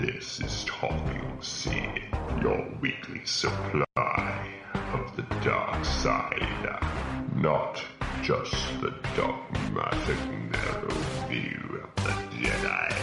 [0.00, 1.74] This is Talking Sith,
[2.40, 4.48] your weekly supply
[4.94, 6.80] of the dark side.
[7.36, 7.84] Not
[8.22, 10.16] just the dogmatic
[10.50, 10.88] narrow
[11.28, 12.96] view of the Jedi.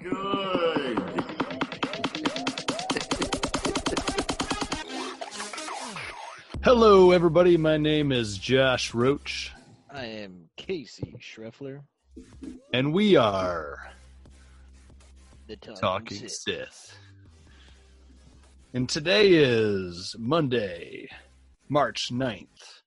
[0.00, 0.46] Good.
[6.66, 7.56] Hello, everybody.
[7.56, 9.50] My name is Josh Roach,
[9.90, 11.80] I am Casey Schreffler,
[12.74, 13.78] and we are
[15.46, 16.30] the Talking, Talking Sith.
[16.32, 16.98] Sith.
[18.74, 21.08] And today is Monday,
[21.70, 22.82] March 9th.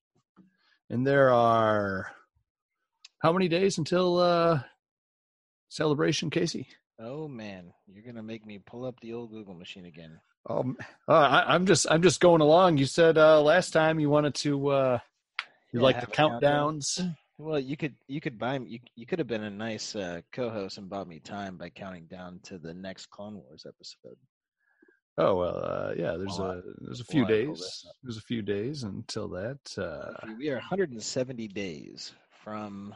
[0.92, 2.12] And there are
[3.24, 4.60] how many days until uh
[5.70, 6.68] celebration, Casey?
[7.00, 10.20] Oh man, you're gonna make me pull up the old Google machine again.
[10.50, 12.78] Um, uh, I, I'm just I'm just going along.
[12.78, 15.00] You said uh last time you wanted to uh
[15.72, 16.80] you Yeah, like the a countdown.
[16.80, 17.16] countdowns.
[17.38, 18.70] Well, you could you could buy me.
[18.70, 22.06] You, you could have been a nice uh, co-host and bought me time by counting
[22.08, 24.18] down to the next Clone Wars episode.
[25.18, 26.18] Oh well, uh, yeah.
[26.18, 27.86] There's Well, a there's a few well, days.
[28.04, 29.60] There's a few days until that.
[29.78, 32.14] Uh, we are 170 days
[32.44, 32.94] from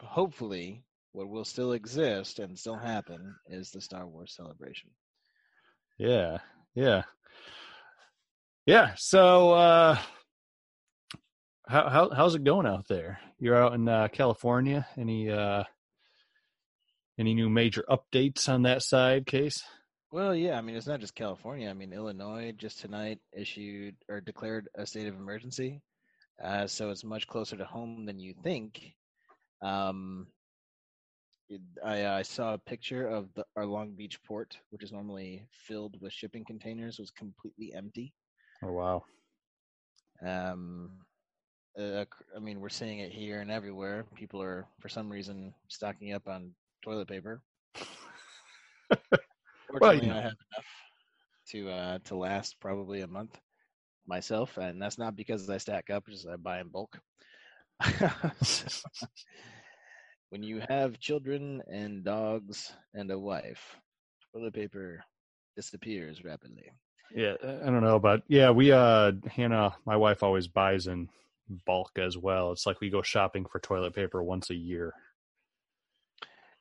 [0.00, 4.90] hopefully what will still exist and still happen is the Star Wars celebration.
[5.98, 6.38] yeah,
[6.74, 7.02] yeah,
[8.66, 8.94] yeah.
[8.96, 9.98] So, uh,
[11.66, 13.20] how how how's it going out there?
[13.38, 14.86] You're out in uh, California.
[14.96, 15.64] Any uh,
[17.18, 19.62] any new major updates on that side, case?
[20.10, 21.70] Well, yeah, I mean it's not just California.
[21.70, 25.80] I mean Illinois just tonight issued or declared a state of emergency,
[26.42, 28.92] uh, so it's much closer to home than you think.
[29.62, 30.26] Um,
[31.84, 36.00] I, I saw a picture of the, our Long Beach port, which is normally filled
[36.00, 38.12] with shipping containers, was completely empty.
[38.62, 39.04] Oh wow.
[40.24, 40.90] Um,
[41.78, 42.04] uh,
[42.36, 44.04] I mean, we're seeing it here and everywhere.
[44.14, 47.42] People are, for some reason, stocking up on toilet paper.
[49.80, 50.10] Well, you Fortunately.
[50.10, 50.66] I have enough
[51.50, 53.40] to uh, to last probably a month
[54.06, 57.00] myself, and that's not because I stack up; just I buy in bulk.
[60.32, 63.76] When you have children and dogs and a wife,
[64.32, 65.04] toilet paper
[65.56, 66.70] disappears rapidly.
[67.14, 71.10] Yeah, I don't know, but yeah, we uh Hannah, my wife always buys in
[71.66, 72.50] bulk as well.
[72.50, 74.94] It's like we go shopping for toilet paper once a year.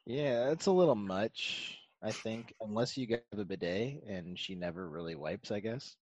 [0.05, 4.89] Yeah, it's a little much, I think, unless you get a bidet and she never
[4.89, 5.95] really wipes, I guess.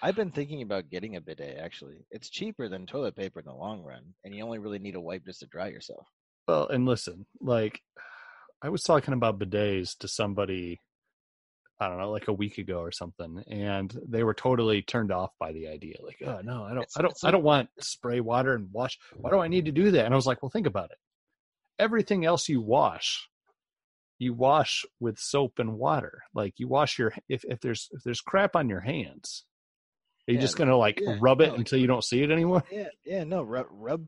[0.00, 2.06] I've been thinking about getting a bidet actually.
[2.12, 5.00] It's cheaper than toilet paper in the long run, and you only really need a
[5.00, 6.06] wipe just to dry yourself.
[6.48, 7.80] Well, and listen, like
[8.62, 10.80] I was talking about bidets to somebody
[11.80, 15.32] I don't know, like a week ago or something, and they were totally turned off
[15.40, 15.96] by the idea.
[16.00, 18.98] Like, oh no, I don't It's- I don't I don't want spray water and wash.
[19.16, 20.04] Why do I need to do that?
[20.04, 20.98] And I was like, well, think about it.
[21.80, 23.28] Everything else you wash,
[24.20, 26.22] you wash with soap and water.
[26.34, 29.44] Like you wash your if if there's if there's crap on your hands,
[30.28, 32.30] are you Yeah, just gonna like yeah, rub it no, until you don't see it
[32.30, 32.62] anymore?
[32.70, 34.06] Yeah, yeah, no, rub rub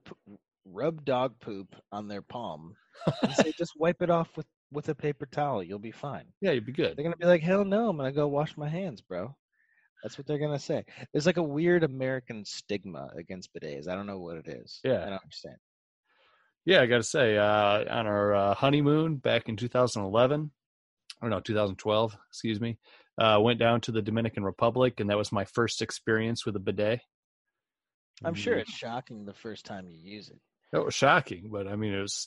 [0.65, 2.75] rub dog poop on their palm
[3.23, 5.63] and say just wipe it off with with a paper towel.
[5.63, 6.25] You'll be fine.
[6.41, 6.97] Yeah, you'd be good.
[6.97, 9.35] They're gonna be like, hell no, I'm gonna go wash my hands, bro.
[10.03, 10.85] That's what they're gonna say.
[11.13, 13.89] There's like a weird American stigma against bidets.
[13.89, 14.81] I don't know what it is.
[14.85, 15.03] Yeah.
[15.03, 15.57] I don't understand.
[16.67, 20.51] Yeah, I got to say, uh, on our uh, honeymoon back in 2011,
[21.21, 22.79] or no, 2012, excuse me,
[23.21, 26.61] uh, went down to the Dominican Republic, and that was my first experience with a
[26.61, 27.01] bidet.
[28.25, 30.39] I'm sure Mm, it's shocking the first time you use it.
[30.75, 32.27] It was shocking, but I mean, it was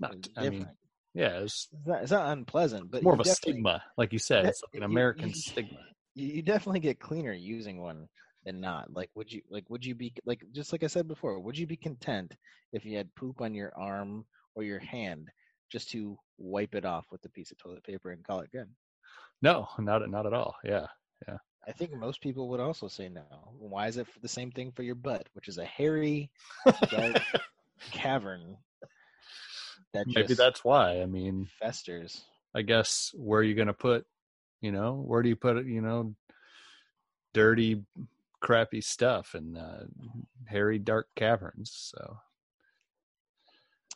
[0.00, 0.14] not.
[0.14, 0.68] It's I mean,
[1.14, 4.46] yeah, It's not, it's not unpleasant, but more of a stigma, like you said.
[4.46, 5.78] It's like an American you- stigma.
[6.14, 8.08] You, you definitely get cleaner using one
[8.44, 8.92] than not.
[8.92, 9.70] Like, would you like?
[9.70, 10.42] Would you be like?
[10.52, 12.34] Just like I said before, would you be content
[12.72, 14.24] if you had poop on your arm
[14.56, 15.30] or your hand
[15.70, 18.68] just to wipe it off with a piece of toilet paper and call it good?
[19.40, 20.56] No, not not at all.
[20.64, 20.86] Yeah,
[21.28, 23.22] yeah, I think most people would also say no.
[23.56, 26.30] Why is it the same thing for your butt, which is a hairy,
[26.90, 27.22] dark
[27.90, 28.56] cavern
[29.92, 31.00] that maybe that's why.
[31.00, 32.22] I mean, festers?
[32.54, 34.06] I guess where are you going to put,
[34.60, 36.14] you know, where do you put it, you know,
[37.32, 37.82] dirty,
[38.40, 39.84] crappy stuff in uh,
[40.46, 41.72] hairy, dark caverns.
[41.74, 42.18] So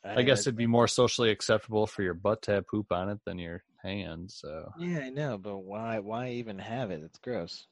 [0.04, 3.18] I guess it'd be more socially acceptable for your butt to have poop on it
[3.24, 4.38] than your hands.
[4.40, 5.98] So, Yeah, I know, but why?
[5.98, 7.02] Why even have it?
[7.04, 7.66] It's gross.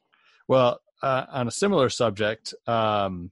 [0.48, 3.30] well, uh, on a similar subject, um,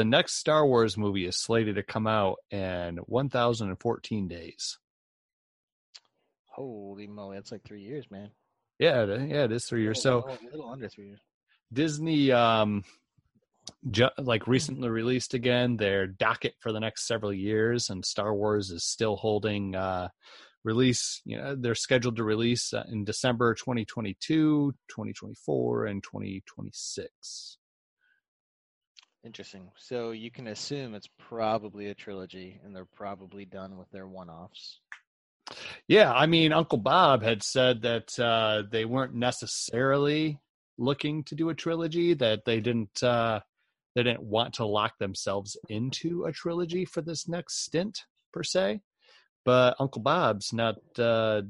[0.00, 4.78] the next Star Wars movie is slated to come out in 1,014 days.
[6.46, 8.30] Holy moly, that's like three years, man.
[8.78, 10.00] Yeah, yeah, it is three years.
[10.00, 11.20] So little, a little under three years.
[11.70, 12.82] Disney, um,
[13.90, 18.70] ju- like recently released again their docket for the next several years, and Star Wars
[18.70, 20.08] is still holding uh,
[20.64, 21.20] release.
[21.26, 27.58] You know, they're scheduled to release uh, in December 2022, 2024, and 2026.
[29.24, 29.70] Interesting.
[29.76, 34.80] So you can assume it's probably a trilogy, and they're probably done with their one-offs.
[35.88, 40.38] Yeah, I mean, Uncle Bob had said that uh, they weren't necessarily
[40.78, 43.40] looking to do a trilogy; that they didn't uh,
[43.94, 48.80] they didn't want to lock themselves into a trilogy for this next stint per se.
[49.44, 51.42] But Uncle Bob's not uh,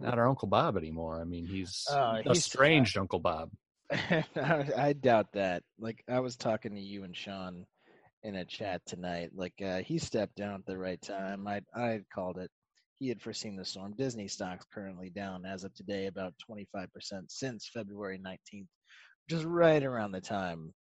[0.00, 1.20] not our Uncle Bob anymore.
[1.20, 3.50] I mean, he's Uh, he's- estranged Uncle Bob.
[4.36, 5.62] I, doubt that.
[5.78, 7.64] Like I was talking to you and Sean
[8.22, 9.30] in a chat tonight.
[9.34, 11.46] Like uh, he stepped down at the right time.
[11.48, 12.50] I I called it.
[12.98, 13.94] He had foreseen the storm.
[13.96, 18.68] Disney stocks currently down as of today about 25% since February 19th,
[19.30, 20.74] just right around the time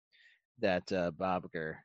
[0.60, 1.75] that uh, Bob Iger,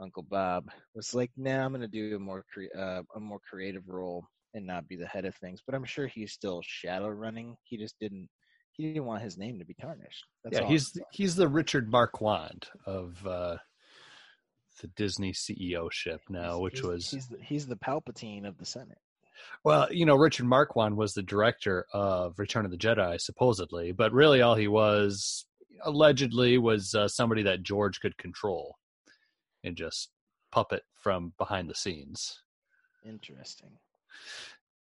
[0.00, 3.40] Uncle Bob, was like, "Nah, I'm going to do a more cre- uh, a more
[3.48, 7.08] creative role and not be the head of things." But I'm sure he's still shadow
[7.08, 7.56] running.
[7.64, 8.28] He just didn't.
[8.76, 10.24] He didn't want his name to be tarnished.
[10.42, 13.56] That's yeah, he's he's the Richard Marquand of uh,
[14.80, 18.58] the Disney CEO ship now, He's- which he's- was he's the, he's the Palpatine of
[18.58, 18.98] the Senate.
[19.64, 24.12] Well, you know, Richard Marquand was the director of Return of the Jedi, supposedly, but
[24.12, 25.44] really all he was,
[25.84, 28.76] allegedly, was uh, somebody that George could control
[29.62, 30.10] and just
[30.52, 32.40] puppet from behind the scenes.
[33.04, 33.70] Interesting.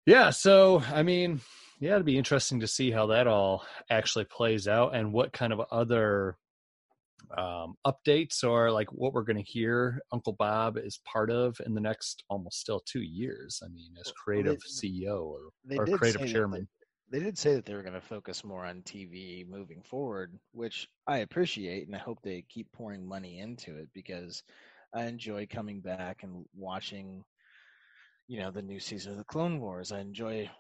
[0.06, 1.40] Yeah, so, I mean,
[1.80, 5.52] yeah, it'd be interesting to see how that all actually plays out and what kind
[5.52, 6.36] of other
[7.36, 11.75] um, updates or like what we're going to hear Uncle Bob is part of in
[11.75, 13.60] the next almost still two years.
[13.64, 16.69] I mean, as Well, creative they- CEO or, or creative chairman.
[17.10, 20.38] They, they did say that they were going to focus more on TV moving forward,
[20.52, 24.42] which I appreciate, and I hope they keep pouring money into it because
[24.94, 27.25] I enjoy coming back and watching,
[28.26, 29.92] you know, the new season of the Clone Wars.
[29.92, 30.50] I enjoy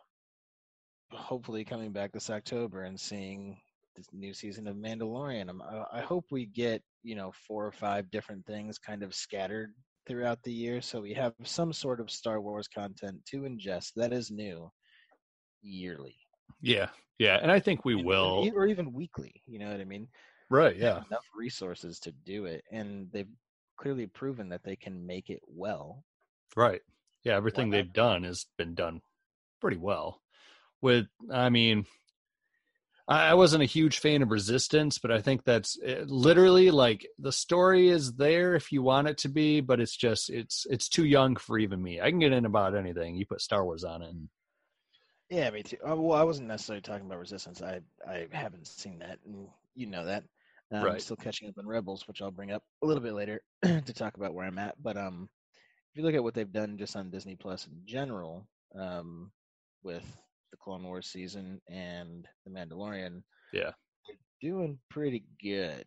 [1.12, 3.56] hopefully coming back this October and seeing
[3.96, 5.48] this new season of Mandalorian.
[5.48, 9.14] I'm, I, I hope we get you know four or five different things kind of
[9.14, 9.72] scattered
[10.06, 14.12] throughout the year, so we have some sort of Star Wars content to ingest that
[14.12, 14.70] is new
[15.62, 16.16] yearly.
[16.62, 16.88] Yeah,
[17.18, 18.50] yeah, and I think we And- will.
[18.54, 19.42] or even weekly.
[19.46, 20.08] You know what I mean?
[20.50, 23.28] Right, yeah, enough resources to do it, and they've
[23.76, 26.04] clearly proven that they can make it well.
[26.56, 26.80] right.
[27.24, 29.02] Yeah, everything they've done has been done
[29.60, 30.22] pretty well.
[30.80, 31.86] With, I mean,
[33.10, 37.32] I wasn't a huge fan of Resistance, but I think that's eh, literally like the
[37.32, 41.06] story is there if you want it to be, but it's just it's it's too
[41.06, 42.02] young for even me.
[42.02, 43.16] I can get in about anything.
[43.16, 44.28] You put Star Wars on it, and
[45.30, 45.76] Yeah, me too.
[45.86, 47.60] Uh, well, I wasn't necessarily talking about Resistance.
[47.62, 50.24] I I haven't seen that, and you know that.
[50.72, 50.98] I'm Right.
[50.98, 54.16] still catching up on Rebels, which I'll bring up a little bit later to talk
[54.16, 54.82] about where I'm at.
[54.82, 55.28] But um,
[55.92, 59.32] if you look at what they've done just on Disney Plus in general, um,
[59.82, 60.04] with
[60.50, 63.22] the Clone Wars season and the Mandalorian,
[63.52, 63.72] Yeah.
[64.06, 65.84] they're doing pretty good.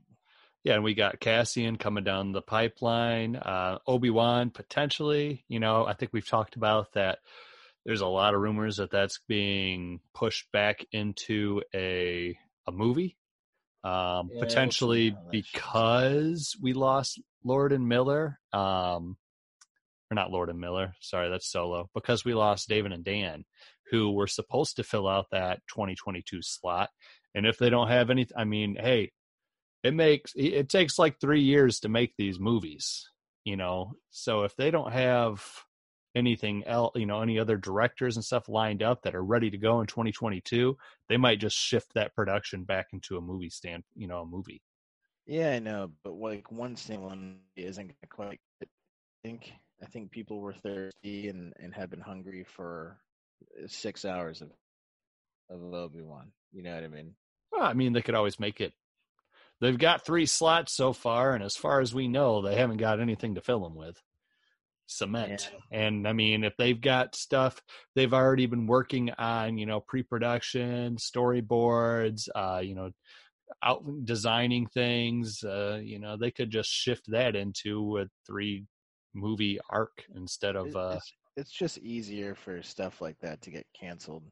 [0.63, 3.35] yeah, and we got Cassian coming down the pipeline.
[3.35, 5.43] Uh, Obi Wan potentially.
[5.47, 7.19] You know, I think we've talked about that.
[7.85, 13.17] There's a lot of rumors that that's being pushed back into a a movie,
[13.83, 15.61] um, Yeah, potentially how that shakes out.
[15.63, 18.39] because we lost Lord and Miller.
[18.53, 19.17] Um,
[20.11, 20.93] or not Lord and Miller.
[20.99, 21.89] Sorry, that's Solo.
[21.95, 23.45] Because we lost David and Dan,
[23.91, 26.89] who were supposed to fill out that 2022 slot.
[27.35, 29.11] And if they don't have any, I mean, hey,
[29.83, 33.09] it makes it takes like three years to make these movies
[33.43, 35.43] you know so if they don't have
[36.15, 39.57] anything else you know any other directors and stuff lined up that are ready to
[39.57, 40.77] go in 2022
[41.09, 44.61] they might just shift that production back into a movie stand you know a movie
[45.25, 47.13] Yeah, I know, but like one single
[47.55, 48.39] isn't quite.
[48.61, 48.65] I
[49.23, 52.97] think I think people were thirsty and and had been hungry for
[53.67, 54.51] six hours of
[55.49, 56.31] of Obi Wan.
[56.51, 57.15] You know what I mean?
[57.51, 58.73] well, i mean they could always make it
[59.59, 62.99] they've got three slots so far and as far as we know they haven't got
[62.99, 64.01] anything to fill them with
[64.87, 67.61] cement and i mean if they've got stuff
[67.95, 72.89] they've already been working on you know pre-production storyboards uh you know
[73.63, 78.65] out designing things uh you know they could just shift that into a three
[79.13, 80.99] movie arc instead of uh
[81.35, 84.23] it's, just easier for stuff like that to get canceled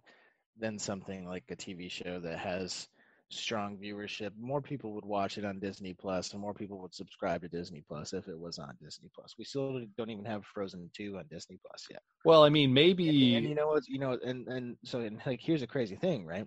[0.58, 2.88] than something like a TV show that has
[3.30, 4.32] strong viewership.
[4.40, 7.84] More people would watch it on Disney Plus, and more people would subscribe to Disney
[7.88, 9.36] Plus if it was on Disney Plus.
[9.38, 12.02] We still don't even have Frozen Two on Disney Plus yet.
[12.26, 13.88] well i mean maybe and you know what?
[13.88, 16.46] You know, and and so and like here's a crazy thing, right?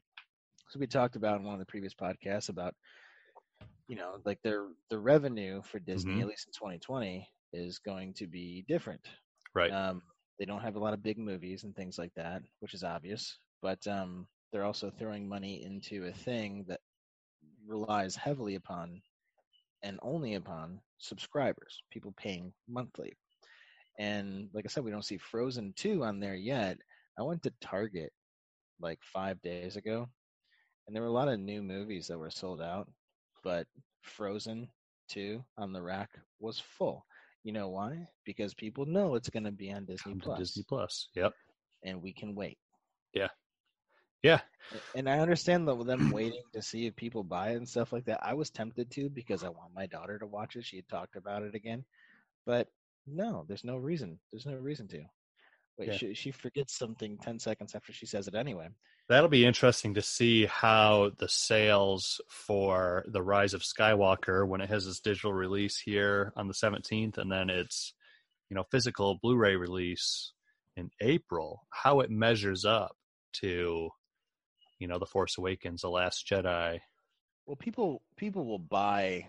[0.68, 2.74] So we talked about in one of the previous podcasts about
[3.88, 6.22] you know, like their the revenue for Disney, Mhm.
[6.22, 9.00] at least in 2020, is going to be different.
[9.54, 9.70] Right.
[9.70, 10.02] Um,
[10.42, 13.38] they don't have a lot of big movies and things like that, which is obvious.
[13.62, 16.80] But um, they're also throwing money into a thing that
[17.64, 19.00] relies heavily upon
[19.84, 23.12] and only upon subscribers, people paying monthly.
[24.00, 26.76] And like I said, we don't see Frozen 2 on there yet.
[27.16, 28.12] I went to Target
[28.80, 30.08] like five days ago,
[30.88, 32.90] and there were a lot of new movies that were sold out,
[33.44, 33.68] but
[34.02, 34.66] Frozen
[35.10, 37.06] 2 on the rack was full.
[37.44, 38.06] You know why?
[38.24, 41.08] Because people know it's going to be on Disney Plus, Disney Plus.
[41.14, 41.32] Yep.
[41.82, 42.58] and we can wait.
[43.12, 43.28] Yeah.
[44.22, 44.40] Yeah.
[44.94, 48.04] And I understand the, them waiting to see if people buy it and stuff like
[48.04, 48.20] that.
[48.22, 50.64] I was tempted to because I want my daughter to watch it.
[50.64, 51.84] She had talked about it again,
[52.46, 52.68] but
[53.06, 54.20] no, there's no reason.
[54.30, 55.02] There's no reason to.
[55.78, 55.96] Wait, Yeah.
[55.96, 58.68] she, she forgets something ten seconds after she says it anyway.
[59.08, 64.68] That'll be interesting to see how the sales for the Rise of Skywalker when it
[64.68, 67.94] has its digital release here on the 17th and then its
[68.48, 70.32] you know physical Blu-ray release
[70.76, 72.96] in April, how it measures up
[73.40, 73.90] to
[74.78, 76.80] you know The Force Awakens, The Last Jedi.
[77.46, 79.26] Well, people people will buy.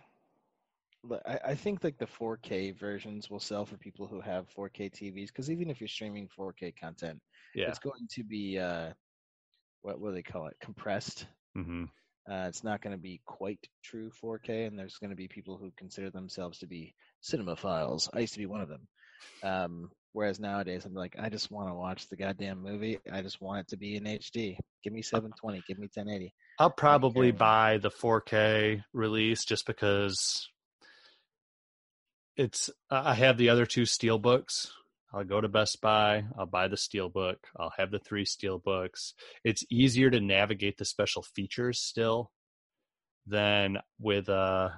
[1.26, 5.28] I, I think like the 4K versions will sell for people who have 4K TVs
[5.28, 7.20] because even if you're streaming 4K content,
[7.54, 7.70] Yeah.
[7.70, 8.94] it's going to be uh,
[9.82, 10.56] what what do they call it?
[10.62, 11.28] Compressed.
[11.56, 11.86] hmm
[12.30, 15.58] Uh, it's not going to be quite true 4K, and there's going to be people
[15.58, 18.10] who consider themselves to be cinemaphiles.
[18.14, 18.88] I used to be one of them.
[19.44, 22.98] Um, whereas nowadays, I'm like, I just want to watch the goddamn movie.
[23.12, 24.58] I just want it to be in HD.
[24.84, 25.62] Give me 720.
[25.68, 26.34] Give me 1080.
[26.60, 30.48] I'll probably buy the 4K release just because
[32.38, 34.72] it's I have the other two steel books.
[35.14, 38.58] I'll go to Best Buy, I'll buy the steel book, I'll have the three steel
[38.58, 39.14] books.
[39.44, 42.32] It's easier to navigate the special features still
[43.28, 44.74] than with a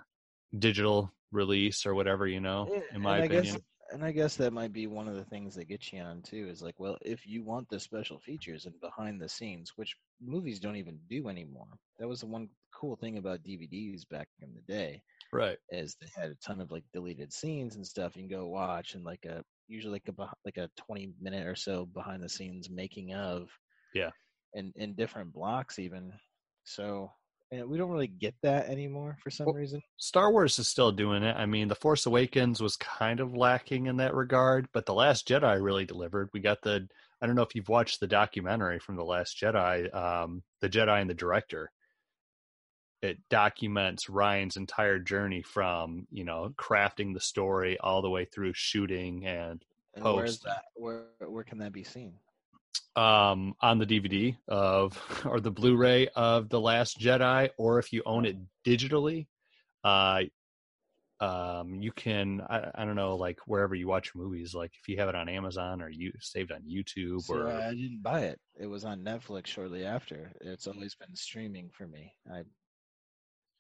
[0.57, 3.55] digital release or whatever, you know, eh, in my and opinion.
[3.55, 6.21] Guess, and I guess that might be one of the things that gets you on
[6.21, 6.49] too.
[6.49, 10.59] Is like, well, if you want the special features and behind the scenes, which movies
[10.59, 11.67] don't even do anymore.
[11.99, 15.01] That was the one cool thing about DVDs back in the day.
[15.35, 15.57] Right.
[15.71, 18.93] is they had a ton of like deleted scenes and stuff you can go watch
[18.95, 22.69] and like a usually like a like a 20 minute or so behind the scenes
[22.69, 23.49] making of
[23.93, 24.11] Yeah.
[24.53, 26.13] and in different blocks even
[26.63, 27.09] so
[27.51, 30.91] and we don't really get that anymore for some Well, reason Star Wars is still
[30.91, 31.35] doing it.
[31.37, 35.27] I mean, The Force Awakens was kind of lacking in that regard, but The Last
[35.27, 36.29] Jedi really delivered.
[36.33, 36.87] We got the
[37.21, 40.99] I don't know if you've watched the documentary from The Last Jedi, um, The Jedi
[40.99, 41.71] and the Director.
[43.05, 48.53] It documents Ryan's entire journey from, you know, crafting the story all the way through
[48.53, 49.63] shooting and
[49.95, 50.43] and where's Post.
[50.45, 52.13] that where where can that be seen?
[52.95, 58.01] Um on the DVD of or the Blu-ray of The Last Jedi or if you
[58.05, 59.27] own it digitally
[59.83, 60.23] uh
[61.21, 64.97] um you can I, I don't know like wherever you watch movies like if you
[64.97, 68.39] have it on Amazon or you saved on YouTube so or i didn't buy it.
[68.59, 70.31] It was on netflix shortly after.
[70.41, 72.13] It's always been streaming for me.
[72.29, 72.43] I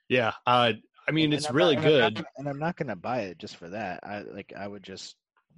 [0.09, 0.73] yeah uh
[1.07, 2.15] I mean and it's I'm really not- and I'm not good.
[2.15, 3.99] gonna- and i'm not gonna buy it just for that.
[4.03, 5.15] I like i would just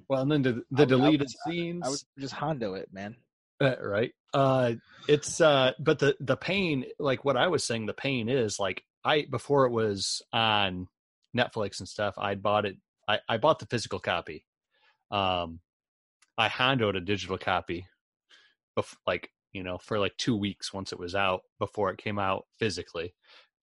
[0.10, 2.34] well and then the, I the would- I would deleted just- I scenes would just
[2.34, 3.16] hondo it man.
[3.60, 4.12] Uh, right?
[4.34, 4.74] Uh
[5.08, 8.84] it's uh but the the pain like what i was saying the pain is like
[9.04, 10.88] i before it was on
[11.36, 12.76] netflix and stuff i bought it
[13.08, 14.46] i i bought the physical copy.
[15.12, 15.60] Um
[16.38, 17.88] i hondoed a digital copy
[18.78, 22.20] bef- like you know for like two weeks once it was out before it came
[22.20, 23.16] out physically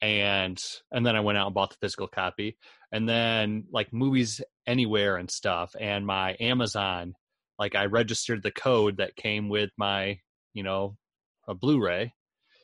[0.03, 2.57] and and then i went out and bought the physical copy
[2.93, 7.15] and then like movies anywhere and stuff and my amazon
[7.59, 10.19] like I registered the code that came with my,
[10.53, 10.97] you know,
[11.47, 12.13] a Blu-ray,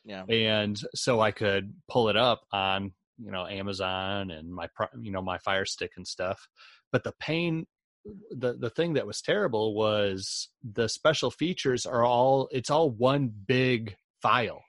[0.03, 4.67] yeah and so I could pull it up on, you know, Amazon and my,
[4.99, 6.47] you know, my Fire Stick and stuff.
[6.91, 7.67] But the pain,
[8.31, 13.31] the the thing that was terrible was the special features are all it's all one
[13.47, 14.63] big file.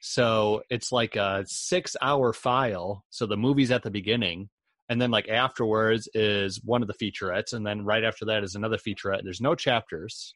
[0.00, 3.04] So it's like a six hour file.
[3.10, 4.48] So the movie's at the beginning,
[4.90, 8.56] and then like afterwards is one of the featurettes and then right after that is
[8.56, 10.34] another featurette there's no chapters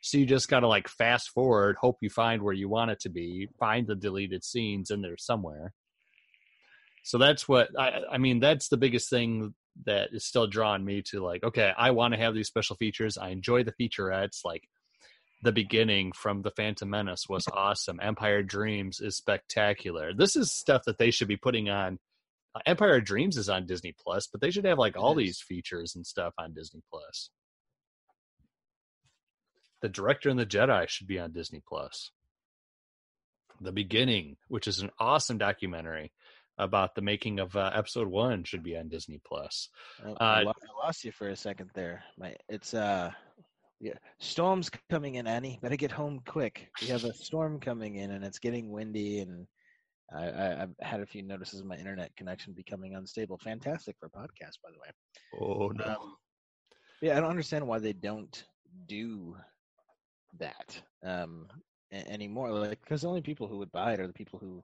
[0.00, 2.98] so you just got to like fast forward hope you find where you want it
[2.98, 5.72] to be find the deleted scenes in there somewhere
[7.04, 9.54] so that's what i i mean that's the biggest thing
[9.86, 13.16] that is still drawing me to like okay i want to have these special features
[13.16, 14.62] i enjoy the featurettes like
[15.42, 20.82] the beginning from the phantom menace was awesome empire dreams is spectacular this is stuff
[20.86, 21.98] that they should be putting on
[22.54, 25.96] uh, Empire Dreams is on Disney Plus, but they should have like all these features
[25.96, 27.30] and stuff on Disney Plus.
[29.80, 32.10] The Director and the Jedi should be on Disney Plus.
[33.60, 36.12] The Beginning, which is an awesome documentary
[36.58, 39.68] about the making of uh, episode one should be on Disney Plus.
[40.04, 42.04] Uh, I, lo- I lost you for a second there.
[42.18, 43.10] My it's uh
[43.82, 45.58] yeah, storms coming in, Annie.
[45.60, 46.70] Better get home quick.
[46.80, 49.48] We have a storm coming in, and it's getting windy, and
[50.14, 53.38] I, I I've had a few notices of my internet connection becoming unstable.
[53.38, 54.88] Fantastic for podcast, by the way.
[55.40, 55.84] Oh no!
[55.84, 56.16] Um,
[57.00, 58.44] yeah, I don't understand why they don't
[58.86, 59.36] do
[60.38, 61.48] that um,
[61.90, 62.52] anymore.
[62.52, 64.62] Like, because the only people who would buy it are the people who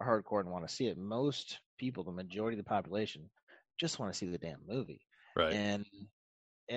[0.00, 0.96] are hardcore and want to see it.
[0.96, 3.28] Most people, the majority of the population,
[3.80, 5.00] just want to see the damn movie.
[5.36, 5.52] right.
[5.52, 5.84] And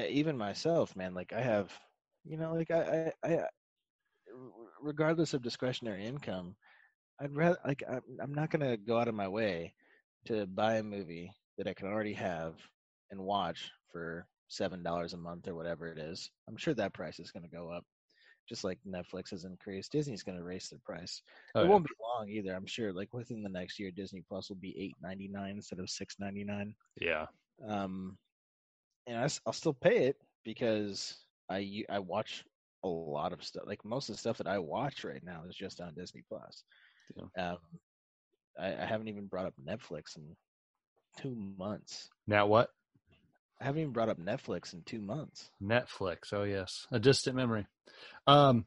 [0.04, 1.72] even myself, man, like I have,
[2.24, 3.44] you know, like I, I, I
[4.82, 6.56] regardless of discretionary income,
[7.20, 9.74] I'd rather like I'm, I'm not gonna go out of my way
[10.25, 12.56] to buy a movie that I can already have
[13.12, 16.30] and watch for seven dollars a month or whatever it is.
[16.48, 17.86] I'm sure that price is gonna go up,
[18.50, 19.92] just like Netflix has increased.
[19.92, 21.22] Disney's gonna raise their price.
[21.56, 21.70] Oh, it yeah.
[21.70, 22.54] won't be long either.
[22.54, 22.92] I'm sure.
[22.92, 26.16] Like within the next year, Disney Plus will be eight ninety nine instead of six
[26.20, 27.25] ninety nine yeah.
[27.68, 28.18] um
[29.07, 31.15] and I, will still pay it because
[31.50, 32.45] I I watch
[32.83, 33.63] a lot of stuff.
[33.65, 36.63] Like most of the stuff that I watch right now is just on Disney Plus.
[37.38, 37.57] Um,
[38.59, 40.35] I, I haven't even brought up Netflix in
[41.17, 42.09] two months.
[42.27, 42.69] Now what?
[43.62, 45.50] I haven't even brought up Netflix in two months.
[45.62, 46.33] Netflix.
[46.33, 47.65] Oh yes, a distant memory.
[48.27, 48.65] Um,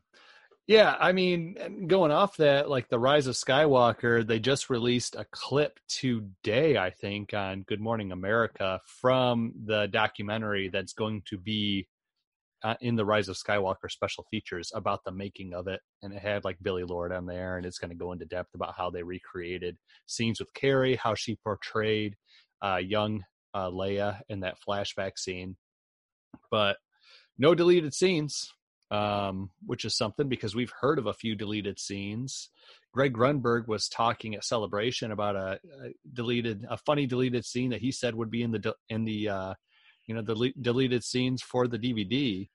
[0.68, 5.24] yeah, I mean, going off that, like the Rise of Skywalker, they just released a
[5.30, 11.88] clip today, I think, on Good Morning America from the documentary that's going to be
[12.62, 16.20] uh, in the Rise of Skywalker special features about the making of it, and it
[16.20, 18.90] had like Billie Lourd on there, and it's going to go into depth about how
[18.90, 22.14] they recreated scenes with Carrie, how she portrayed
[22.62, 25.56] uh, young uh, Leia in that flashback scene,
[26.50, 26.76] but
[27.38, 28.52] no deleted scenes,
[28.90, 32.50] um, which is something because we've heard of a few deleted scenes.
[32.92, 37.80] Greg Grunberg was talking at Celebration about a, a deleted, a funny deleted scene that
[37.80, 39.54] he said would be in the in the uh,
[40.06, 42.48] you know the le- deleted scenes for the DVD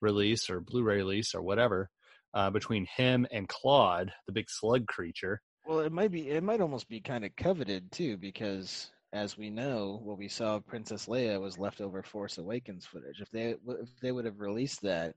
[0.00, 1.90] release or Blu-ray release or whatever
[2.34, 5.40] uh, between him and Klaud, the big slug creature.
[5.66, 6.28] Well, it might be.
[6.28, 10.56] It might almost be kind of coveted too, because as we know, what we saw
[10.56, 13.20] of Princess Leia was leftover Force Awakens footage.
[13.20, 15.14] If they if they would have released that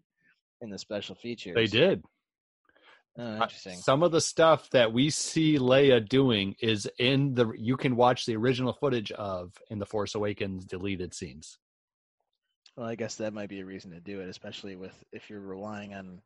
[0.62, 2.04] in the special features, They did.
[3.18, 3.78] Oh, Uh, interesting.
[3.78, 8.26] Some of the stuff that we see Leia doing is in the you can watch
[8.26, 11.58] the original footage of in the Force Awakens deleted scenes.
[12.78, 15.42] Well, I guess that might be a reason to do it, especially with if you're
[15.42, 16.22] relying on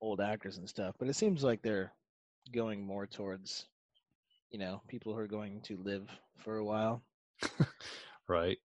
[0.00, 0.94] old actors and stuff.
[0.98, 1.92] But it seems like they're
[2.52, 3.66] going more towards,
[4.50, 7.02] you know, people who are going to live for a while.
[8.28, 8.58] Right.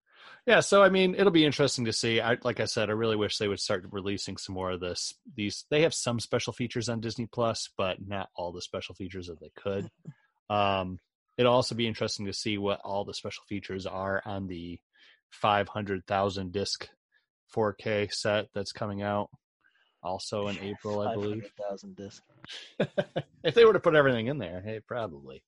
[0.46, 2.20] Yeah, so I mean, it'll be interesting to see.
[2.20, 5.14] I like I said, I really wish they would start releasing some more of this.
[5.37, 9.28] These they have some special features on Disney Plus, but not all the special features
[9.28, 9.90] that they could.
[10.50, 10.98] Um,
[11.38, 14.78] it'll also be interesting to see what all the special features are on the
[15.31, 16.88] 500,000 disc
[17.57, 19.31] 4K set that's coming out
[20.02, 21.50] also in April, I believe.
[21.57, 22.22] 500,000 discs.
[23.44, 25.42] if they were to put everything in there, hey, probably.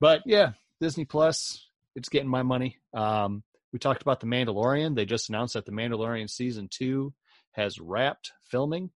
[0.00, 2.78] But yeah, Disney Plus, it's getting my money.
[2.92, 4.94] Um, we talked about the Mandalorian.
[4.94, 7.12] They just announced that the Mandalorian season two
[7.52, 8.90] has wrapped filming,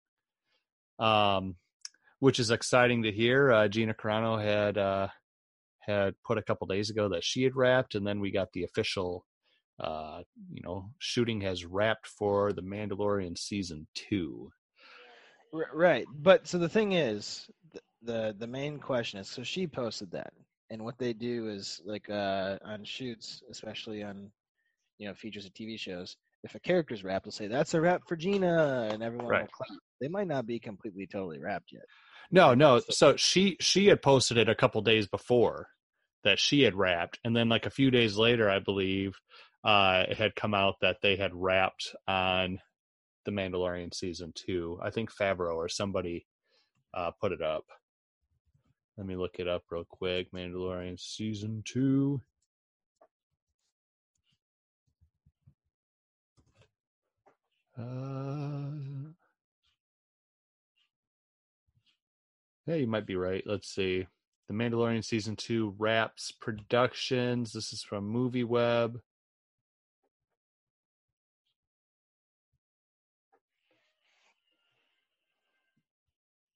[0.98, 1.56] um,
[2.20, 3.52] which is exciting to hear.
[3.52, 5.08] Uh, Gina Carano had uh,
[5.80, 8.64] had put a couple days ago that she had wrapped, and then we got the
[8.64, 9.24] official.
[9.80, 14.50] Uh, you know, shooting has wrapped for the Mandalorian season two.
[15.52, 16.06] Right.
[16.14, 17.46] But so the thing is,
[18.02, 20.32] the the main question is so she posted that.
[20.70, 24.30] And what they do is like uh on shoots, especially on
[25.02, 28.02] you know features of TV shows, if a character's wrapped, they'll say that's a wrap
[28.06, 29.40] for Gina and everyone Right.
[29.42, 29.68] will clap.
[30.00, 31.82] They might not be completely totally wrapped yet.
[32.30, 32.78] No, no.
[32.88, 35.66] So she she had posted it a couple days before
[36.22, 39.16] that she had wrapped, and then like a few days later, I believe,
[39.64, 42.60] uh, it had come out that they had wrapped on
[43.24, 44.78] the Mandalorian season two.
[44.80, 46.26] I think Favreau or somebody
[46.94, 47.64] uh, put it up.
[48.96, 50.30] Let me look it up real quick.
[50.32, 52.20] Mandalorian season two.
[57.78, 59.12] Uh,
[62.66, 63.42] yeah, you might be right.
[63.46, 64.06] Let's see.
[64.48, 67.52] The Mandalorian season two wraps productions.
[67.52, 69.00] This is from Movie Web.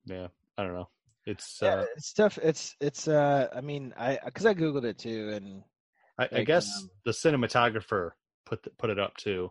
[0.04, 0.88] Yeah, I don't know.
[1.24, 2.38] It's Yeah, uh, it's tough.
[2.42, 5.62] It's it's uh I mean I because I googled it too and
[6.18, 8.10] I, I like, guess um, the cinematographer
[8.44, 9.50] put the, put it up too.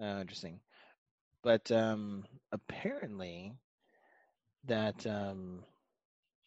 [0.00, 0.60] Uh, interesting,
[1.42, 3.54] but um apparently
[4.64, 5.64] that um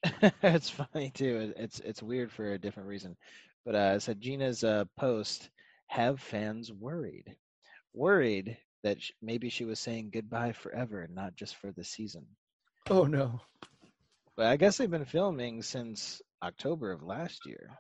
[0.43, 1.53] it's funny too.
[1.57, 3.15] It's it's weird for a different reason.
[3.65, 5.49] But uh, it said Gina's uh, post
[5.87, 7.35] have fans worried,
[7.93, 12.25] worried that sh- maybe she was saying goodbye forever, not just for the season.
[12.89, 13.41] Oh no.
[14.35, 17.79] But I guess they've been filming since October of last year.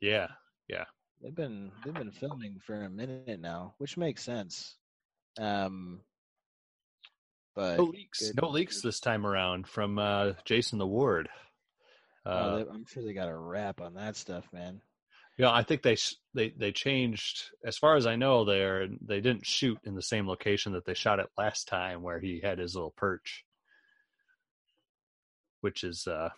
[0.00, 0.28] Yeah,
[0.68, 0.84] yeah.
[1.20, 4.79] They've been they've been filming for a minute now, which makes sense.
[5.40, 6.00] Um,
[7.54, 8.20] but No leaks.
[8.30, 11.28] good- No leaks this time around from uh, Jason the Ward.
[12.26, 14.82] oh, Uh, they- I'm sure they got a wrap on that stuff, man.
[15.38, 15.96] yeah, I think they
[16.34, 17.50] they they changed.
[17.64, 20.94] As far as I know, they they didn't shoot in the same location that they
[20.94, 23.44] shot it last time, where he had his little perch,
[25.62, 26.28] which is uh,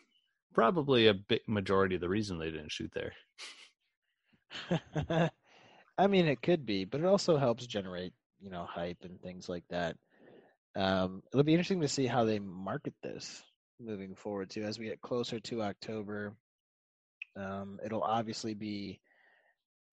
[0.55, 3.13] probably a big majority of the reason they didn't shoot there.
[5.99, 8.13] I mean, it could be, but it also helps generate,
[8.43, 9.97] you know, hype and things like that.
[10.75, 13.43] Um, it'll be interesting to see how they market this
[13.81, 16.35] moving forward too, as we get closer to October.
[17.37, 19.01] Um, it'll obviously be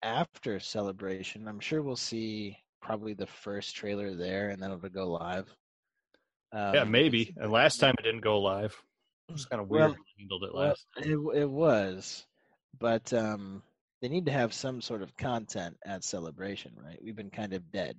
[0.02, 1.48] after celebration.
[1.48, 5.54] I'm sure we'll see probably the first trailer there, and then it'll go live.
[6.52, 7.34] Um, yeah, maybe.
[7.36, 8.74] And last time it didn't go live.
[9.28, 12.26] It was kind of weird Well- handled it Well, it it was,
[12.78, 13.62] but um,
[14.02, 16.98] they need to have some sort of content at celebration, right?
[17.02, 17.96] We've been kind of dead,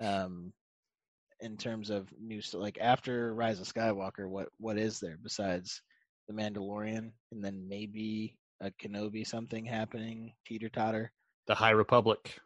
[0.00, 0.52] um,
[1.40, 4.28] in terms of new like after Rise of Skywalker.
[4.28, 5.80] What what is there besides
[6.26, 11.12] the Mandalorian, and then maybe a Kenobi something happening, teeter totter,
[11.46, 12.38] The High Republic.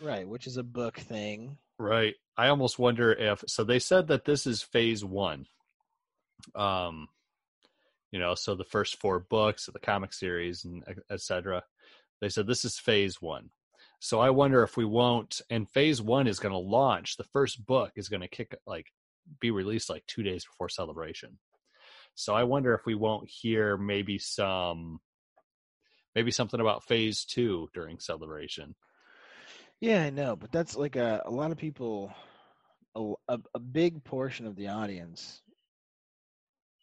[0.00, 0.28] right?
[0.28, 1.58] Which is a book thing.
[1.78, 2.14] Right.
[2.36, 5.46] I almost wonder if so they said that this is phase 1.
[6.54, 7.08] Um
[8.10, 11.62] you know, so the first four books of the comic series and etc.
[12.20, 13.50] They said this is phase 1.
[14.00, 17.16] So I wonder if we won't and phase 1 is going to launch.
[17.16, 18.86] The first book is going to kick like
[19.40, 21.38] be released like 2 days before celebration.
[22.14, 25.00] So I wonder if we won't hear maybe some
[26.14, 28.74] maybe something about phase 2 during celebration.
[29.80, 32.12] Yeah, I know, but that's like a a lot of people,
[32.96, 35.42] a a big portion of the audience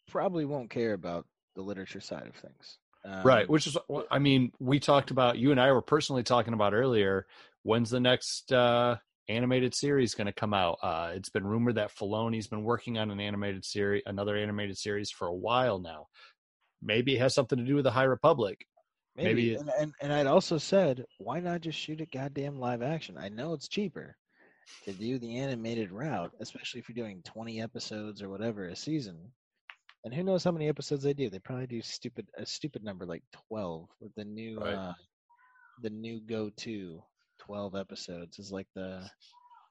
[0.08, 2.78] probably won't care about the literature side of things.
[3.22, 3.76] Right Um, which is
[4.10, 7.26] i mean we talked about you and i were personally talking about earlier
[7.62, 8.96] when's the next uh
[9.28, 13.10] animated series going to come out uh it's been rumored that Filoni's been working on
[13.10, 16.06] an animated series another animated series for a while now
[16.82, 18.66] maybe it has something to do with the high republic
[19.16, 22.58] maybe, maybe it- and, and and I'd also said, why not just shoot it goddamn
[22.58, 23.16] live action?
[23.18, 24.16] I know it's cheaper
[24.84, 29.32] to do the animated route, especially if you're doing 20 episodes or whatever a season.
[30.06, 31.28] And who knows how many episodes they do?
[31.28, 34.74] They probably do stupid a stupid number like 12 with the new Right.
[34.74, 34.94] uh
[35.82, 37.02] the new go to
[37.40, 39.10] 12 episodes is like the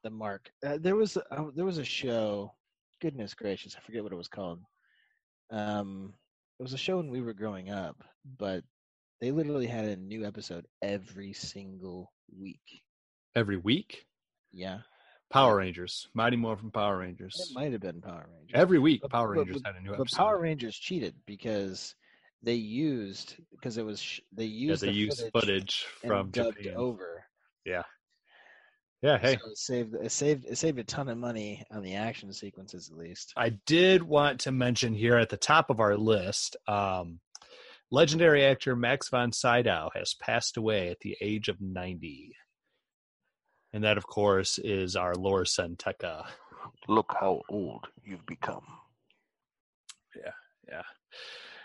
[0.03, 0.51] the mark.
[0.65, 2.53] Uh, there was uh, there was a show,
[3.01, 4.59] goodness gracious, I forget what it was called.
[5.51, 6.13] Um
[6.59, 8.03] it was a show when we were growing up,
[8.37, 8.63] but
[9.21, 12.83] they literally had a new episode every single week.
[13.35, 14.05] every week
[14.51, 14.81] Yeah.
[15.31, 18.51] Power rangers mighty morphin power It rangers might have been Power Rangers.
[18.53, 21.95] every week But- power but- rangers had a new but episode Power Rangers cheated because
[22.43, 26.29] they used because it was sh- they yeah used they the used footage, footage from
[26.31, 27.25] dubbed japan over.
[27.65, 31.95] yeah hey So it saved it saved it saved a ton of money on the
[31.95, 33.33] action sequences at least.
[33.37, 37.19] I did want to mention here at the top of our list, um,
[37.91, 42.35] legendary actor Max von Sydow has passed away at the age of 90.
[43.75, 46.25] And that, of course, is our Lor San Tekka.
[46.87, 48.63] Look how old you've become.
[50.15, 50.31] Yeah.
[50.69, 50.83] Yeah.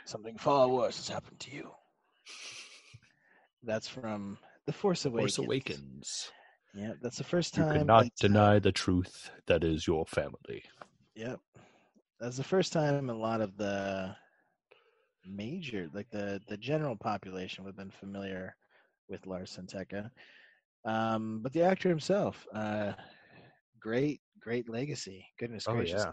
[0.06, 1.70] Something far worse has happened to you.
[3.62, 5.36] That's from The Force Awakens.
[5.36, 6.32] Force Awakens.
[6.74, 7.74] Yeah, that's the first time.
[7.74, 10.64] You cannot that- uh, deny the truth that is your family.
[11.14, 11.38] Yep.
[12.18, 14.16] That's the first time a lot of the
[15.24, 18.56] major, like the the general population, would have been familiar
[19.08, 20.10] with Lars San Tekka.
[20.84, 22.92] Um, but the actor himself, uh,
[23.80, 25.26] great, great legacy.
[25.38, 26.04] Goodness Oh, gracious!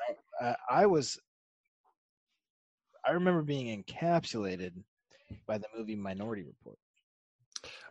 [0.41, 0.55] yeah.
[0.69, 1.17] I, I was,
[3.05, 4.73] I remember being encapsulated
[5.45, 6.77] by the movie Minority Report.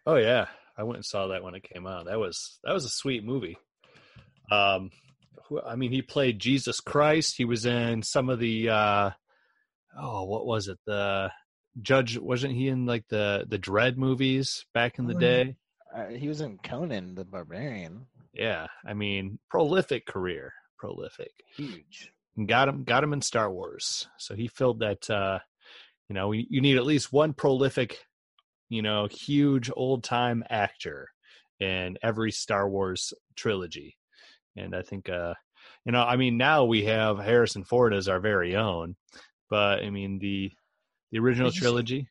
[0.06, 2.06] Oh yeah, I went and saw that when it came out.
[2.06, 3.56] That was that was a sweet movie.
[4.52, 4.90] Um,
[5.48, 7.36] who- I mean, he played Jesus Christ.
[7.36, 9.10] He was in some of the uh,
[9.98, 10.78] oh, what was it?
[10.86, 11.32] The
[11.80, 15.56] Judge wasn't he in like the the Dredd movies back in the Oh, day?
[15.94, 18.06] Uh, he was in Conan the Barbarian.
[18.32, 21.32] Yeah, I mean, prolific career, prolific.
[21.56, 22.12] Huge.
[22.46, 24.08] Got him got him in Star Wars.
[24.18, 25.08] So he filled that.
[25.08, 25.38] uh
[26.08, 28.04] You know, you you need at least one prolific,
[28.68, 31.08] you know, huge old time actor
[31.60, 33.96] in every Star Wars trilogy.
[34.56, 35.34] And I think, uh
[35.86, 38.96] you know, I mean, now we have Harrison Ford as our very own,
[39.48, 40.52] But I mean the
[41.10, 42.08] the original trilogy.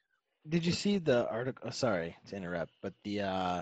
[0.48, 1.72] Did you see the article?
[1.72, 3.62] Sorry to interrupt, but the uh,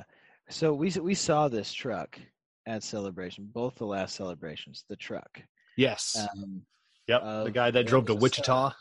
[0.50, 2.20] so we we saw this truck
[2.66, 4.86] at celebration, both the last celebrations.
[4.90, 5.42] The truck.
[5.78, 6.16] Yes.
[6.20, 6.62] Um,
[7.08, 7.22] yep.
[7.22, 8.74] the guy that drove to Wichita.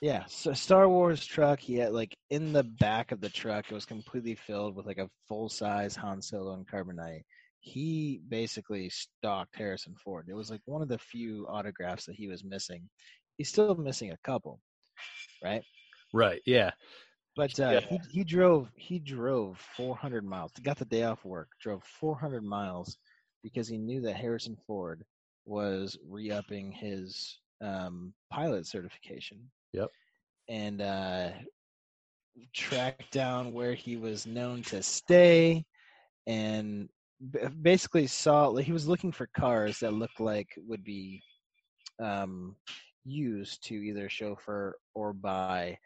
[0.00, 1.60] Yeah, so Star Wars truck.
[1.60, 4.98] He had like in the back of the truck, it was completely filled with like
[4.98, 7.22] a full size Han Solo and Carbonite.
[7.60, 10.26] He basically stalked Harrison Ford.
[10.28, 12.88] It was like one of the few autographs that he was missing.
[13.36, 14.60] He's still missing a couple,
[15.42, 15.62] right?
[16.12, 16.40] Right.
[16.46, 16.70] Yeah.
[17.38, 17.80] But uh, Yeah.
[17.80, 20.52] he he drove he drove 400 miles.
[20.62, 21.48] Got the day off work.
[21.62, 22.98] Drove 400 miles
[23.44, 25.04] because he knew that Harrison Ford
[25.46, 29.38] was re-upping his um, pilot certification.
[29.72, 29.88] Yep.
[30.48, 31.30] And uh,
[32.52, 35.64] tracked down where he was known to stay,
[36.26, 36.88] and
[37.32, 41.22] b- basically saw he was looking for cars that looked like would be
[42.02, 42.56] um,
[43.04, 45.78] used to either chauffeur or buy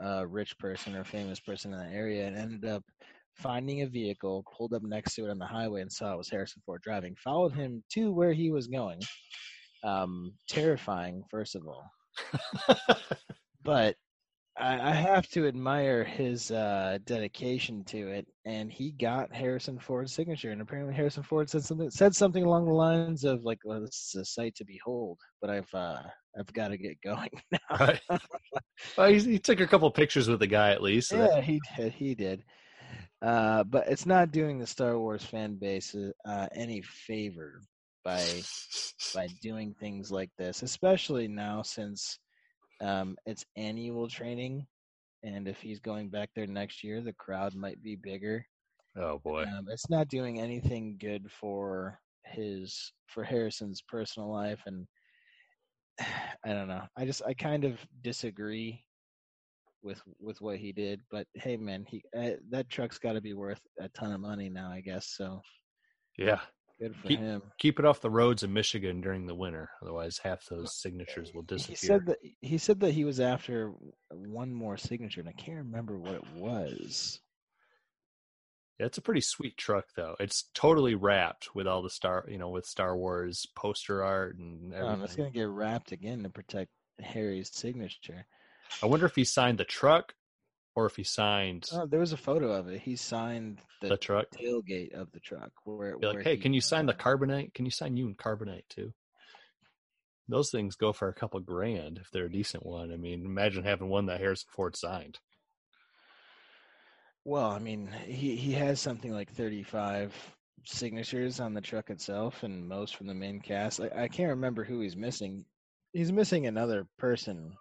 [0.00, 2.84] a rich person or famous person in that area and ended up
[3.34, 6.30] finding a vehicle, pulled up next to it on the highway and saw it was
[6.30, 9.00] Harrison Ford driving, followed him to where he was going.
[9.84, 11.90] Um, terrifying, first of all.
[13.62, 13.96] But
[14.58, 20.12] I, I have to admire his uh, dedication to it, and he got Harrison Ford's
[20.12, 20.52] signature.
[20.52, 24.12] And apparently, Harrison Ford said something said something along the lines of like, "Well, this
[24.14, 26.02] is a sight to behold." But I've uh,
[26.38, 27.30] I've got to get going
[27.70, 27.92] now.
[28.96, 31.08] well, he, he took a couple pictures with the guy at least.
[31.10, 31.92] so that- Yeah, he did.
[31.92, 32.44] He did.
[33.22, 35.94] Uh, but it's not doing the Star Wars fan base
[36.26, 37.60] uh, any favor
[38.04, 38.22] by
[39.14, 42.18] by doing things like this, especially now since
[42.82, 44.66] um, it's annual training,
[45.22, 48.46] and if he's going back there next year, the crowd might be bigger.
[48.96, 49.44] oh boy.
[49.44, 54.86] Um, it's not doing anything good for his for Harrison's personal life, and
[56.44, 56.82] I don't know.
[56.96, 58.84] I just I kind of disagree
[59.82, 63.34] with with what he did, but hey, man, he uh, that truck's got to be
[63.34, 65.06] worth a ton of money now, I guess.
[65.16, 65.40] So
[66.18, 66.40] Yeah.
[66.80, 67.42] good for Keep- him.
[67.58, 71.42] Keep it off the roads in Michigan during the winter, otherwise half those signatures will
[71.42, 71.76] disappear.
[71.80, 73.72] He said that he said that he was after
[74.10, 77.20] one more signature, and I can't remember what it was.
[78.78, 80.16] It's a pretty sweet truck though.
[80.20, 84.72] It's totally wrapped with all the star, you know, with Star Wars poster art and
[84.74, 84.94] everything.
[84.94, 88.26] Um, it's gonna get wrapped again to protect Harry's signature.
[88.82, 90.14] I wonder if he signed the truck
[90.74, 92.82] or if he signed Oh, there was a photo of it.
[92.82, 94.26] He signed the, the truck.
[94.30, 95.52] tailgate of the truck.
[95.64, 97.54] Where, Be like, hey, he- can you sign the carbonite?
[97.54, 98.92] Can you sign you in carbonite too?
[100.28, 102.92] Those things go for a couple grand if they're a decent one.
[102.92, 105.20] I mean, imagine having one that Harrison Ford signed.
[107.26, 110.14] Well, I mean, he he has something like thirty-five
[110.62, 113.80] signatures on the truck itself, and most from the main cast.
[113.80, 115.44] I, I can't remember who he's missing.
[115.92, 117.54] He's missing another person.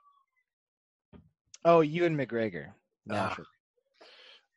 [1.65, 2.73] Oh, Ewan McGregor.
[3.09, 3.35] Ah.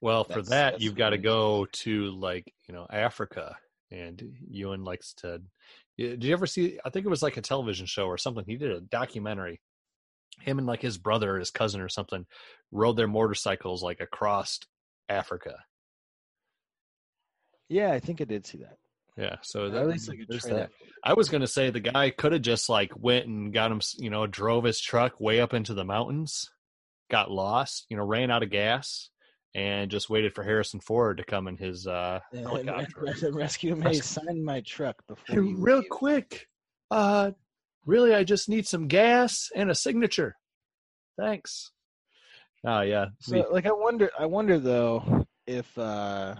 [0.02, 3.56] Well, for that, you've got to go to like you know Africa,
[3.90, 5.40] and Ewan likes to.
[5.96, 6.78] Did you ever see?
[6.84, 8.44] I think it was like a television show or something.
[8.46, 9.62] He did a documentary.
[10.42, 12.26] Him and like his brother or his cousin or something
[12.70, 14.60] rode their motorcycles like across
[15.08, 15.56] Africa.
[17.68, 18.78] Yeah, I think I did see that.
[19.16, 20.70] Yeah, so that, at least like there's that.
[21.02, 24.10] I was gonna say the guy could have just like went and got him, you
[24.10, 26.48] know, drove his truck way up into the mountains,
[27.10, 29.10] got lost, you know, ran out of gas,
[29.54, 33.04] and just waited for Harrison Ford to come in his uh, helicopter.
[33.06, 35.88] and, and rescue Rescue- sign my truck before Hey, real leave.
[35.90, 36.46] quick,
[36.92, 37.32] uh,
[37.86, 40.36] really, I just need some gas and a signature.
[41.18, 41.72] Thanks.
[42.64, 46.34] Oh yeah, So, like, I wonder, I wonder though if uh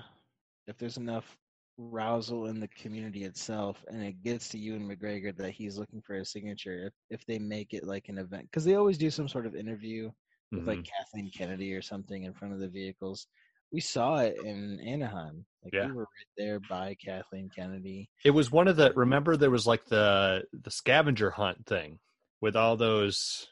[0.67, 1.37] if there's enough
[1.79, 6.17] rousal in the community itself, and it gets to Ewan McGregor that he's looking for
[6.17, 6.87] a signature.
[6.89, 9.55] If if they make it like an event, because they always do some sort of
[9.55, 10.11] interview
[10.55, 10.87] with like Mhm.
[10.87, 13.27] Kathleen Kennedy or something in front of the vehicles.
[13.71, 15.45] We saw it in Anaheim.
[15.63, 15.87] Like Yeah.
[15.87, 18.09] we were right there by Kathleen Kennedy.
[18.25, 18.93] it was one of the.
[18.95, 22.01] Remember, there was like the the scavenger hunt thing
[22.41, 23.49] with all those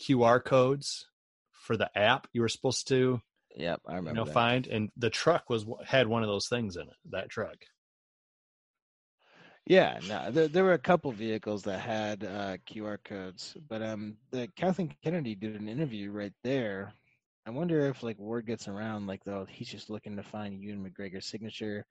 [0.00, 1.06] QR codes
[1.62, 3.20] for the app you were supposed to
[3.56, 4.14] Yep, I you remember.
[4.14, 4.26] know that.
[4.26, 6.96] find, and the truck was had one of those things in it.
[7.10, 7.56] That truck.
[9.66, 14.16] Yeah, no, there, there were a couple vehicles that had uh, QR codes, but um,
[14.32, 16.94] the Kathleen Kennedy did an interview right there.
[17.46, 20.84] I wonder if like word gets around, like though he's just looking to find Ewan
[20.84, 21.86] McGregor's signature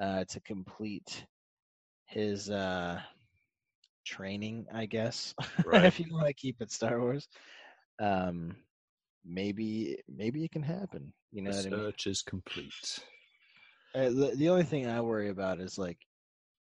[0.00, 1.26] uh, to complete
[2.06, 3.00] his uh,
[4.04, 5.34] training, I guess.
[5.64, 5.92] Right.
[5.92, 7.28] if you want to keep it Star Wars,
[8.00, 8.56] um,
[9.24, 11.12] maybe maybe it can happen.
[11.32, 11.84] You know the what I mean?
[11.84, 12.98] search is complete.
[13.94, 15.98] Uh, the, the only thing I worry about is like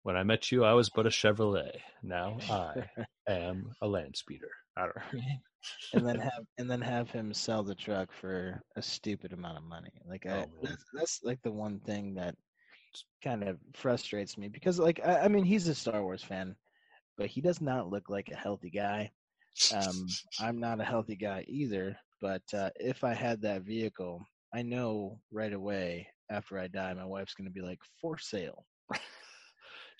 [0.04, 1.80] When I met you, I was but a Chevrolet.
[2.00, 2.86] Now I
[3.26, 4.52] am a land speeder.
[4.76, 5.02] I don't know.
[5.92, 9.64] and then have and then have him sell the truck for a stupid amount of
[9.64, 9.92] money.
[10.06, 10.48] Like Oh, I, man.
[10.62, 12.36] that's, that's like the one thing that
[13.22, 16.56] kind of frustrates me because like I, I mean he's a Star Wars fan,
[17.18, 19.12] but he does not look like a healthy guy.
[19.70, 24.62] Um, I'm not a healthy guy either, but uh, if I had that vehicle, I
[24.62, 28.66] know right away after I die, my wife's going to be like for sale.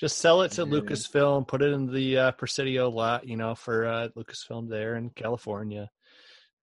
[0.01, 0.73] Just sell it to Yeah.
[0.73, 5.11] Lucasfilm, put it in the uh, Presidio lot, you know, for uh, Lucasfilm there in
[5.11, 5.89] California.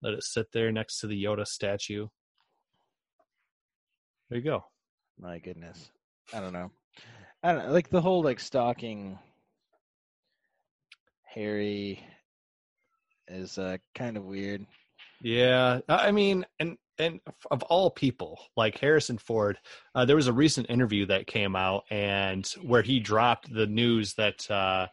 [0.02, 2.08] Let it sit there next to the Yoda statue.
[4.28, 4.64] There you go.
[5.18, 5.90] My goodness.
[6.34, 6.70] I don't know.
[7.42, 7.72] I don't know.
[7.72, 9.18] Like the whole like stalking
[11.24, 12.04] Harry
[13.28, 14.66] is uh kind of weird.
[15.22, 19.56] Yeah, I mean, and and of all people, like Harrison Ford,
[19.94, 24.14] uh, there was a recent interview that came out, and where he dropped the news
[24.14, 24.88] that uh,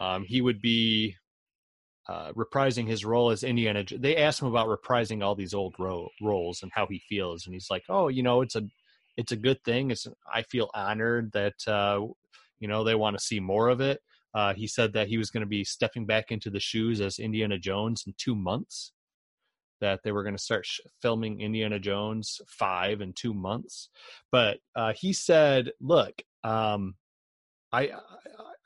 [0.00, 1.16] um, he would be
[2.08, 3.84] uh, reprising his role as Indiana.
[3.98, 7.54] They asked him about reprising all these old ro- roles and how he feels, and
[7.54, 8.62] he's like, "Oh, you know, it's a
[9.16, 9.90] it's a good thing.
[9.92, 12.00] It's I feel honored that uh,
[12.60, 14.00] you know they want to see more of it."
[14.34, 17.18] Uh, he said that he was going to be stepping back into the shoes as
[17.18, 18.92] Indiana Jones in two months
[19.82, 23.90] that they were going to start sh- filming Indiana Jones 5 in 2 months.
[24.30, 26.94] But uh, he said look um,
[27.72, 27.98] I, I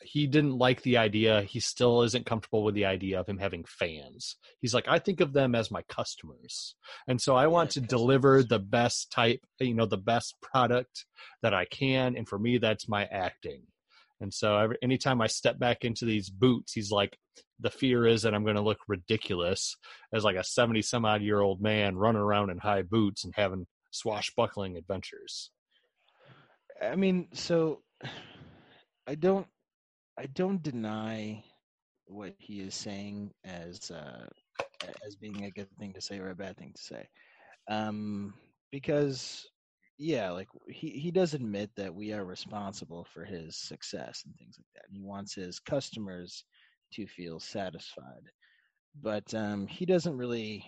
[0.06, 1.42] he didn't like the idea.
[1.42, 4.36] He still isn't comfortable with the idea of him having fans.
[4.60, 6.76] He's like I think of them as my customers.
[7.08, 8.00] And so I want to customers.
[8.00, 11.06] deliver the best type you know the best product
[11.42, 13.62] that I can and for me that's my acting
[14.20, 17.16] and so every, anytime I step back into these boots he's like
[17.60, 19.76] the fear is that I'm going to look ridiculous
[20.12, 23.32] as like a 70 some odd year old man running around in high boots and
[23.36, 25.50] having swashbuckling adventures.
[26.82, 27.82] I mean, so
[29.06, 29.46] I don't
[30.18, 31.44] I don't deny
[32.06, 34.26] what he is saying as uh
[35.06, 37.08] as being a good thing to say or a bad thing to say.
[37.68, 38.34] Um
[38.70, 39.46] because
[39.98, 44.56] yeah, like he he does admit that we are responsible for his success and things
[44.58, 44.88] like that.
[44.88, 46.44] And he wants his customers
[46.92, 48.30] to feel satisfied.
[49.00, 50.64] But um he doesn't really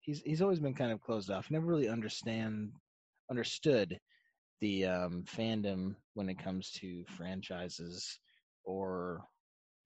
[0.00, 1.50] he's he's always been kind of closed off.
[1.50, 2.72] Never really understand
[3.30, 3.98] understood
[4.60, 8.18] the um, fandom when it comes to franchises
[8.64, 9.24] or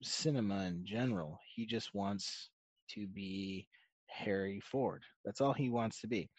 [0.03, 1.39] cinema in general.
[1.55, 2.49] He just wants
[2.91, 3.67] to be
[4.07, 5.03] Harry Ford.
[5.25, 6.29] That's all he wants to be.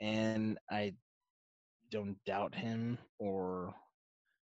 [0.00, 0.94] And I
[1.94, 3.72] don't doubt him or,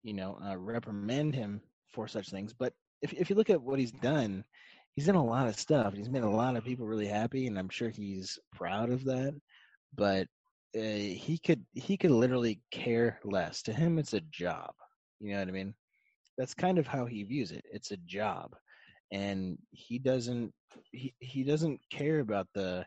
[0.02, 1.62] you know, uh, reprimand him
[1.94, 2.54] for such things.
[2.54, 2.74] But
[3.04, 4.44] if if you look at what he's done,
[4.96, 5.94] he's done a lot of stuff.
[5.94, 9.40] He's made a lot of people really happy, and I'm sure he's proud of that.
[9.96, 10.28] But
[10.76, 13.62] uh, he could he could literally care less.
[13.64, 14.74] To him, it's a job.
[15.20, 15.76] You know what I mean?
[16.40, 17.64] That's kind of how he views it.
[17.72, 18.56] It's a job,
[19.12, 20.52] and he doesn't
[20.92, 22.84] he he doesn't care about the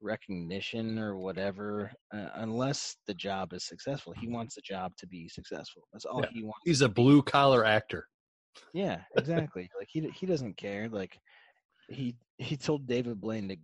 [0.00, 4.12] recognition or whatever uh, unless the job is successful.
[4.18, 5.82] He wants the job to be successful.
[5.92, 6.30] That's all Yeah.
[6.32, 6.60] he wants.
[6.64, 8.06] He's a blue collar actor.
[8.74, 9.68] Yeah, exactly.
[9.78, 10.88] like he he doesn't care.
[10.88, 11.18] Like
[11.88, 13.56] he he told David Blaine to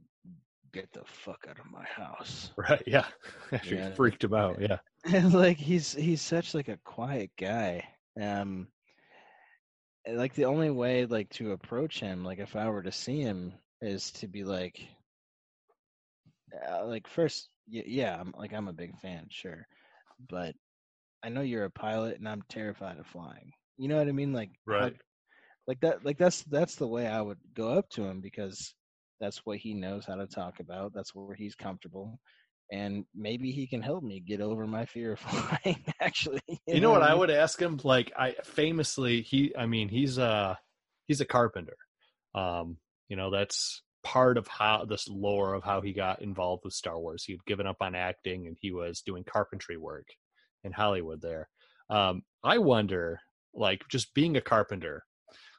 [0.72, 2.50] get the fuck out of my house.
[2.56, 2.82] Right.
[2.86, 3.06] Yeah.
[3.52, 3.92] After Yeah.
[3.94, 4.60] freaked him out.
[4.60, 4.78] Yeah.
[5.12, 7.84] And like he's he's such like a quiet guy.
[8.20, 8.68] Um
[10.10, 13.54] like the only way like to approach him like if I were to see him
[13.80, 14.86] is to be like
[16.68, 19.66] uh, like first y- yeah, I'm like I'm a big fan, sure.
[20.28, 20.54] But
[21.24, 23.52] I know you're a pilot and I'm terrified of flying.
[23.76, 24.32] You know what I mean?
[24.32, 24.94] Like Right.
[25.66, 28.74] like that like that's that's the way I would go up to him because
[29.20, 30.92] that's what he knows how to talk about.
[30.94, 32.20] That's where he's comfortable.
[32.72, 36.40] And maybe he can help me get over my fear of flying, actually.
[36.70, 37.20] You know what I mean?
[37.20, 37.78] would ask him?
[37.84, 40.58] Like I famously he I mean, he's a
[41.06, 41.76] he's a carpenter.
[42.34, 46.74] Um, you know, that's part of how this lore of how he got involved with
[46.74, 47.24] Star Wars.
[47.24, 50.06] He had given up on acting and he was doing carpentry work
[50.62, 51.48] in Hollywood there.
[51.90, 53.20] Um, I wonder,
[53.54, 55.04] like just being a carpenter,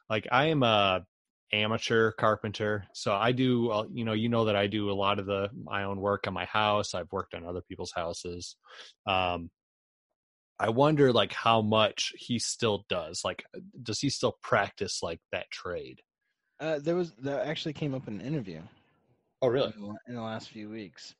[0.08, 1.04] like I am a
[1.52, 5.18] amateur carpenter, so I do, uh, you know, you know that I do a lot
[5.18, 6.94] of the my own work on my house.
[6.94, 8.56] I've worked on other people's houses.
[9.06, 9.50] Um,
[10.58, 13.22] I wonder, like, how much he still does.
[13.24, 13.44] Like,
[13.82, 16.00] does he still practice like that trade?
[16.60, 18.62] Uh, there was that actually came up in an interview
[19.42, 21.14] Oh, in the, in the last few weeks,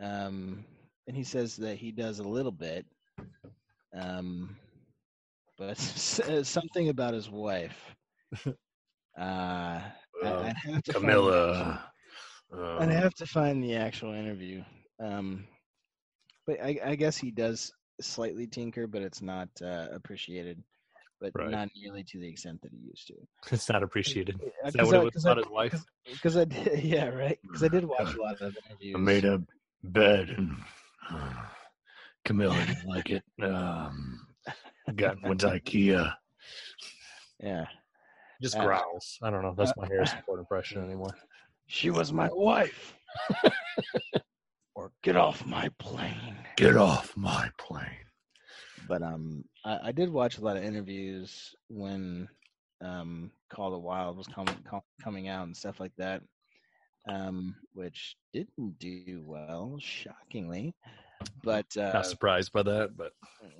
[0.00, 0.64] um,
[1.06, 2.84] and he says that he does a little bit,
[3.94, 4.56] um,
[5.56, 5.78] but
[6.28, 7.94] uh, something about his wife.
[9.18, 9.80] Uh,
[10.22, 11.82] I, Uh, I'd have to Camilla.
[12.52, 14.62] actual- I'd have to find the actual interview.
[15.00, 15.44] Um,
[16.46, 20.62] but I, I guess he does slightly tinker, but it's not uh, appreciated.
[21.20, 21.50] But Right.
[21.50, 23.14] not nearly to the extent that he used to.
[23.52, 24.40] It's not appreciated.
[24.64, 25.84] Uh, Is that what I- it was 'cause I- his wife?
[26.04, 27.38] Because I did, yeah, right.
[27.42, 28.94] Because I did watch a lot of interviews.
[28.96, 29.42] I made a
[29.82, 30.56] bed and
[31.10, 31.32] uh,
[32.24, 33.22] Camilla didn't like it.
[33.42, 34.26] Um,
[34.96, 36.14] got went to IKEA.
[37.40, 37.66] Yeah,
[38.42, 39.18] Just Uh, growls.
[39.22, 39.54] I don't know.
[39.56, 41.16] That's my Harrison Ford impression anymore.
[41.66, 42.94] she was my wife.
[44.74, 46.36] or get off my plane.
[46.56, 48.06] Get off my plane.
[48.88, 52.28] But um, I, I did watch a lot of interviews when
[52.82, 56.22] um, Call the Wild was coming com- coming out and stuff like that,
[57.08, 60.74] um, which didn't do well, shockingly.
[61.42, 63.12] But uh, Not surprised by that, but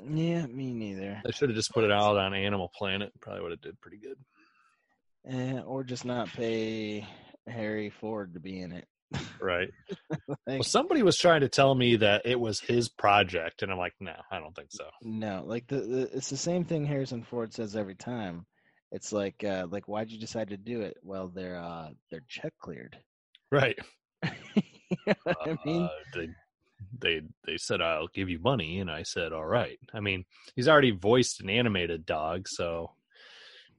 [0.08, 1.20] yeah, me neither.
[1.24, 3.12] they should have just put it out on Animal Planet.
[3.20, 4.16] Probably would have did pretty good.
[5.28, 7.06] Eh, or just not pay
[7.48, 8.86] Harry Ford to be in it.
[9.40, 9.70] Right.
[10.46, 13.92] Well, somebody was trying to tell me that it was his project, and I'm like,
[14.00, 14.84] no, I don't think so.
[15.02, 18.46] no, like the, the it's the same thing Harrison Ford says every time.
[18.90, 20.96] It's like uh, like why'd you decide to do it?
[21.02, 22.96] Well, they're uh, they're check cleared.
[23.52, 23.78] Right.
[24.24, 26.28] you know what I mean, Uh, they
[26.98, 29.78] they they said I'll give you money, and I said all right.
[29.92, 30.24] I mean,
[30.56, 32.92] he's already voiced an animated dog, so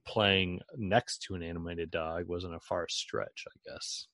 [0.06, 4.06] playing next to an animated dog wasn't a far stretch, I guess.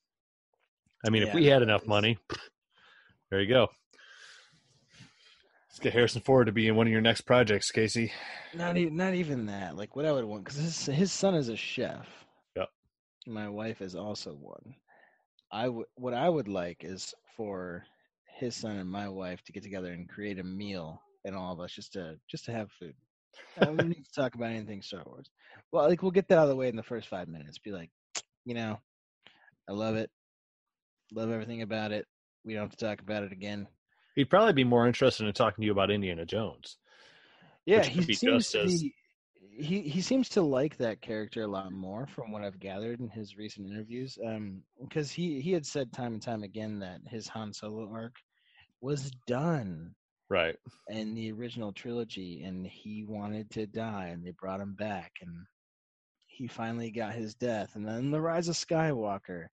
[1.05, 2.17] I mean, if we had enough money,
[3.29, 3.67] there you go.
[5.69, 8.11] Let's get Harrison Ford to be in one of your next projects, Casey.
[8.55, 9.75] not even not even that.
[9.77, 12.07] Like what I would want because his his son is a chef.
[12.55, 12.69] Yep.
[13.27, 14.75] My wife is also one.
[15.51, 17.83] I would what I would like is for
[18.39, 21.59] his son and my wife to get together and create a meal and all of
[21.59, 22.95] us just to just to have food.
[23.61, 25.29] I don't need to talk about anything Star Wars.
[25.71, 27.59] Well, like we'll get that out of the way in the first five minutes.
[27.59, 27.91] Be like,
[28.45, 28.79] you know,
[29.69, 30.09] I love it,
[31.11, 32.05] love everything about it.
[32.45, 33.67] We don't have to talk about it again.
[34.15, 36.77] He'd probably be more interested in talking to you about Indiana Jones.
[37.65, 38.95] Yeah, he seems to be,
[39.51, 43.09] he he seems to like that character a lot more from what I've gathered in
[43.09, 44.17] his recent interviews.
[44.25, 48.15] Um, because he he had said time and time again that his Han Solo arc
[48.81, 49.93] was done
[50.29, 50.55] Right.
[50.89, 55.45] in the original trilogy, and he wanted to die, and they brought him back, and
[56.27, 59.47] he finally got his death, and then the Rise of Skywalker.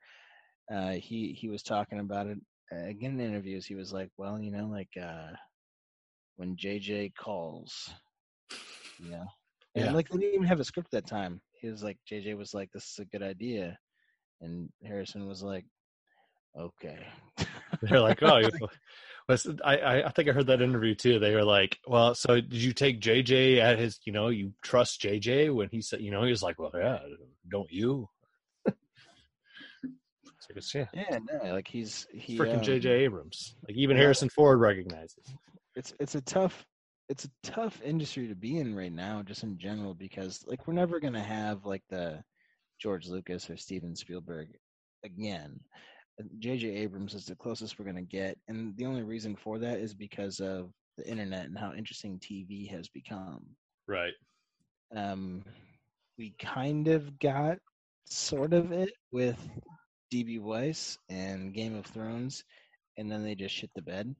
[0.72, 2.38] Uh, he he was talking about it
[2.72, 3.66] uh, again in interviews.
[3.66, 5.32] He was like, "Well, you know, like uh,
[6.36, 7.90] when JJ calls,
[8.98, 9.26] you know,
[9.74, 9.92] and Yeah.
[9.92, 11.40] like they didn't even have a script that time.
[11.60, 13.78] He was like, JJ was like, "This is a good idea,"
[14.40, 15.66] and Harrison was like,
[16.58, 17.06] "Okay."
[17.82, 18.50] They're like, oh, you-
[19.28, 21.18] was I, I I think I heard that interview too.
[21.18, 25.00] They were like, well, so did you take JJ at his, you know, you trust
[25.02, 26.98] JJ when he said, you know, he was like, well, yeah,
[27.50, 28.08] don't you?
[30.50, 33.54] It's, yeah, yeah, no, like he's he freaking um, JJ Abrams.
[33.66, 34.02] Like even yeah.
[34.02, 35.34] Harrison Ford recognizes.
[35.76, 36.64] it's it's a tough
[37.08, 40.74] it's a tough industry to be in right now just in general because like we're
[40.74, 42.22] never going to have like the
[42.80, 44.48] George Lucas or Steven Spielberg
[45.04, 45.60] again.
[46.38, 49.78] JJ Abrams is the closest we're going to get and the only reason for that
[49.78, 53.44] is because of the internet and how interesting TV has become.
[53.86, 54.14] Right.
[54.94, 55.44] Um
[56.16, 57.58] we kind of got
[58.06, 59.38] sort of it with
[60.12, 62.44] DB Weiss and Game of Thrones
[62.96, 64.14] and then they just shit the bed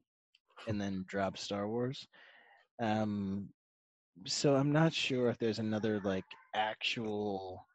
[0.66, 2.06] and then drop Star Wars.
[2.80, 3.48] Um,
[4.26, 6.24] so I'm not sure if there's another like
[6.54, 7.66] actual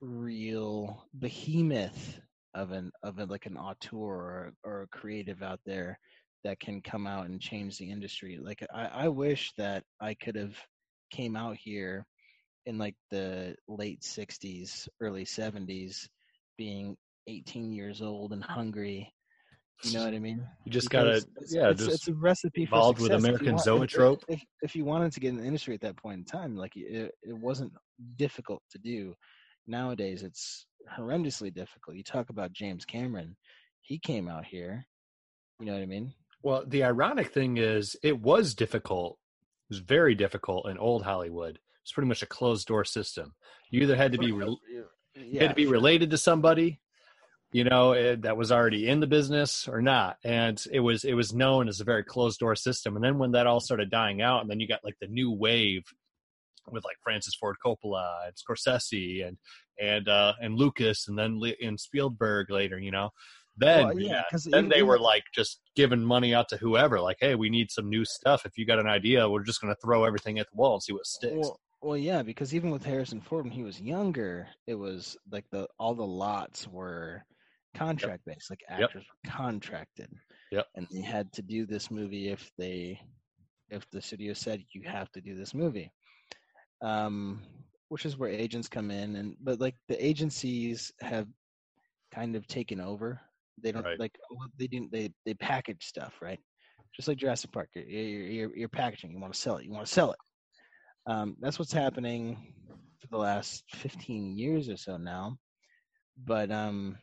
[0.00, 2.20] real behemoth
[2.54, 5.98] of an of a, like an auteur or, or a creative out there
[6.44, 8.38] that can come out and change the industry.
[8.40, 10.56] Like I, I wish that I could have
[11.10, 12.06] came out here
[12.66, 16.08] in like the late 60s, early 70s,
[16.56, 16.96] being
[17.28, 19.12] 18 years old and hungry.
[19.84, 20.44] You know what I mean?
[20.64, 23.22] You just gotta, it's, yeah, it's, just it's a recipe involved with success.
[23.22, 24.24] If American want- zoetrope.
[24.26, 26.56] If, if, if you wanted to get in the industry at that point in time,
[26.56, 27.72] like it, it wasn't
[28.16, 29.14] difficult to do.
[29.68, 30.66] Nowadays, it's
[30.98, 31.96] horrendously difficult.
[31.96, 33.36] You talk about James Cameron;
[33.82, 34.86] he came out here.
[35.60, 36.14] You know what I mean?
[36.42, 39.18] Well, the ironic thing is, it was difficult.
[39.68, 41.58] It was very difficult in old Hollywood.
[41.82, 43.34] It's pretty much a closed door system.
[43.70, 46.80] You either had to be re- uh, you had to be related to somebody,
[47.52, 50.16] you know, eh, that was already in the business or not.
[50.24, 52.94] And it was it was known as a very closed door system.
[52.96, 55.30] And then when that all started dying out, and then you got like the new
[55.30, 55.82] wave
[56.70, 59.38] with like Francis Ford Coppola and Scorsese and
[59.80, 63.10] and uh and Lucas and then and Spielberg later, you know.
[63.56, 67.00] Then Well, yeah, yeah, then even- they were like just giving money out to whoever,
[67.00, 68.46] like, hey, we need some new stuff.
[68.46, 70.92] If you got an idea, we're just gonna throw everything at the wall and see
[70.92, 71.34] what sticks.
[71.34, 75.44] Well, well, yeah, because even with Harrison Ford when he was younger, it was like
[75.50, 77.24] the all the lots were
[77.78, 78.80] contract based, like Yep.
[78.80, 80.10] actors were contracted.
[80.52, 80.66] Yep.
[80.76, 83.00] And they had to do this movie if they
[83.70, 85.90] if the studio said you have to do this movie.
[86.82, 87.40] um,
[87.90, 91.26] which is where agents come in, and but like the agencies have
[92.14, 93.20] kind of taken over.
[93.62, 93.98] They don't Right.
[93.98, 94.18] like
[94.58, 94.88] they do.
[94.92, 96.38] They they package stuff, right?
[96.94, 99.10] Just like Jurassic Park, you're you're, you're, you're packaging.
[99.12, 99.64] You want to sell it.
[99.64, 100.18] You want to sell it.
[101.06, 102.52] Um, that's what's happening
[103.00, 105.38] for the last 15 years or so now.
[106.24, 106.98] But um,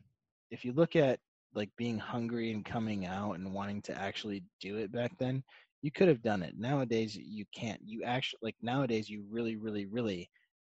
[0.52, 1.20] if you look at
[1.54, 5.44] like being hungry and coming out and wanting to actually do it back then,
[5.82, 6.56] you could have done it.
[6.58, 7.80] Nowadays, you can't.
[7.84, 10.30] You actually like nowadays, you really, really, really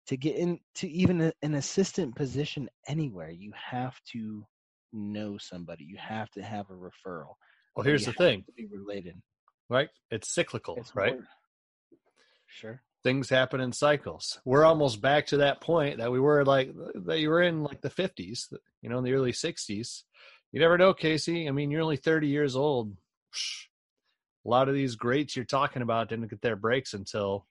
[0.07, 4.45] to get into even a, an assistant position anywhere, you have to
[4.93, 5.85] know somebody.
[5.85, 7.35] You have to have a referral.
[7.77, 9.21] Well, here's you the thing, to be related.
[9.69, 9.89] right?
[10.11, 11.13] It's cyclical, It's right?
[11.15, 11.29] more-
[12.47, 12.83] Sure.
[13.05, 14.41] Things happen in cycles.
[14.45, 16.73] We're almost back to that point that we were like
[17.07, 20.03] that you were in like the 50s, you know, in the early 60s.
[20.53, 21.49] You never know, Casey.
[21.49, 22.93] I mean, you're only 30 years old.
[24.45, 27.47] A lot of these greats you're talking about didn't get their breaks until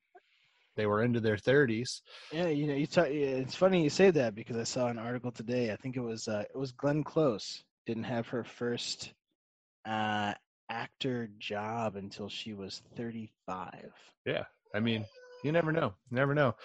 [0.76, 2.02] they were into their 30s.
[2.32, 5.32] Yeah, you know, you talk, it's funny you say that because I saw an article
[5.32, 5.72] today.
[5.72, 9.14] I think it was uh, it was Glenn Close didn't have her first
[9.86, 10.34] uh,
[10.70, 13.92] actor job until she was 35.
[14.26, 14.44] Yeah.
[14.76, 15.06] I mean,
[15.44, 15.94] you never know.
[16.10, 16.56] You never know.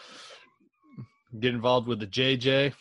[1.39, 2.75] Get involved with the JJ,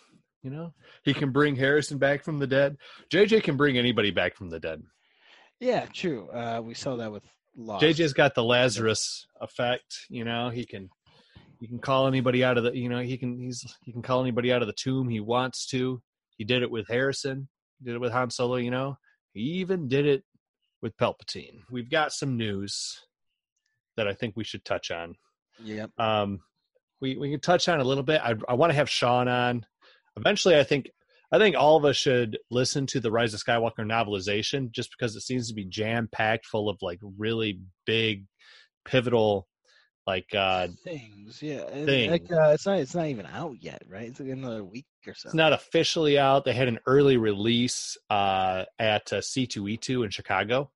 [0.43, 0.73] you know?
[1.03, 2.77] He can bring Harrison back from the dead.
[3.11, 4.83] JJ can bring anybody back from the dead.
[5.59, 6.29] Yeah, true.
[6.29, 7.23] Uh, we saw that with
[7.55, 7.83] Lost.
[7.83, 10.49] JJ's got the Lazarus effect, you know.
[10.49, 10.89] He can
[11.59, 14.21] he can call anybody out of the, you know, he can he's he can call
[14.21, 16.01] anybody out of the tomb he wants to.
[16.37, 17.47] He did it with Harrison,
[17.79, 18.97] he did it with Han Solo, you know.
[19.33, 20.23] He even did it
[20.81, 21.59] with Palpatine.
[21.69, 22.99] We've got some news
[23.97, 25.15] that I think we should touch on.
[25.63, 25.91] Yep.
[25.97, 26.39] Um,
[26.99, 28.21] we we can touch on a little bit.
[28.23, 29.65] I I want to have Sean on.
[30.17, 30.89] Eventually, I think
[31.31, 35.15] I think all of us should listen to the Rise of Skywalker novelization, just because
[35.15, 38.25] it seems to be jam packed full of like really big,
[38.85, 39.47] pivotal,
[40.05, 41.63] like uh, Things, yeah.
[41.69, 42.11] Things.
[42.11, 42.79] Like, uh, it's not.
[42.79, 44.07] It's not even out yet, right?
[44.07, 45.27] It's like another week or so.
[45.27, 46.43] it's not officially out.
[46.43, 50.69] They had an early release uh, at uh, C2E2 in Chicago.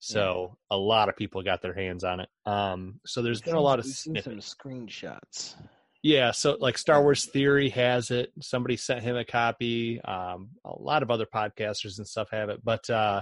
[0.00, 2.28] So a lot of people got their hands on it.
[2.46, 4.24] Um, so there's been a lot of snippets.
[4.24, 5.54] some screenshots.
[6.02, 8.32] Yeah, so like Star Wars Theory has it.
[8.40, 10.00] Somebody sent him a copy.
[10.00, 12.64] Um, a lot of other podcasters and stuff have it.
[12.64, 13.20] But uh,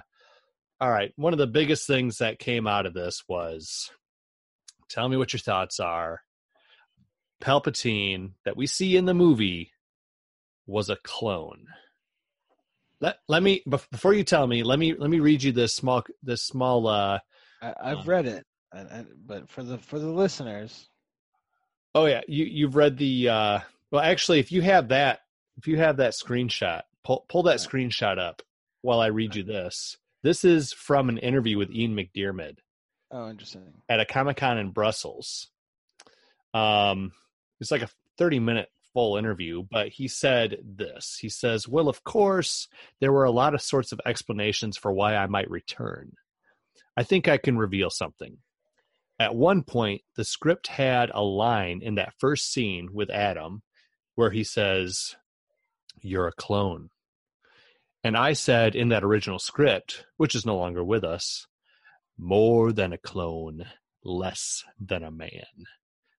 [0.80, 3.90] all right, one of the biggest things that came out of this was
[4.88, 6.22] tell me what your thoughts are.
[7.42, 9.72] Palpatine that we see in the movie
[10.66, 11.66] was a clone.
[13.00, 16.04] Let let me before you tell me, let me let me read you this small
[16.22, 17.18] this small uh
[17.62, 20.88] I, I've Um, read it, I, I, but for the for the listeners,
[21.94, 23.58] Oh yeah, you you've read the uh
[23.90, 25.20] well actually if you have that
[25.56, 28.42] if you have that screenshot, pull pull that screenshot up
[28.82, 29.96] while I read you this.
[30.22, 32.58] This is from an interview with Ian McDiarmid
[33.10, 33.72] oh, interesting.
[33.88, 35.48] at a Comic Con in Brussels.
[36.54, 37.12] Um
[37.60, 38.68] it's like a 30 minute
[38.98, 41.18] full interview, but he said this.
[41.20, 42.66] He says, Well, of course,
[43.00, 46.14] there were a lot of sorts of explanations for why I might return.
[46.96, 48.38] I think I can reveal something.
[49.20, 53.62] At one point, the script had a line in that first scene with Adam
[54.16, 55.14] where he says,
[56.00, 56.90] You're a clone.
[58.02, 61.46] And I said in that original script, which is no longer with us,
[62.18, 63.64] more than a clone,
[64.02, 65.46] less than a man.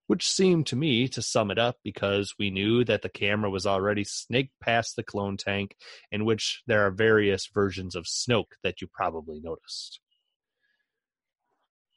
[0.09, 3.67] Which seemed to me to sum it up because we knew that the camera was
[3.67, 5.75] already snaked past the clone tank,
[6.11, 9.99] in which there are various versions of Snoke that you probably noticed.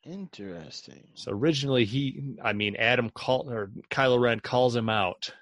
[0.04, 1.08] Interesting.
[1.14, 5.32] So originally, he, I mean, Adam call or Kylo Ren calls him out,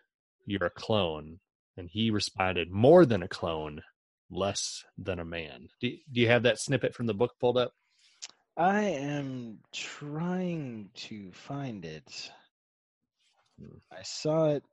[0.47, 1.41] "You're a clone,"
[1.77, 3.83] and he responded, "More than a clone,
[4.31, 7.73] less than a man." Do, do you have that snippet from the book pulled up?
[8.57, 12.31] I am trying to find it.
[13.93, 14.65] I saw it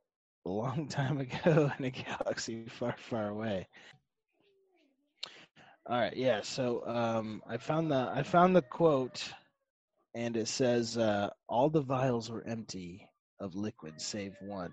[0.46, 3.68] a long time ago in a galaxy far, far away.
[5.86, 6.42] All right, yeah.
[6.42, 9.26] So um, I found the I found the quote,
[10.14, 13.08] and it says uh, all the vials were empty
[13.40, 14.72] of liquid save one,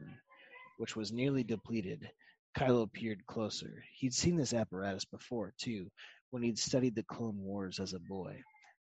[0.77, 2.09] which was nearly depleted.
[2.57, 3.83] Kylo peered closer.
[3.97, 5.89] He'd seen this apparatus before too,
[6.31, 8.35] when he'd studied the Clone Wars as a boy.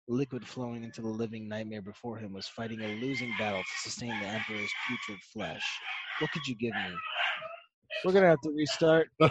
[0.07, 4.09] Liquid flowing into the living nightmare before him was fighting a losing battle to sustain
[4.19, 5.63] the Emperor's putrid flesh.
[6.19, 6.95] What could you give me?
[8.03, 9.09] We're gonna have to restart.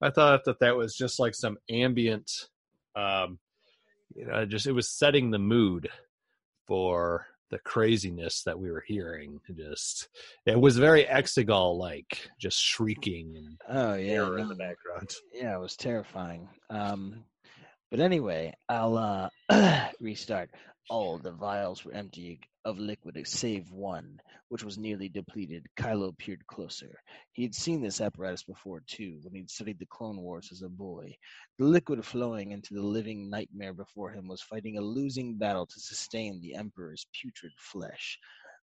[0.00, 2.30] I thought that that was just like some ambient,
[2.96, 3.38] um,
[4.14, 5.90] you know, just it was setting the mood
[6.66, 9.40] for the craziness that we were hearing.
[9.56, 10.08] Just
[10.46, 15.10] it was very Exegol like, just shrieking and Oh yeah, in the background.
[15.32, 16.48] yeah, it was terrifying.
[16.70, 17.24] Um,
[17.90, 20.50] but anyway, I'll uh, restart.
[20.90, 25.64] All the vials were empty of liquid save one, which was nearly depleted.
[25.78, 27.00] Kylo peered closer.
[27.32, 30.68] He had seen this apparatus before, too, when he'd studied the Clone Wars as a
[30.68, 31.16] boy.
[31.58, 35.80] The liquid flowing into the living nightmare before him was fighting a losing battle to
[35.80, 38.18] sustain the Emperor's putrid flesh.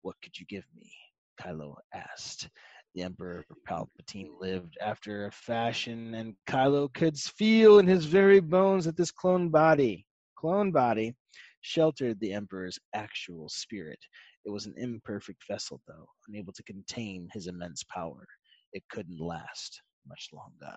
[0.01, 0.91] What could you give me?
[1.39, 2.49] Kylo asked.
[2.95, 8.87] The Emperor Palpatine lived after a fashion, and Kylo could feel in his very bones
[8.87, 11.15] that this clone body, clone body,
[11.61, 13.99] sheltered the Emperor's actual spirit.
[14.45, 18.27] It was an imperfect vessel, though, unable to contain his immense power.
[18.73, 20.77] It couldn't last much longer.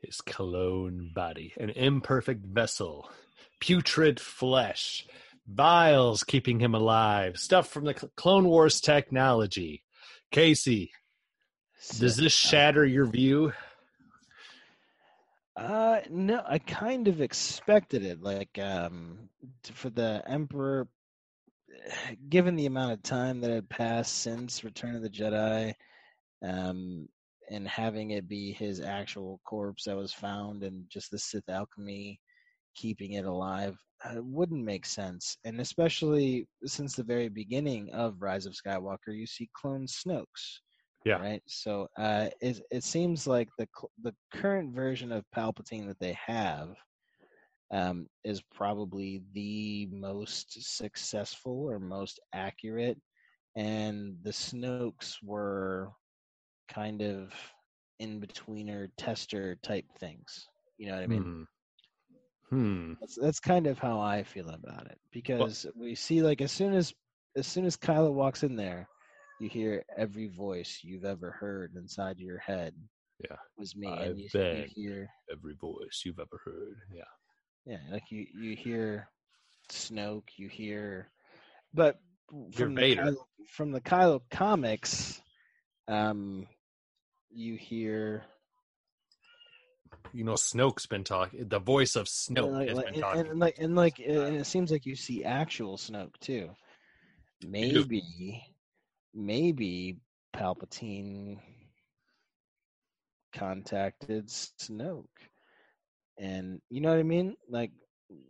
[0.00, 3.10] His clone body, an imperfect vessel,
[3.60, 5.06] putrid flesh,
[5.46, 9.84] vials keeping him alive, stuff from the Clone Wars technology.
[10.30, 10.92] Casey,
[11.98, 13.52] does this shatter your view?
[15.56, 18.22] Uh, no, I kind of expected it.
[18.22, 19.28] Like, um,
[19.74, 20.88] for the Emperor,
[22.28, 25.74] given the amount of time that had passed since Return of the Jedi,
[26.42, 27.08] um,
[27.50, 32.18] and having it be his actual corpse that was found, and just the Sith alchemy
[32.74, 35.36] keeping it alive, uh, it wouldn't make sense.
[35.44, 40.60] And especially since the very beginning of Rise of Skywalker, you see clone Snokes.
[41.04, 41.18] Yeah.
[41.18, 41.42] Right.
[41.46, 43.68] So uh, it it seems like the
[44.02, 46.76] the current version of Palpatine that they have
[47.72, 52.98] um, is probably the most successful or most accurate,
[53.56, 55.90] and the Snokes were
[56.68, 57.32] kind of
[57.98, 60.48] in betweener tester type things.
[60.78, 61.22] You know what I mean?
[61.22, 61.42] Hmm.
[62.50, 62.92] Hmm.
[63.00, 66.74] That's that's kind of how I feel about it because we see like as soon
[66.74, 66.92] as
[67.36, 68.88] as soon as Kylo walks in there,
[69.42, 72.74] you hear every voice you've ever heard inside your head.
[73.28, 73.36] Yeah.
[73.56, 76.76] was me, I and you, you hear Every voice you've ever heard.
[76.94, 77.02] Yeah.
[77.64, 79.08] yeah, like you you hear
[79.70, 81.08] Snoke, you hear,
[81.72, 81.98] but
[82.52, 82.96] from the.
[82.96, 83.16] Kylo,
[83.48, 85.20] from the Kylo comics,
[85.88, 86.46] um,
[87.30, 88.24] you hear
[90.12, 91.48] You know, Snoke's been talking.
[91.48, 93.26] The voice of Snoke like, has like- been and, talking.
[93.30, 96.50] and like and like and it seems like you see actual Snoke too.
[97.44, 98.42] Maybe,
[99.14, 99.98] maybe
[100.34, 101.38] Palpatine
[103.34, 105.06] contacted Snoke,
[106.18, 107.36] and you know what I mean.
[107.48, 107.70] Like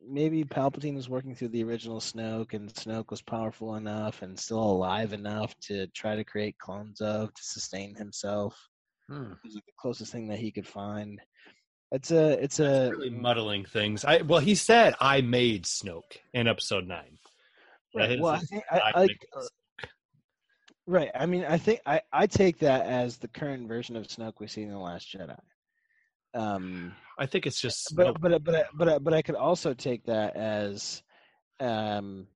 [0.08, 4.62] maybe Palpatine was working through the original Snoke, and Snoke was powerful enough and still
[4.62, 8.56] alive enough to try to create clones of to sustain himself.
[9.08, 9.32] Hmm.
[9.32, 11.20] It was like the closest thing that he could find.
[11.90, 14.04] It's a, it's a really muddling things.
[14.04, 17.18] I well, he said I made Snoke in episode nine.
[17.94, 18.18] Right.
[18.18, 19.08] Well, I think I, I I,
[20.86, 21.10] right.
[21.14, 24.46] I mean, I think I, I take that as the current version of Snoke we
[24.46, 25.38] see in the Last Jedi.
[26.34, 29.74] Um, I think it's just but but but I- but I- but I could also
[29.74, 31.02] take that as,
[31.60, 32.26] um,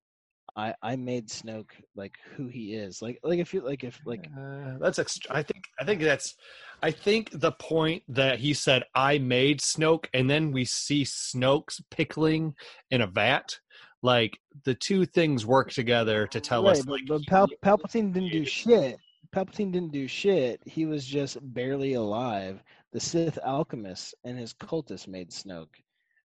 [0.55, 3.01] I I made Snoke like who he is.
[3.01, 6.35] Like like if you like if like Uh, that's ext- I think I think that's
[6.83, 11.81] I think the point that he said I made Snoke and then we see Snoke's
[11.89, 12.53] pickling
[12.91, 13.59] in a vat
[14.03, 18.13] like the two things work together to tell right, us but, like but Pal- Palpatine
[18.13, 18.99] didn't do shit.
[19.35, 20.61] Palpatine didn't do shit.
[20.65, 22.63] He was just barely alive.
[22.93, 25.67] The Sith alchemists and his cultists made Snoke.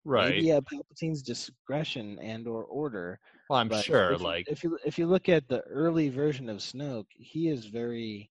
[0.04, 3.18] right Maybe at Palpatine's discretion and or order.
[3.48, 6.48] well, I'm but sure if like if you if you look at the early version
[6.48, 8.30] of Snoke, he is very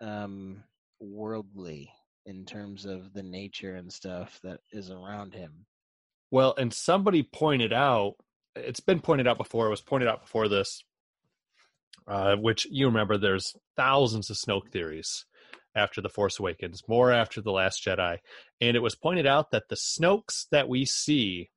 [0.00, 0.62] um
[1.00, 1.90] worldly
[2.26, 5.66] in terms of the nature and stuff that is around him.
[6.30, 8.14] Well, and somebody pointed out,
[8.56, 10.82] it's been pointed out before, it was pointed out before this,
[12.08, 15.24] uh, which you remember there's thousands of Snoke theories
[15.74, 18.18] after The Force Awakens, more after The Last Jedi.
[18.60, 21.50] And it was pointed out that the Snokes that we see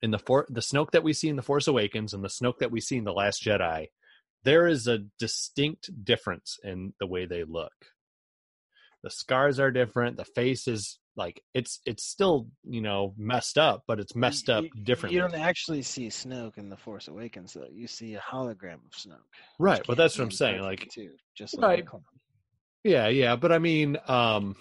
[0.00, 2.58] in the for- the Snoke that we see in The Force Awakens and the Snoke
[2.58, 3.88] that we see in The Last Jedi,
[4.44, 7.72] there is a distinct difference in the way they look.
[9.02, 13.82] The scars are different, the face is like it's it's still you know messed up
[13.86, 17.08] but it's messed up You- you- differently You don't actually see Snoke in the Force
[17.08, 17.66] Awakens, though.
[17.70, 19.18] You see a hologram of Snoke.
[19.58, 21.84] right but that's what i'm saying like too, just Right.
[21.84, 22.02] like
[22.84, 24.56] yeah yeah but i mean um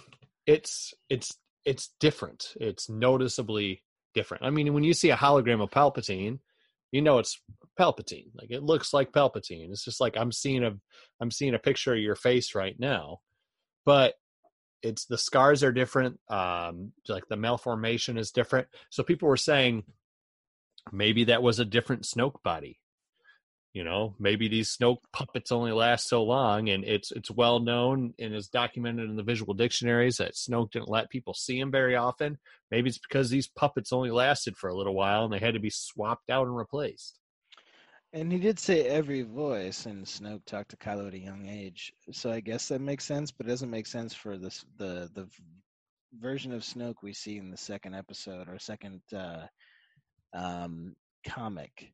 [0.46, 1.32] it's it's
[1.66, 3.84] it's different it's noticeably
[4.14, 6.40] different i mean when you see a hologram of palpatine
[6.92, 7.40] you know it's
[7.80, 10.72] palpatine like it looks like palpatine it's just like i'm seeing a
[11.22, 13.20] i'm seeing a picture of your face right now
[13.86, 14.16] but
[14.84, 19.84] it's the scars are different um like the malformation is different so people were saying
[20.92, 22.80] maybe that was a different snoke body
[23.74, 28.14] You know, maybe these Snoke puppets only last so long, and it's it's well known
[28.20, 31.96] and is documented in the visual dictionaries that Snoke didn't let people see him very
[31.96, 32.38] often.
[32.70, 35.62] Maybe it's because these puppets only lasted for a little while and they had to
[35.62, 37.21] be swapped out and replaced.
[38.14, 41.94] And he did say every voice, and Snoke talked to Kylo at a young age.
[42.12, 45.30] So I guess that makes sense, but it doesn't make sense for this the the
[46.20, 49.48] version of Snoke we see in the second episode or second uh,
[50.34, 50.94] um,
[51.26, 51.94] comic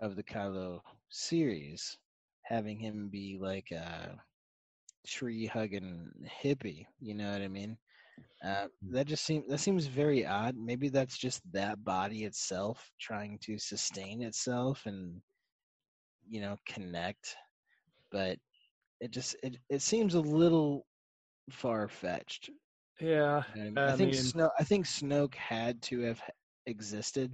[0.00, 1.98] of the Kylo series,
[2.44, 4.16] having him be like a
[5.06, 6.10] tree hugging
[6.42, 6.86] hippie.
[6.98, 7.76] You know what I mean?
[8.42, 10.56] Uh, that just seems that seems very odd.
[10.56, 15.20] Maybe that's just that body itself trying to sustain itself and
[16.28, 17.36] you know connect
[18.10, 18.38] but
[19.00, 20.86] it just it, it seems a little
[21.50, 22.50] far fetched
[23.00, 23.42] Yeah,
[23.76, 26.20] I, I think mean- Snoke I think Snoke had to have
[26.66, 27.32] existed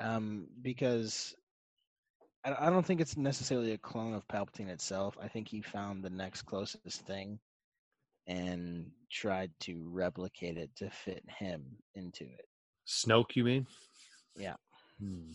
[0.00, 1.34] um because
[2.44, 6.02] I, I don't think it's necessarily a clone of Palpatine itself I think he found
[6.04, 7.38] the next closest thing
[8.26, 12.46] and tried to replicate it to fit him into it
[12.86, 13.66] Snoke, you mean?
[14.36, 14.54] Yeah.
[15.00, 15.32] Hmm.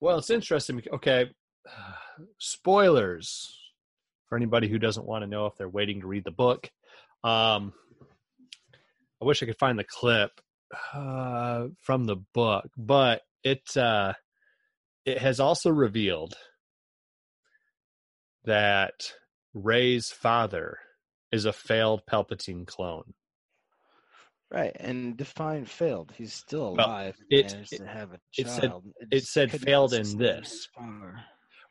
[0.00, 0.82] Well, it's interesting.
[0.92, 1.30] Okay,
[2.38, 3.56] spoilers
[4.28, 6.70] for anybody who doesn't want to know if they're waiting to read the book.
[7.24, 7.72] Um,
[9.20, 10.30] I wish I could find the clip
[10.94, 14.12] uh, from the book, but it uh,
[15.04, 16.34] it has also revealed
[18.44, 18.94] that
[19.52, 20.78] Rey's father
[21.32, 23.14] is a failed Palpatine clone.
[24.50, 26.12] Right, and Define failed.
[26.16, 27.14] He's still alive.
[27.30, 28.84] and it- it- to have a it said- child.
[29.12, 30.66] it said failed in this.
[30.76, 31.20] power.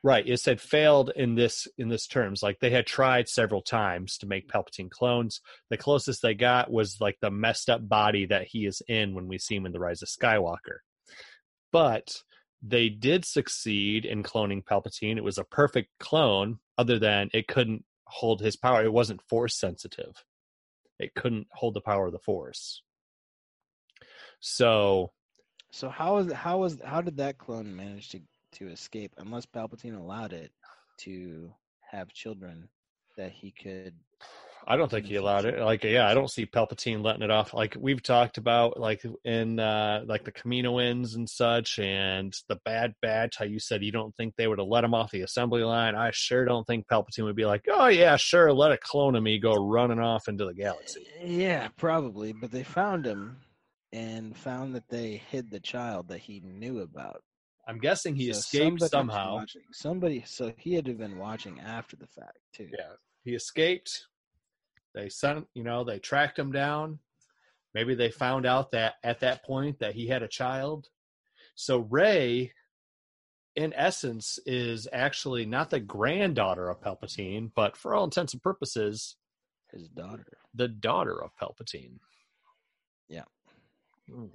[0.01, 0.25] Right.
[0.25, 2.41] It said failed in this in this terms.
[2.41, 5.41] Like they had tried several times to make Palpatine clones.
[5.69, 9.27] The closest they got was like the messed up body that he is in when
[9.27, 10.79] we see him in the Rise of Skywalker.
[11.73, 12.23] But
[12.61, 15.17] they did succeed in cloning Palpatine.
[15.17, 18.83] It was a perfect clone, other than it couldn't hold his power.
[18.83, 20.23] It wasn't force sensitive.
[20.97, 22.83] It couldn't hold the power of the force.
[24.39, 25.11] So
[25.71, 28.21] So how is how was how did that clone manage to
[28.53, 29.13] to escape?
[29.17, 30.51] Unless Palpatine allowed it
[30.99, 31.51] to
[31.91, 32.69] have children
[33.17, 33.93] that he could.
[34.67, 35.59] I don't think he allowed it.
[35.59, 37.53] Like, yeah, I don't see Palpatine letting it off.
[37.53, 42.93] Like we've talked about, like in uh like the Kaminoans and such, and the Bad
[43.01, 43.37] Batch.
[43.37, 45.95] How you said you don't think they would have let him off the assembly line.
[45.95, 49.23] I sure don't think Palpatine would be like, oh yeah, sure, let a clone of
[49.23, 51.07] me go running off into the galaxy.
[51.23, 52.33] Yeah, probably.
[52.33, 53.37] But they found him
[53.91, 57.23] and found that they hid the child that he knew about.
[57.69, 59.35] I'm guessing he So escaped somehow.
[59.35, 62.67] watching- Somebody, so he had to have been watching after the fact too.
[62.75, 62.93] Yeah,
[63.23, 64.07] he escaped.
[64.95, 66.97] They sent, you know, they tracked him down.
[67.75, 70.89] Maybe they found out that at that point that he had a child.
[71.53, 72.53] So Rey,
[73.55, 79.15] in essence, is actually not the granddaughter of Palpatine, but for all intents and purposes,
[79.71, 80.39] His daughter.
[80.55, 81.99] the daughter of Palpatine.
[83.07, 83.25] Yeah.
[84.09, 84.31] Mm.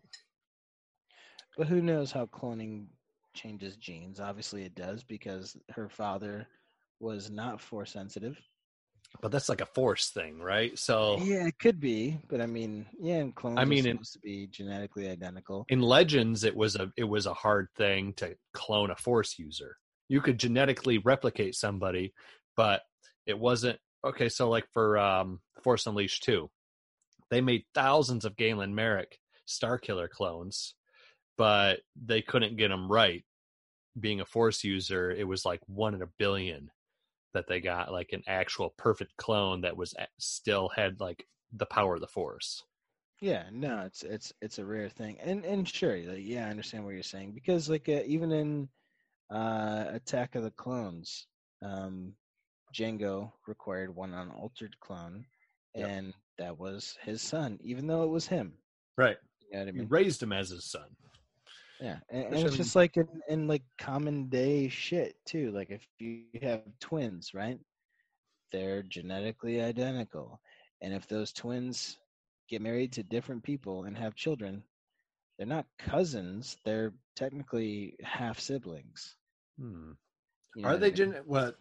[1.57, 2.87] But who knows how cloning
[3.35, 4.21] changes genes?
[4.21, 6.47] Obviously, it does because her father
[7.01, 8.39] was not force sensitive.
[9.21, 10.77] But that's like a force thing, right?
[10.79, 13.99] So Yeah, it could be, but I mean, yeah, and clones I mean, are in-
[13.99, 15.67] to be genetically identical.
[15.69, 19.77] in Legends, it was a it was a hard thing to clone a Force user.
[20.09, 22.13] You could genetically replicate somebody,
[22.57, 22.83] but
[23.27, 24.29] it wasn't okay.
[24.29, 26.51] So, like for um, Force Unleashed two,
[27.31, 29.19] they made thousands of Galen Marek
[29.49, 30.75] Starkiller clones,
[31.37, 33.25] but they couldn't get them right.
[33.99, 36.71] Being a Force user, it was like one in a billion
[37.33, 41.95] that they got like an actual perfect clone that was still had like the power
[41.95, 42.65] of the Force.
[43.21, 46.85] Yeah, no, it's it's it's a rare thing, and and sure, like, yeah, I understand
[46.85, 48.69] what you're saying because like uh, even in
[49.31, 51.27] uh, Attack of the Clones,
[51.63, 52.15] um,
[52.75, 55.25] Jango required one unaltered clone,
[55.75, 55.89] Yep.
[55.89, 58.55] and that was his son, even though it was him.
[58.99, 59.17] Right.
[59.51, 59.89] You know what I He mean?
[59.89, 60.97] raised him as his son.
[61.81, 65.51] Yeah, and, and it's just like in, in like common day shit too.
[65.51, 67.59] Like if you have twins, right?
[68.53, 70.41] They're genetically identical,
[70.81, 71.99] and if those twins
[72.49, 74.63] get married to different people and have children,
[75.37, 76.57] they're not cousins.
[76.65, 79.17] They're technically half siblings.
[79.59, 79.93] Hmm.
[80.55, 80.97] You know Are they I mean?
[80.97, 81.17] gen?
[81.27, 81.57] What?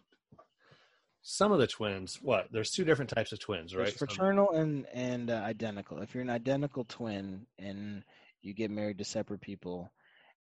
[1.22, 2.20] Some of the twins.
[2.22, 2.48] What?
[2.52, 3.98] There's two different types of twins, There's right?
[3.98, 5.98] Some- fraternal and and uh, identical.
[6.00, 8.04] If you're an identical twin and
[8.42, 9.90] you get married to separate people,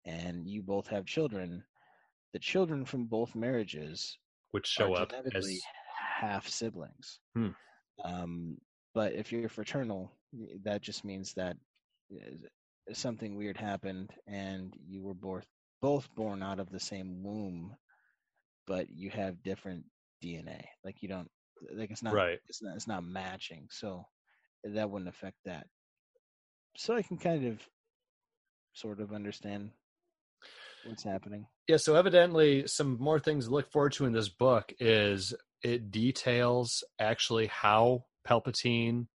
[0.05, 1.65] and you both have children,
[2.33, 4.19] the children from both marriages
[4.53, 5.61] which show up as
[6.21, 7.21] half siblings.
[7.35, 7.49] Hmm.
[8.05, 8.59] Um,
[8.95, 10.13] but if you're fraternal,
[10.65, 11.57] that just means that
[12.93, 15.45] something weird happened and you were both
[15.81, 17.75] both born out of the same womb,
[18.67, 19.85] but you have different
[20.23, 20.63] DNA.
[20.85, 21.31] Like you don't
[21.75, 22.39] like it's not Right.
[22.49, 23.69] it's not it's not matching.
[23.71, 24.05] So
[24.65, 25.67] that wouldn't affect that.
[26.77, 27.61] So I can kind of
[28.73, 29.71] sort of understand
[30.85, 31.47] what's happening.
[31.69, 35.91] Yeah, so evidently some more things to look forward to in this book is it
[35.91, 39.07] details actually how Palpatine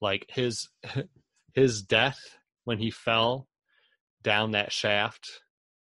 [0.00, 0.68] like his
[1.54, 2.18] his death
[2.64, 3.48] when he fell
[4.22, 5.28] down that shaft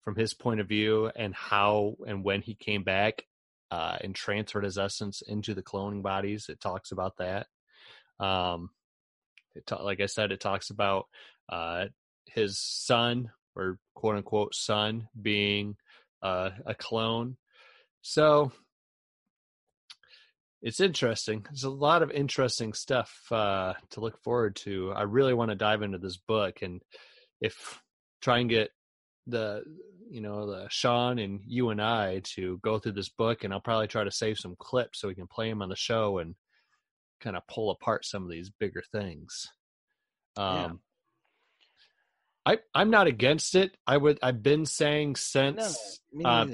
[0.02, 3.24] from his point of view and how and when he came back
[3.70, 6.46] uh, and transferred his essence into the cloning bodies.
[6.48, 7.46] It talks about that.
[8.18, 8.70] Um,
[9.54, 11.06] it ta- like I said, it talks about
[11.48, 11.86] uh,
[12.26, 15.76] his son or quote unquote son being
[16.22, 17.36] uh, a clone.
[18.02, 18.52] So
[20.62, 21.44] it's interesting.
[21.44, 24.92] There's a lot of interesting stuff uh, to look forward to.
[24.94, 26.80] I really want to dive into this book and
[27.40, 27.80] if
[28.20, 28.70] try and get
[29.26, 29.62] the
[30.10, 33.60] you know the Sean and you and I to go through this book, and I'll
[33.60, 36.34] probably try to save some clips so we can play them on the show and
[37.20, 39.46] kind of pull apart some of these bigger things.
[40.36, 40.64] Yeah.
[40.64, 40.80] Um,
[42.48, 43.76] I I'm not against it.
[43.86, 46.46] I would I've been saying No, since me uh.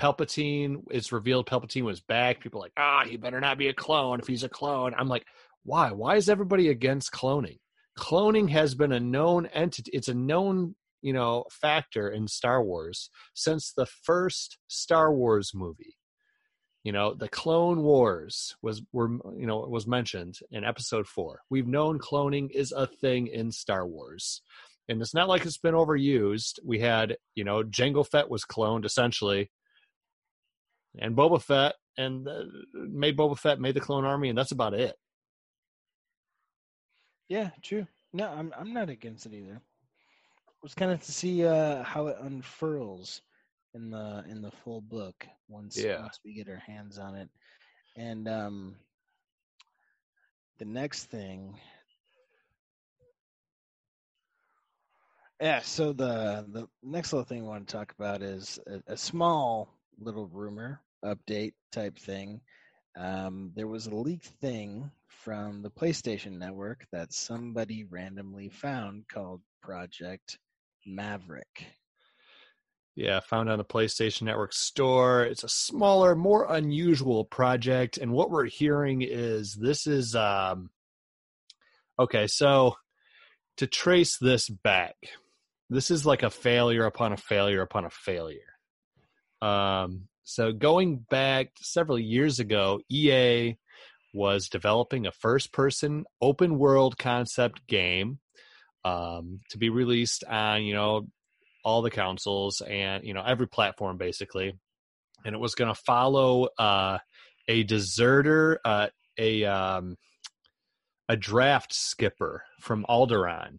[0.00, 2.40] Palpatine it's revealed Palpatine was back.
[2.40, 4.18] People are like, ah, he better not be a clone.
[4.18, 5.26] If he's a clone, I'm like,
[5.62, 5.92] why?
[5.92, 7.58] Why is everybody against cloning?
[7.98, 9.90] Cloning has been a known entity.
[9.92, 15.96] It's a known, you know, factor in Star Wars since the first Star Wars movie.
[16.82, 21.40] You know, the Clone Wars was were you know was mentioned in Episode Four.
[21.50, 24.40] We've known cloning is a thing in Star Wars,
[24.88, 26.58] and it's not like it's been overused.
[26.64, 29.50] We had you know Jango Fett was cloned essentially,
[30.98, 34.74] and Boba Fett, and uh, made Boba Fett made the clone army, and that's about
[34.74, 34.94] it.
[37.28, 37.86] Yeah, true.
[38.12, 39.54] No, I'm I'm not against it either.
[39.56, 43.20] It was kind of to see uh, how it unfurls
[43.74, 46.00] in the in the full book once Yeah.
[46.00, 47.28] once we get our hands on it.
[47.96, 48.76] And um
[50.58, 51.58] the next thing
[55.40, 58.96] Yeah, so the the next little thing I want to talk about is a, a
[58.96, 59.68] small
[59.98, 62.40] little rumor update type thing.
[62.96, 69.42] Um, there was a leaked thing from the PlayStation Network that somebody randomly found called
[69.60, 70.38] Project
[70.86, 71.66] Maverick.
[72.94, 75.24] Yeah, found on the PlayStation Network store.
[75.24, 80.70] It's a smaller, more unusual project, and what we're hearing is this is um
[81.98, 82.76] okay, so
[83.58, 84.96] to trace this back,
[85.68, 88.54] this is like a failure upon a failure upon a failure.
[89.42, 93.56] Um so going back several years ago, EA
[94.12, 98.18] was developing a first-person open world concept game
[98.84, 101.06] um, to be released on, you know,
[101.66, 104.56] all the consoles and you know every platform basically
[105.24, 106.96] and it was going to follow uh
[107.48, 108.86] a deserter uh
[109.18, 109.96] a um
[111.08, 113.58] a draft skipper from Alderaan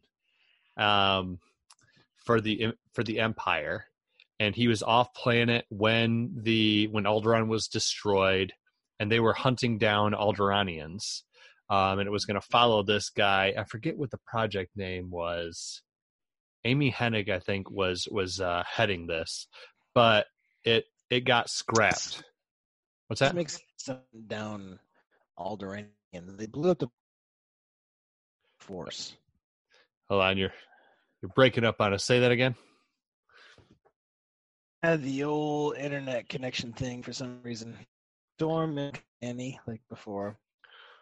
[0.77, 1.37] um
[2.27, 3.85] for the for the empire
[4.39, 8.53] and he was off planet when the when Alderaan was destroyed
[8.99, 11.23] and they were hunting down Alderaanians
[11.69, 15.09] um and it was going to follow this guy I forget what the project name
[15.09, 15.81] was
[16.65, 19.47] Amy Hennig, I think, was was uh, heading this,
[19.95, 20.25] but
[20.65, 22.23] it it got scrapped.
[23.07, 23.35] What's This that?
[23.35, 23.59] makes
[24.27, 24.79] down
[25.39, 25.87] Alderaan.
[26.11, 26.89] They blew up the
[28.59, 29.15] force.
[30.09, 30.53] Hold on, you're
[31.21, 32.03] you're breaking up on us.
[32.03, 32.55] Say that again.
[34.83, 37.75] Had the old internet connection thing for some reason.
[38.37, 40.37] Storm and Annie, like before.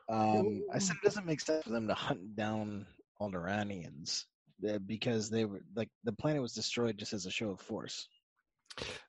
[0.07, 2.86] Um, I said it doesn't make sense for them to hunt down
[3.22, 4.24] Alderaanians
[4.70, 8.07] uh, because they were like the planet was destroyed just as a show of force.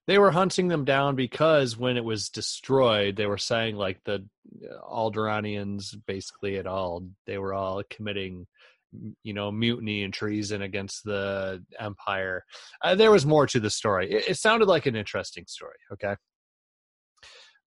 [0.07, 4.25] They were hunting them down because when it was destroyed, they were saying like the
[4.83, 8.47] Alderaanians basically at all they were all committing
[9.23, 12.45] you know mutiny and treason against the empire.
[12.83, 14.11] Uh, there was more to the story.
[14.11, 16.15] It, it sounded like an interesting story okay?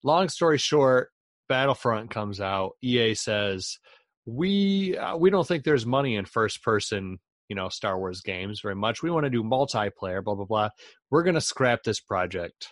[0.04, 1.10] Long story short
[1.48, 2.72] battlefront comes out.
[2.84, 3.78] Ea says
[4.26, 7.18] we uh, we don't think there's money in first person
[7.50, 9.04] you know star wars games very much.
[9.04, 10.70] We want to do multiplayer blah blah blah.
[11.10, 12.70] We're going to scrap this project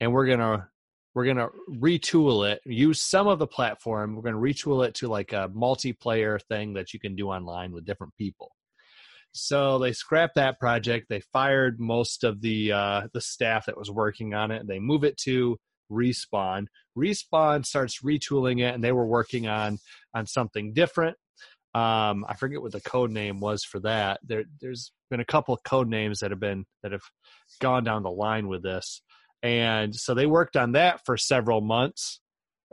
[0.00, 0.66] and we're going to
[1.14, 4.94] we're going to retool it use some of the platform we're going to retool it
[4.94, 8.52] to like a multiplayer thing that you can do online with different people.
[9.32, 13.90] So they scrapped that project they fired most of the uh, the staff that was
[13.90, 15.56] working on it they move it to
[15.90, 16.66] respawn.
[16.96, 19.78] Respawn starts retooling it and they were working on
[20.14, 21.16] on something different.
[21.72, 24.20] Um i forget what the code name was for that.
[24.24, 27.02] There there's been a couple of code names that have been that have
[27.60, 29.02] gone down the line with this
[29.42, 32.20] and so they worked on that for several months,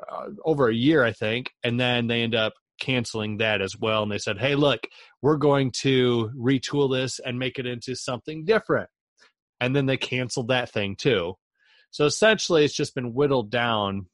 [0.10, 4.04] uh, over a year, I think, and then they end up canceling that as well.
[4.04, 4.82] And they said, "Hey, look,
[5.22, 8.90] we're going to retool this and make it into something different."
[9.60, 11.36] And then they canceled that thing too.
[11.92, 14.08] So essentially, it's just been whittled down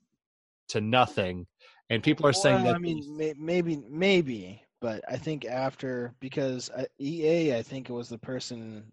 [0.70, 1.48] to nothing.
[1.90, 6.70] And people are saying that I mean, may, maybe, maybe, but I think after because
[6.70, 8.92] uh, EA, I think it was the person,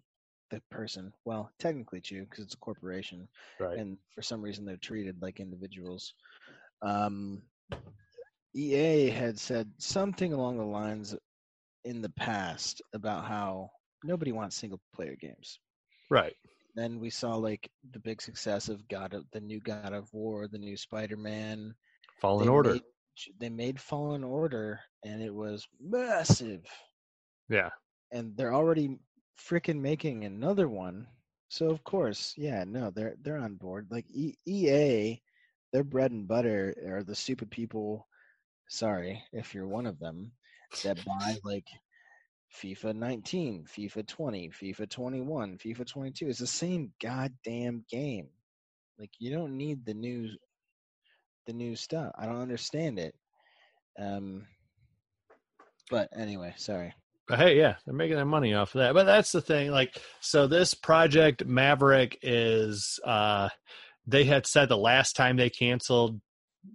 [0.51, 1.13] the person.
[1.25, 3.29] Well, technically true because it's a corporation,
[3.59, 6.13] right, and for some reason they're treated like individuals.
[6.83, 7.43] Um,
[8.55, 11.15] EA had said something along the lines
[11.85, 13.71] in the past about how
[14.03, 15.59] nobody wants single player games.
[16.09, 16.35] right,
[16.75, 20.47] Then we saw like the big success of God of the new God of War,
[20.47, 21.75] the new Spider Man.
[22.21, 22.73] Fallen Order.
[22.73, 22.83] Made,
[23.39, 26.65] they made Fallen Order, and it was massive.
[27.49, 27.69] yeah,
[28.11, 28.99] And they're already
[29.49, 31.07] freaking making another one.
[31.49, 33.87] So of course, yeah, no, they're they're on board.
[33.91, 35.21] Like e- EA,
[35.73, 38.07] their bread and butter are the stupid people.
[38.69, 40.31] Sorry if you're one of them
[40.83, 41.67] that buy like
[42.53, 46.27] FIFA 19, FIFA 20, FIFA 21, FIFA 22.
[46.29, 48.29] It's the same goddamn game.
[48.99, 50.29] Like you don't need the new
[51.45, 52.11] the new stuff.
[52.17, 53.15] I don't understand it.
[53.99, 54.47] Um
[55.89, 56.93] but anyway, sorry.
[57.31, 58.93] But hey, yeah, they're making their money off of that.
[58.93, 59.71] But that's the thing.
[59.71, 63.47] Like, so this project Maverick is uh
[64.05, 66.19] they had said the last time they canceled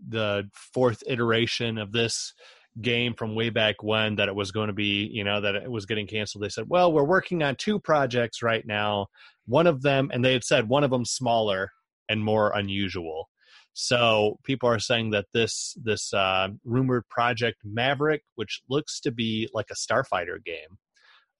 [0.08, 2.32] the fourth iteration of this
[2.80, 5.70] game from way back when that it was going to be, you know, that it
[5.70, 6.42] was getting canceled.
[6.42, 9.08] They said, "Well, we're working on two projects right now.
[9.44, 11.70] One of them and they had said one of them smaller
[12.08, 13.28] and more unusual."
[13.78, 19.50] So people are saying that this this uh, rumored project Maverick, which looks to be
[19.52, 20.78] like a Starfighter game,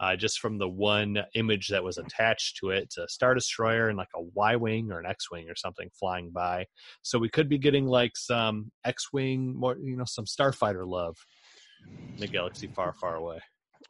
[0.01, 3.89] uh, just from the one image that was attached to it, it's a Star Destroyer
[3.89, 6.67] and like a Y wing or an X wing or something flying by.
[7.01, 11.17] So we could be getting like some X wing, more you know, some Starfighter love
[11.89, 13.39] in the galaxy far, far away.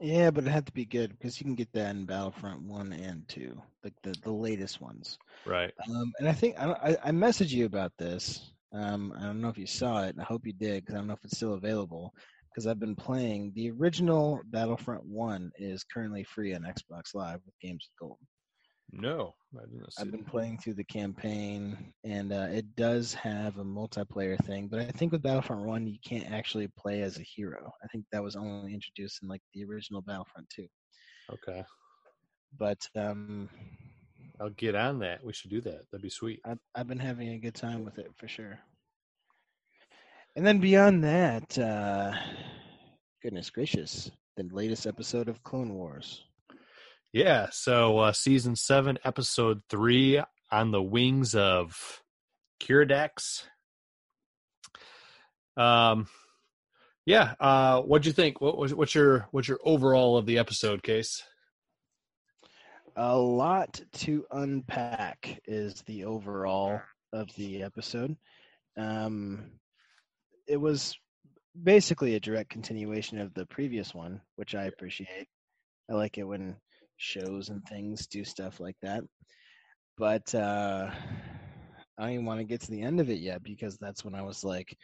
[0.00, 2.92] Yeah, but it had to be good because you can get that in Battlefront one
[2.92, 5.18] and two, like the the latest ones.
[5.46, 5.72] Right.
[5.88, 8.52] Um, and I think I, I messaged you about this.
[8.72, 10.16] Um, I don't know if you saw it.
[10.20, 12.12] I hope you did because I don't know if it's still available.
[12.50, 17.54] Because I've been playing the original Battlefront one is currently free on Xbox Live with
[17.60, 18.18] Games with Gold.
[18.92, 23.58] No, I didn't see I've been playing through the campaign, and uh, it does have
[23.58, 24.68] a multiplayer thing.
[24.68, 27.72] But I think with Battlefront One, you can't actually play as a hero.
[27.82, 30.68] I think that was only introduced in like the original Battlefront Two.
[31.32, 31.64] Okay.
[32.58, 33.50] But um,
[34.40, 35.24] I'll get on that.
[35.24, 35.90] We should do that.
[35.90, 36.40] That'd be sweet.
[36.44, 38.58] I've, I've been having a good time with it for sure.
[40.36, 42.12] And then beyond that, uh,
[43.22, 46.24] goodness gracious, the latest episode of Clone Wars.
[47.16, 50.20] Yeah, so uh, season seven, episode three,
[50.52, 52.02] on the wings of
[52.60, 53.44] Keeradaks.
[55.56, 56.08] Um,
[57.06, 57.32] yeah.
[57.40, 58.42] Uh, what'd you think?
[58.42, 61.22] What was what's your what's your overall of the episode case?
[62.96, 66.82] A lot to unpack is the overall
[67.14, 68.14] of the episode.
[68.76, 69.52] Um,
[70.46, 70.94] it was
[71.62, 75.28] basically a direct continuation of the previous one, which I appreciate.
[75.90, 76.56] I like it when
[76.96, 79.04] shows and things do stuff like that.
[79.98, 80.90] But uh,
[81.98, 84.14] I don't even want to get to the end of it yet because that's when
[84.14, 84.76] I was like,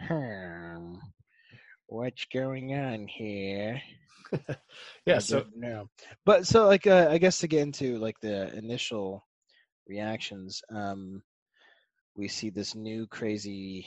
[0.00, 0.94] hmm,
[1.86, 3.80] what's going on here?
[5.06, 5.18] Yeah.
[5.18, 5.52] I So don't.
[6.24, 9.26] But so like uh, I guess to get into like the initial
[9.88, 11.22] reactions, um,
[12.16, 13.86] we see this new crazy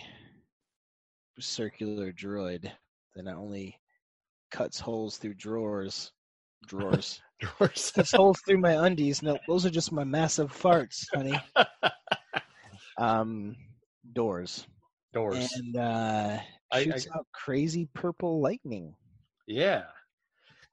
[1.40, 2.62] circular droid
[3.16, 3.72] that not only
[4.52, 6.12] cuts holes through drawers,
[6.68, 7.22] drawers,
[7.60, 7.92] doors.
[7.96, 9.22] cuts holes through my undies.
[9.22, 11.40] No, those are just my massive farts, honey.
[12.98, 13.56] Um,
[14.14, 14.68] doors
[15.14, 15.50] doors.
[15.56, 16.38] and uh,
[16.72, 18.96] I- I- shoots out crazy purple lightning.
[19.48, 19.84] Yeah.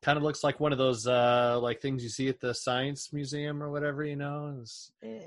[0.03, 3.13] Kind of looks like one of those uh like things you see at the science
[3.13, 4.51] museum or whatever, you know.
[4.61, 5.27] It's- Eh,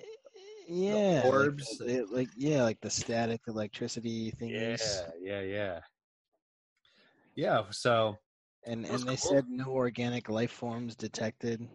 [0.67, 1.77] Yeah, like orbs.
[1.79, 4.51] the- it- like yeah, like the static electricity things.
[4.53, 5.79] yeah, yeah, yeah.
[7.35, 8.17] Yeah, so
[8.65, 9.31] And That's and they cool.
[9.31, 11.67] said no organic life forms detected.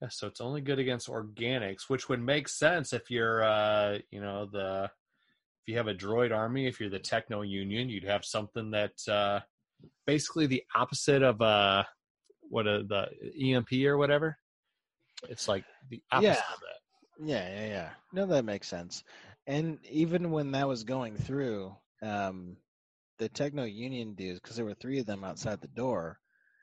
[0.00, 4.20] Yeah, so it's only good against organics, which would make sense if you're, uh, you
[4.22, 8.24] know, the if you have a droid army, if you're the Techno Union, you'd have
[8.24, 9.40] something that uh,
[10.06, 11.84] basically the opposite of uh,
[12.40, 13.08] what a, the
[13.52, 14.38] EMP or whatever.
[15.28, 16.54] It's like the opposite Yeah.
[16.54, 17.26] of that.
[17.26, 17.90] Yeah, yeah, yeah.
[18.14, 19.04] No, that makes sense.
[19.46, 22.56] And even when that was going through, um,
[23.20, 26.18] the Techno Union dudes, because there were three of them outside the door.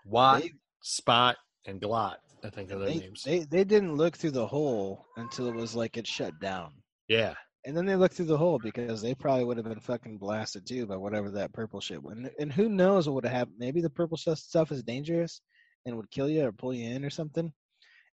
[0.06, 0.52] Watt, They,
[0.82, 2.18] Spot, and Glot.
[2.44, 3.24] I think of their They, names.
[3.26, 6.74] they they didn't look through the hole until it was like it shut down.
[7.08, 7.36] yeah,
[7.66, 10.66] And then they looked through the hole because they probably would have been fucking blasted
[10.66, 12.02] too by whatever that purple shit.
[12.04, 13.58] And, and who knows what would have happened?
[13.60, 15.42] Maybe the purple stuff is dangerous
[15.86, 17.54] and would kill you or pull you in or something,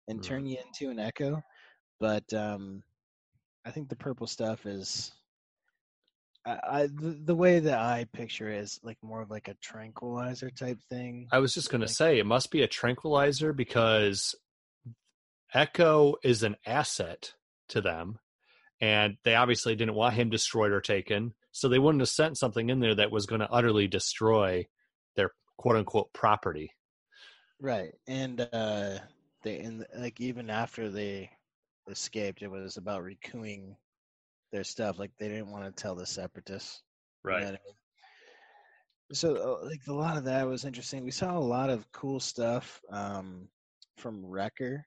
[0.07, 0.23] and Mhm.
[0.23, 1.41] turn you into an echo.
[1.99, 2.83] But um,
[3.65, 5.11] I think the purple stuff is.
[6.45, 9.55] I, I the, the way that I picture it is like more of like a
[9.55, 11.27] tranquilizer type thing.
[11.31, 14.35] I was just going to Like- say it must be a tranquilizer because
[15.53, 17.33] Echo is an asset
[17.69, 18.19] to them,
[18.81, 22.69] and they obviously didn't want him destroyed or taken, so they wouldn't have sent something
[22.69, 24.67] in there that was going to utterly destroy
[25.15, 26.71] their quote unquote property.
[27.61, 28.97] Right, and uh,
[29.43, 31.29] they and like even after they
[31.89, 33.77] escaped, it was about recouping
[34.55, 34.97] their stuff.
[34.97, 36.81] Like they didn't want to tell the separatists.
[37.25, 37.75] you know I mean?
[39.13, 41.03] So uh, like a lot of that was interesting.
[41.03, 43.47] We saw a lot of cool stuff um,
[43.97, 44.83] from Wrecker,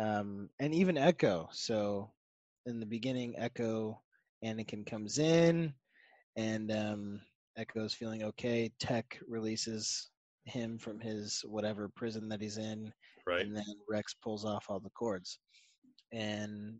[0.00, 1.48] um, and even Echo.
[1.52, 2.10] So
[2.66, 4.00] in the beginning, Echo
[4.44, 5.74] Anakin comes in,
[6.36, 7.20] and um,
[7.58, 8.70] Echo's feeling okay.
[8.80, 10.10] Tech releases
[10.46, 12.92] him from his whatever prison that he's in,
[13.26, 13.44] Right.
[13.44, 15.38] and then Rex pulls off all the cords.
[16.12, 16.78] And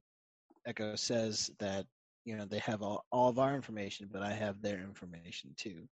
[0.66, 1.84] Echo says that
[2.24, 5.88] you know they have all, all of our information, but I have their information too.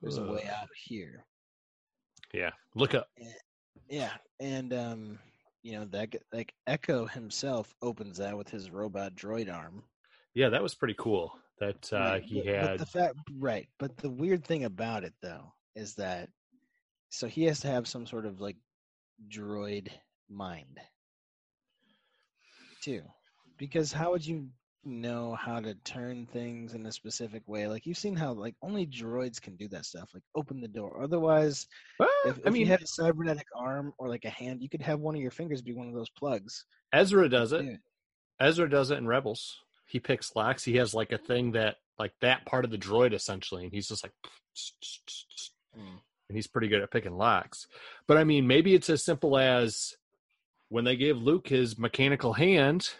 [0.00, 1.24] There's a way out here.
[2.32, 2.50] Yeah.
[2.74, 3.08] Look up.
[3.88, 5.18] Yeah, and um,
[5.62, 9.82] you know that g- like Echo himself opens that with his robot droid arm.
[10.34, 11.32] Yeah, that was pretty cool.
[11.58, 12.78] That uh, Right, he but- but had.
[12.80, 16.28] the fact right, but the weird thing about it though is that
[17.10, 18.56] so he has to have some sort of like
[19.28, 19.88] droid
[20.30, 20.78] mind
[22.82, 23.02] too,
[23.58, 24.48] because how would you
[24.84, 27.66] know how to turn things in a specific way?
[27.68, 31.02] Like you've seen how like only droids can do that stuff, like open the door.
[31.02, 31.66] Otherwise,
[31.98, 34.68] Well, if, if I mean, you had a cybernetic arm or like a hand, you
[34.68, 36.64] could have one of your fingers be one of those plugs.
[36.92, 37.64] Ezra does it.
[37.64, 37.76] Yeah.
[38.40, 39.58] Ezra does it in Rebels.
[39.86, 40.64] He picks locks.
[40.64, 43.88] He has like a thing that, like that part of the droid essentially, and he's
[43.88, 44.12] just like,
[45.74, 46.00] Mm.
[46.28, 47.66] and he's pretty good at picking locks.
[48.06, 49.96] But I mean, maybe it's as simple as
[50.68, 52.90] when they gave Luke his mechanical hand,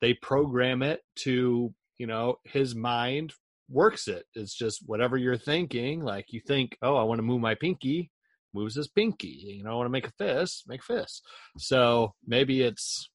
[0.00, 3.32] they program it to, you know, his mind
[3.68, 4.24] works it.
[4.34, 6.02] It's just whatever you're thinking.
[6.02, 8.10] Like you think, oh, I want to move my pinky,
[8.54, 9.56] moves his pinky.
[9.58, 11.22] You know, I want to make a fist, make a fist.
[11.58, 13.08] So maybe it's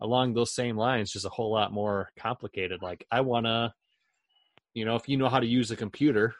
[0.00, 2.82] along those same lines, just a whole lot more complicated.
[2.82, 3.72] Like I want to,
[4.74, 6.34] you know, if you know how to use a computer,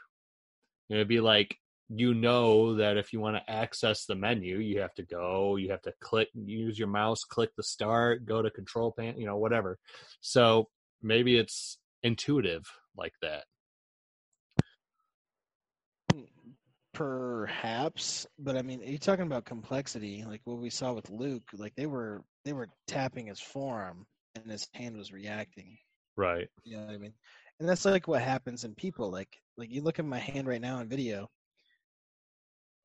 [0.91, 1.57] it'd be like
[1.89, 5.71] you know that if you want to access the menu, you have to go, you
[5.71, 9.37] have to click, use your mouse, click the start, go to control pan, you know,
[9.37, 9.79] whatever.
[10.21, 10.69] So
[11.03, 12.65] maybe it's intuitive
[12.97, 13.45] like that.
[16.13, 16.23] Hmm.
[16.95, 21.51] Perhaps, but I mean, are you're talking about complexity, like what we saw with Luke.
[21.53, 24.07] Like they were they were tapping his forearm,
[24.37, 25.77] and his hand was reacting.
[26.17, 26.49] Right.
[26.63, 27.15] You know what I mean?
[27.61, 29.11] And that's like what happens in people.
[29.11, 31.29] Like like you look at my hand right now in video.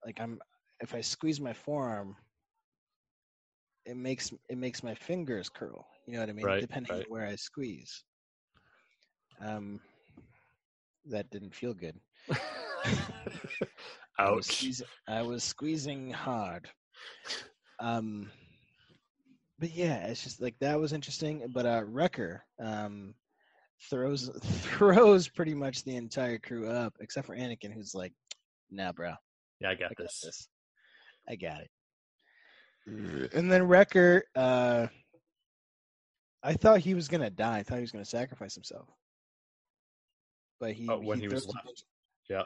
[0.06, 0.40] Like I'm,
[0.82, 2.16] if I squeeze my forearm,
[3.86, 5.86] it makes it makes my fingers curl.
[6.06, 6.46] You know what I mean?
[6.46, 7.06] Right, Depending right.
[7.06, 8.04] on where I squeeze.
[9.44, 9.80] Um,
[11.06, 11.96] that didn't feel good.
[14.20, 14.58] I was Ouch.
[14.58, 16.70] squeezing, I was squeezing hard.
[17.80, 18.30] Um,
[19.60, 21.44] but yeah, it's just like that was interesting.
[21.54, 23.16] But uh, Wrecker um,
[23.90, 28.14] throws throws pretty much the entire crew up, except for Anakin, who's like,
[28.70, 29.14] "Nah, bro,
[29.60, 30.22] Yeah, I I got got this.
[30.24, 30.48] this.
[31.28, 31.70] I got it."
[33.34, 34.88] And then Wrecker, uh,
[36.42, 37.60] I thought he was gonna die.
[37.60, 38.88] I thought he was gonna sacrifice himself.
[40.60, 41.66] But he, Oh, when he was left.
[41.66, 41.84] bunch-
[42.30, 42.44] Yeah.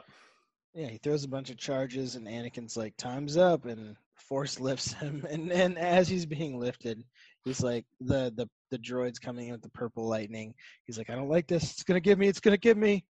[0.74, 4.92] yeah, he throws a bunch of charges, and Anakin's like, "Time's up," and Force lifts
[4.92, 5.24] him.
[5.28, 7.02] And then as he's being lifted,
[7.44, 10.54] he's like, the the the droid's coming in with the purple lightning.
[10.84, 11.72] He's like, "I don't like this.
[11.72, 12.28] It's gonna give me.
[12.28, 13.04] It's gonna give me."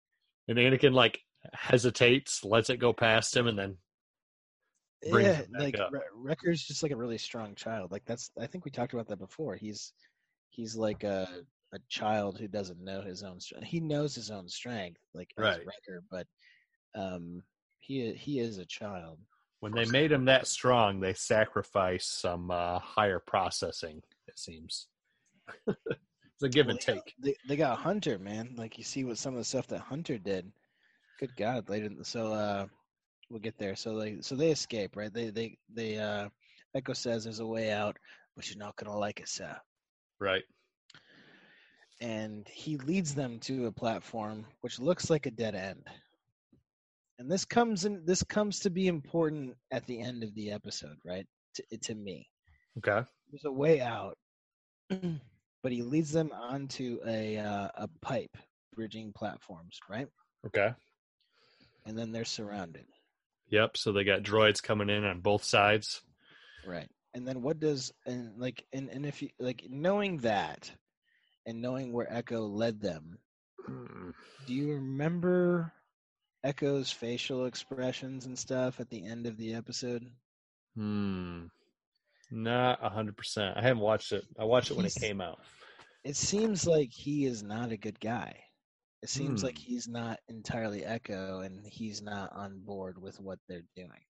[0.48, 1.20] And Anakin like
[1.54, 3.83] hesitates, lets it go past him, and then Brings
[5.06, 5.92] yeah, like up.
[6.16, 7.92] Wrecker's just like a really strong child.
[7.92, 9.56] Like that's I think we talked about that before.
[9.56, 9.94] He's
[10.50, 11.28] he's like a
[11.74, 13.68] a child who doesn't know his own strength.
[13.68, 15.66] He knows his own strength, like as Right.
[15.66, 16.28] Wrecker, but
[16.96, 17.42] um,
[17.80, 19.18] he he is a child.
[19.60, 24.02] when they made him that strong, they sacrificed some uh, higher processing.
[24.28, 24.88] It seems
[25.68, 27.14] it's a give and take.
[27.20, 28.54] They they got Hunter, man.
[28.56, 30.52] Like you see what some of the stuff that Hunter did.
[31.20, 32.06] Good God, they didn't.
[32.06, 32.68] So uh,
[33.30, 33.76] we'll get there.
[33.76, 35.14] So they so they escape, right?
[35.14, 36.30] They they they uh,
[36.76, 37.98] Echo says there's a way out,
[38.36, 39.56] but you're not gonna like it, sir.
[40.20, 40.44] Right.
[42.02, 45.88] And he leads them to a platform which looks like a dead end.
[47.20, 48.04] And this comes in.
[48.06, 51.26] This comes to be important at the end of the episode, right?
[51.56, 52.28] To, to me,
[52.78, 53.04] Okay.
[53.32, 54.18] There's a way out,
[54.90, 58.36] but he leads them onto a uh, a pipe
[58.74, 60.08] bridging platforms, right?
[60.48, 60.74] Okay.
[61.86, 62.86] And then they're surrounded,
[63.54, 63.78] Yep.
[63.78, 66.02] So they got droids coming in on both sides.
[66.66, 66.90] right?
[67.14, 70.72] And then what does and like and and if you like knowing that,
[71.46, 73.20] and knowing where Echo led them,
[73.68, 74.10] Hmm.
[74.48, 75.72] do you remember
[76.44, 80.04] Echo's facial expressions and stuff at the end of the episode?
[80.76, 81.46] Hmm.
[82.32, 83.56] Not a hundred percent.
[83.56, 84.26] I haven't watched it.
[84.40, 85.38] I watched it when it came out.
[86.04, 88.34] It seems like he is not a good guy.
[89.04, 89.64] It seems like Hmm.
[89.66, 94.06] he's not entirely Echo, and he's not on board with what they're doing.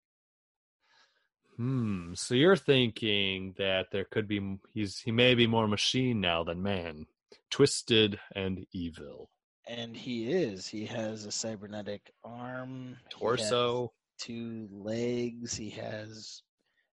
[1.57, 2.13] Hmm.
[2.15, 6.61] So you're thinking that there could be he's he may be more machine now than
[6.63, 7.05] man,
[7.49, 9.29] twisted and evil.
[9.67, 10.67] And he is.
[10.67, 13.93] He has a cybernetic arm, Torso.
[14.19, 15.55] two legs.
[15.55, 16.41] He has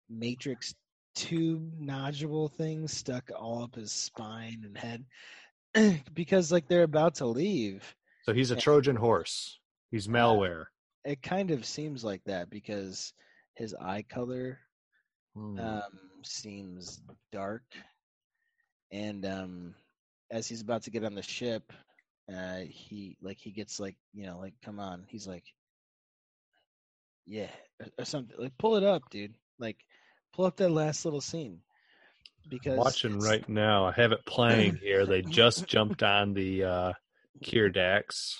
[0.08, 0.74] matrix
[1.14, 5.04] tube nodule things stuck all up his spine and head.
[6.14, 7.94] because like they're about to leave,
[8.24, 8.60] So he's a Yeah.
[8.60, 9.60] Trojan horse.
[9.90, 10.66] He's malware.
[11.04, 13.12] it kind of seems like that because
[13.54, 14.58] his eye color
[15.34, 15.58] Hmm.
[15.58, 17.00] um, seems
[17.32, 17.62] dark,
[18.90, 19.74] and um,
[20.30, 21.72] as he's about to get on the ship,
[22.34, 25.44] uh, he like he gets like you know like come on, he's like,
[27.26, 27.50] yeah,
[27.80, 28.36] or, or something.
[28.38, 29.34] Like pull it up, dude.
[29.58, 29.76] Like
[30.32, 31.60] pull up that last little scene
[32.48, 33.86] because Watching right now.
[33.86, 35.06] I have it playing here.
[35.06, 36.92] They just jumped on the uh
[37.44, 38.36] Keeradaks.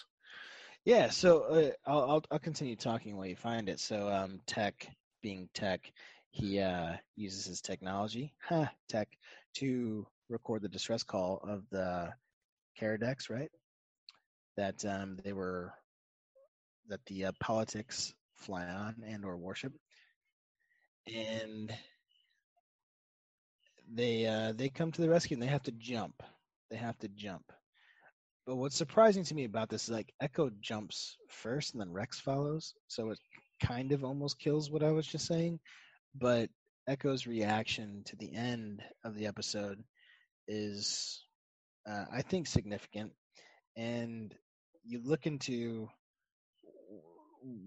[0.84, 3.80] Yeah, so uh, I'll, I'll I'll continue talking while you find it.
[3.80, 4.88] So um, Tech,
[5.20, 5.92] being Tech,
[6.30, 9.08] he uh, uses his technology, huh, Tech,
[9.54, 12.12] to record the distress call of the
[12.80, 13.50] Keeradaks, right?
[14.56, 15.72] That um, they were
[16.88, 19.72] that the uh, Poletecs fly on and or worship,
[21.12, 21.74] and
[23.92, 26.22] they uh, they come to the rescue and they have to jump.
[26.70, 27.52] They have to jump.
[28.46, 32.20] But what's surprising to me about this is like Echo jumps first and then Rex
[32.20, 32.74] follows.
[32.86, 33.18] So it
[33.60, 35.58] kind of almost kills what I was just saying.
[36.14, 36.48] But
[36.86, 39.82] Echo's reaction to the end of the episode
[40.46, 41.24] is,
[41.88, 43.12] uh, I think, significant.
[43.76, 44.32] And
[44.84, 45.88] you look into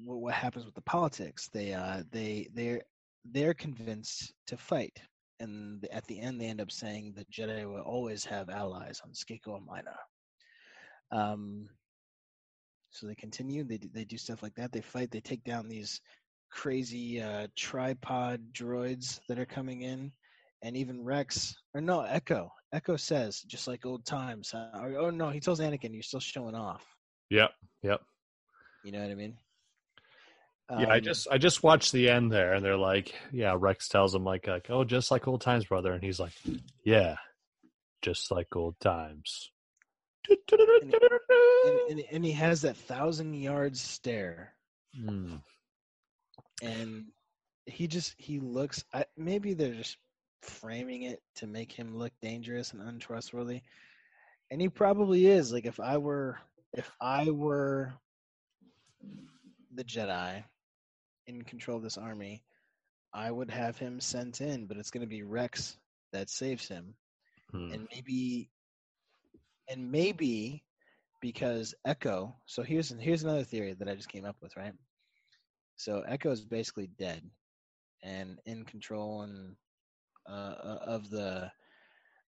[0.06, 1.50] what happens with the Poletecs.
[1.52, 2.82] They, uh, they, they're,
[3.26, 4.98] they're convinced to fight.
[5.40, 9.12] And at the end, they end up saying that Jedi will always have allies on
[9.14, 9.98] Skako Minor.
[11.12, 11.70] Um,
[12.92, 13.64] so they continue.
[13.64, 14.72] They do- they do stuff like that.
[14.72, 15.12] They fight.
[15.12, 16.02] They take down these
[16.52, 20.12] crazy uh, tripod droids that are coming in,
[20.62, 22.52] and even Rex or no Echo.
[22.74, 24.54] Echo says just like old times.
[24.54, 26.84] Uh, or, oh no, he tells Anakin, "You're still showing off."
[27.30, 27.52] Yep,
[27.84, 28.02] yep.
[28.84, 29.38] You know what I mean?
[30.72, 33.88] Yeah, I Um, just I just watched the end there, and they're like, yeah, Rex
[33.88, 36.34] tells him like like oh, just like old times, brother, and he's like,
[36.84, 37.16] yeah,
[38.02, 39.52] just like old times.
[40.30, 40.40] and,
[41.90, 44.54] and, and he has that thousand yards stare,
[44.96, 45.38] Hmm.
[46.62, 47.06] and
[47.66, 48.84] he just he looks.
[48.94, 49.98] I, maybe they're just
[50.44, 53.62] framing it to make him look dangerous and untrustworthy,
[54.52, 55.52] and he probably is.
[55.52, 56.38] Like if I were
[56.74, 57.94] if I were
[59.74, 60.44] the Jedi
[61.30, 62.44] in control of this army,
[63.14, 65.78] I would have him sent in, but it's going to be Rex
[66.14, 66.96] that saves him,
[67.52, 67.74] Hmm.
[67.74, 68.52] and maybe,
[69.70, 70.64] and maybe
[71.22, 72.36] because Echo.
[72.48, 74.74] So here's here's another theory that I just came up with, right?
[75.78, 77.30] So Echo is basically dead
[78.04, 79.56] and in control and
[80.30, 81.52] uh, uh, of the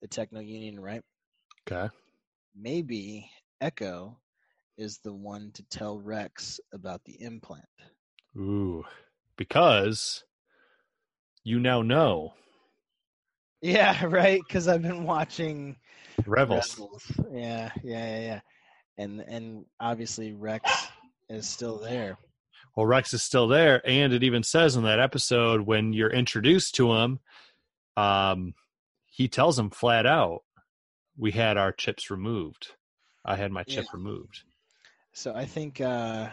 [0.01, 1.03] the Techno Union, right?
[1.67, 1.89] Okay.
[2.55, 3.31] Maybe
[3.61, 4.19] Echo
[4.77, 7.67] is the one to tell Rex about the implant.
[8.37, 8.83] Ooh,
[9.37, 10.23] because
[11.43, 12.33] you now know
[13.61, 14.41] Yeah, right.
[14.47, 15.75] Because I've been watching
[16.25, 16.77] Rebels.
[16.79, 17.03] Rebels.
[17.31, 18.39] Yeah, yeah, yeah, yeah.
[18.97, 20.87] And and obviously Rex
[21.29, 22.17] is still there.
[22.75, 26.75] Well, Rex is still there, and it even says in that episode when you're introduced
[26.75, 27.19] to him,
[27.97, 28.53] um,
[29.05, 30.43] he tells him flat out,
[31.17, 32.67] "We had our chips removed.
[33.25, 33.97] I had my chip Yeah.
[33.97, 34.43] removed."
[35.13, 36.29] So I think uh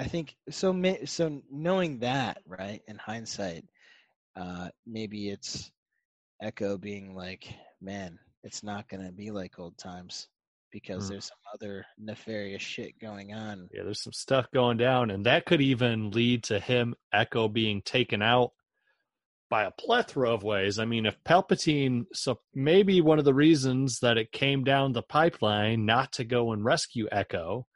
[0.00, 0.74] I think so
[1.04, 3.64] so knowing that, right, in hindsight,
[4.34, 5.70] uh maybe it's
[6.42, 7.44] Echo being like,
[7.82, 10.26] man, it's not going to be like old times
[10.72, 11.10] because Hmm.
[11.10, 13.68] there's some other nefarious shit going on.
[13.74, 17.82] Yeah, there's some stuff going down, and that could even lead to him, Echo, being
[17.82, 18.52] taken out
[19.50, 20.78] by a plethora of ways.
[20.78, 25.02] I mean, if Palpatine, so maybe one of the reasons that it came down the
[25.02, 27.66] pipeline not to go and rescue Echo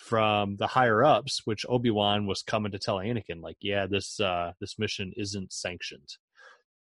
[0.00, 4.18] from the higher ups, which Obi Wan was coming to tell Anakin, like, yeah, this
[4.18, 6.16] uh, this mission isn't sanctioned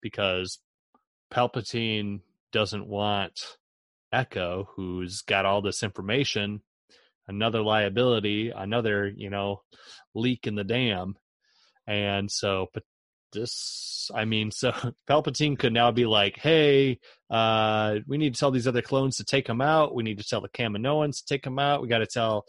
[0.02, 0.58] because
[1.32, 2.20] Palpatine
[2.52, 3.56] doesn't want
[4.12, 6.60] Echo, who's got all this information,
[7.26, 9.62] another liability, another, you know,
[10.14, 11.16] leak in the dam.
[11.86, 12.82] And so but
[13.32, 14.72] this I mean, so
[15.08, 16.98] Palpatine could now be like, hey,
[17.30, 19.94] uh, we need to tell these other clones to take them out.
[19.94, 21.82] We need to tell the Kaminoans to take them out.
[21.82, 22.44] We got to tell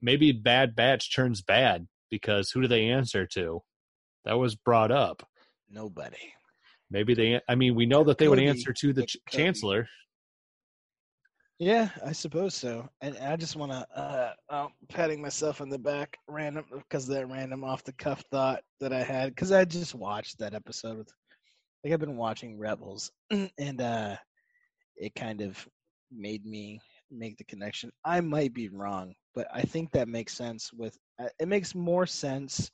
[0.00, 3.62] maybe Bad Batch turns bad because who do they answer to?
[4.24, 5.22] That was brought up.
[5.70, 6.32] Nobody.
[6.90, 7.40] Maybe they.
[7.48, 8.48] I mean, we know that they would Cody.
[8.48, 9.88] answer to the ch- chancellor.
[11.60, 12.88] Yeah, I suppose so.
[13.02, 17.28] And I just want to, uh, uh, patting myself on the back, random, because that
[17.28, 21.12] random off the cuff thought that I had, because I just watched that episode with,
[21.84, 24.16] like, I've been watching Rebels, and uh,
[24.96, 25.68] it kind of
[26.10, 26.80] made me
[27.10, 27.90] make the connection.
[28.04, 30.72] I might be wrong, but I think that makes sense.
[30.72, 32.70] With uh, it makes more sense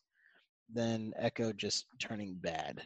[0.72, 2.82] than Echo just turning bad.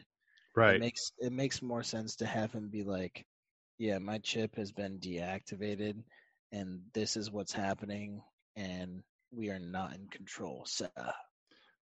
[0.55, 0.75] Right.
[0.75, 3.25] It makes it makes more sense to have him be like,
[3.77, 6.03] yeah, my chip has been deactivated
[6.51, 8.21] and this is what's happening
[8.55, 9.01] and
[9.31, 10.63] we are not in control.
[10.65, 10.89] So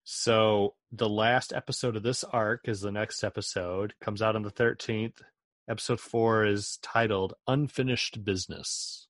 [0.03, 3.93] So the last episode of this arc is the next episode.
[4.01, 5.21] Comes out on the thirteenth.
[5.69, 9.06] Episode four is titled "Unfinished Business."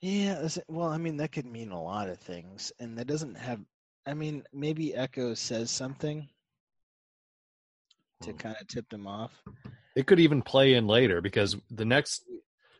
[0.00, 3.60] Yeah, well, I mean that could mean a lot of things and that doesn't have
[4.08, 6.28] I mean, maybe Echo says something
[8.22, 8.36] to Hmm.
[8.36, 9.42] kind of tip them off.
[9.96, 12.22] It could even play in later because the next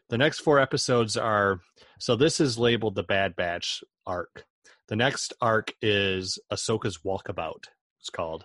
[0.09, 1.60] the next four episodes are
[1.98, 4.44] so this is labeled the Bad Batch arc.
[4.88, 7.64] The next arc is Ahsoka's Walkabout.
[8.01, 8.44] It's called.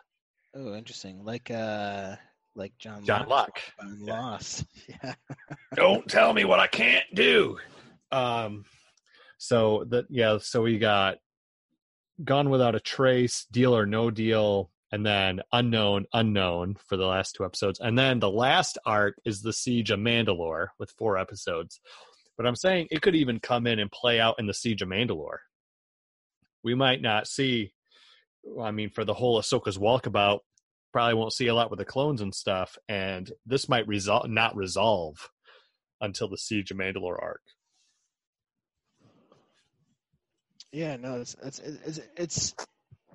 [0.55, 1.23] Oh, interesting.
[1.23, 2.15] Like uh
[2.55, 3.95] like John John Locke Locke.
[3.99, 4.19] Yeah.
[4.21, 4.65] Lost.
[5.03, 5.13] Yeah.
[5.75, 7.57] Don't tell me what I can't do.
[8.11, 8.65] Um
[9.37, 11.17] so that yeah, so we got
[12.23, 17.35] Gone Without a Trace, Deal or No Deal, and then Unknown, Unknown for the last
[17.35, 17.79] two episodes.
[17.79, 21.79] And then the last arc is the Siege of Mandalore with four episodes.
[22.37, 24.89] But I'm saying it could even come in and play out in the Siege of
[24.89, 25.39] Mandalore.
[26.63, 27.73] We might not see
[28.61, 30.39] I mean, for the whole Ahsoka's walkabout,
[30.91, 34.55] probably won't see a lot with the clones and stuff, and this might resol- not
[34.55, 35.29] resolve
[36.01, 37.41] until the Siege of Mandalore arc.
[40.71, 42.55] Yeah, no, it's it's it's it's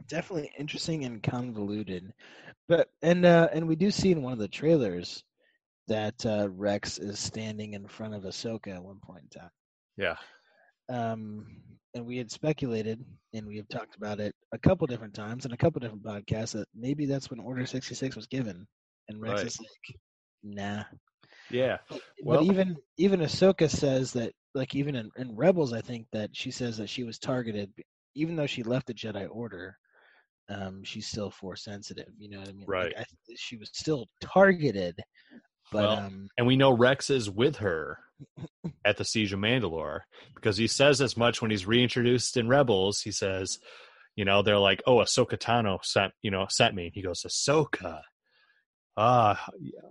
[0.09, 2.13] definitely interesting and convoluted,
[2.69, 5.25] but and uh, and we do see in one of the trailers
[5.89, 9.51] that uh, Rex is standing in front of Ahsoka at one point in time.
[9.97, 10.17] Yeah.
[10.89, 11.47] Um,
[11.95, 13.03] and we had speculated,
[13.33, 16.53] and we have talked about it a couple different times in a couple different podcasts
[16.53, 18.67] that maybe that's when Order sixty six was given,
[19.09, 19.47] and Rex Right.
[19.47, 19.99] is like,
[20.43, 20.85] nah.
[21.51, 21.79] Yeah.
[21.89, 26.07] But, Well- but even even Ahsoka says that, like even in, in Rebels, I think
[26.13, 27.71] that she says that she was targeted,
[28.15, 29.77] even though she left the Jedi Order.
[30.49, 32.09] Um, she's still force sensitive.
[32.19, 32.61] You know what I mean?
[32.61, 32.95] Like, Right.
[32.99, 33.05] I,
[33.37, 35.01] she was still targeted,
[35.73, 37.99] but Well, um, And we know Rex is with her
[38.85, 40.01] at the Siege of Mandalore
[40.35, 43.01] because he says as much when he's reintroduced in Rebels.
[43.01, 43.59] He says,
[44.15, 48.01] you know, they're like, "Oh, Ahsoka Tano sent, you know, sent me." He goes, "Ahsoka."
[48.97, 49.47] Ah,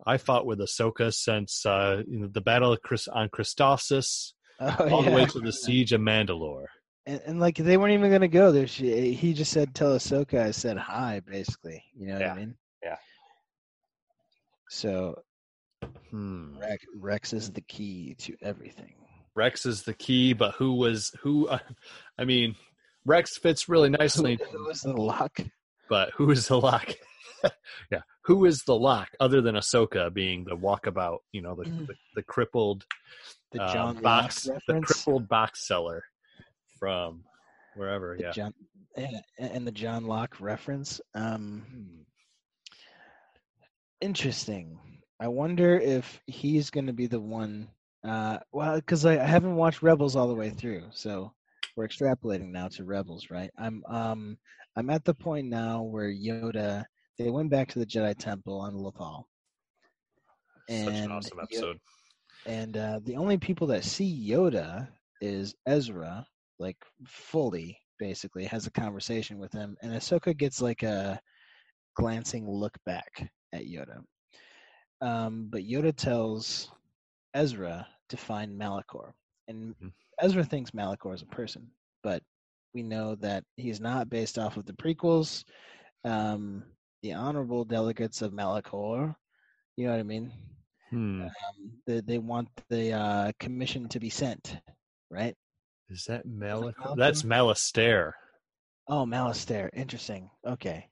[0.07, 2.75] I fought with Ahsoka since uh, you know, the battle
[3.13, 6.65] on Christophsis oh, all the way to the siege of Mandalore.
[7.05, 8.67] and, and like they weren't even gonna go there.
[8.67, 11.83] She, he just said, "Tell Ahsoka I said hi," basically.
[11.97, 12.33] You know what Yeah.
[12.33, 12.55] I mean?
[12.83, 12.97] Yeah.
[14.69, 15.21] So
[16.09, 16.57] Hmm.
[16.57, 18.95] Rex, Rex is the key to everything.
[19.35, 21.47] Rex is the key, but who was who?
[21.47, 21.59] Uh,
[22.17, 22.55] I mean,
[23.05, 25.39] Rex fits really nicely, Who, was the lock?
[25.89, 26.89] but who is the lock?
[27.91, 31.17] yeah, who is the lock other than Ahsoka being the walkabout?
[31.31, 31.87] You know, the Mm.
[31.87, 32.85] the, the crippled
[33.55, 36.03] The uh, John box, Locke the crippled box seller
[36.77, 37.23] from
[37.73, 38.15] wherever.
[38.17, 38.53] the Yeah, John,
[38.97, 40.99] yeah, and the John Locke reference.
[41.13, 42.01] Um, Hmm.
[44.01, 44.77] interesting.
[45.21, 47.69] I wonder if he's going to be the one.
[48.03, 51.33] Uh, well, because I, I haven't watched Rebels all the way through, so
[51.77, 53.49] we're extrapolating now to Rebels, right?
[53.57, 54.37] I'm um
[54.75, 56.83] I'm at the point now where Yoda
[57.17, 59.23] they went back to the Jedi Temple on Lothal,
[60.69, 61.79] such an and awesome episode.
[62.45, 64.87] And uh, the only people that see Yoda
[65.21, 66.25] is Ezra,
[66.59, 66.77] like
[67.07, 71.19] fully, basically has a conversation with him, and Ahsoka gets like a
[71.95, 74.03] glancing look back at Yoda.
[75.01, 76.71] Um, but Yoda tells
[77.33, 79.13] Ezra to find Malachor,
[79.47, 79.93] and Mhm.
[80.19, 81.69] Ezra thinks Malachor is a person,
[82.03, 82.23] but
[82.73, 85.43] we know that he's not based off of the prequels.
[86.03, 86.63] Um,
[87.01, 89.15] the honorable delegates of Malachor,
[89.77, 90.31] you know what I mean?
[90.95, 91.21] Hmm.
[91.23, 91.29] um,
[91.85, 94.57] they, they want the uh, commission to be sent,
[95.09, 95.35] right?
[95.89, 96.75] Is that Malak?
[96.95, 98.13] That's Malastare.
[98.87, 99.69] Oh, Malastare.
[99.73, 100.29] Interesting.
[100.47, 100.87] Okay.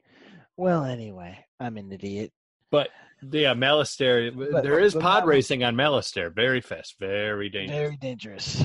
[0.57, 2.31] Well, anyway, I'm an idiot.
[2.69, 2.89] But
[3.31, 4.35] Yeah, Malastare.
[4.35, 6.33] But- there is pod Mal- racing on Malastare.
[6.35, 7.77] Very fast, very dangerous.
[7.79, 8.63] Very dangerous.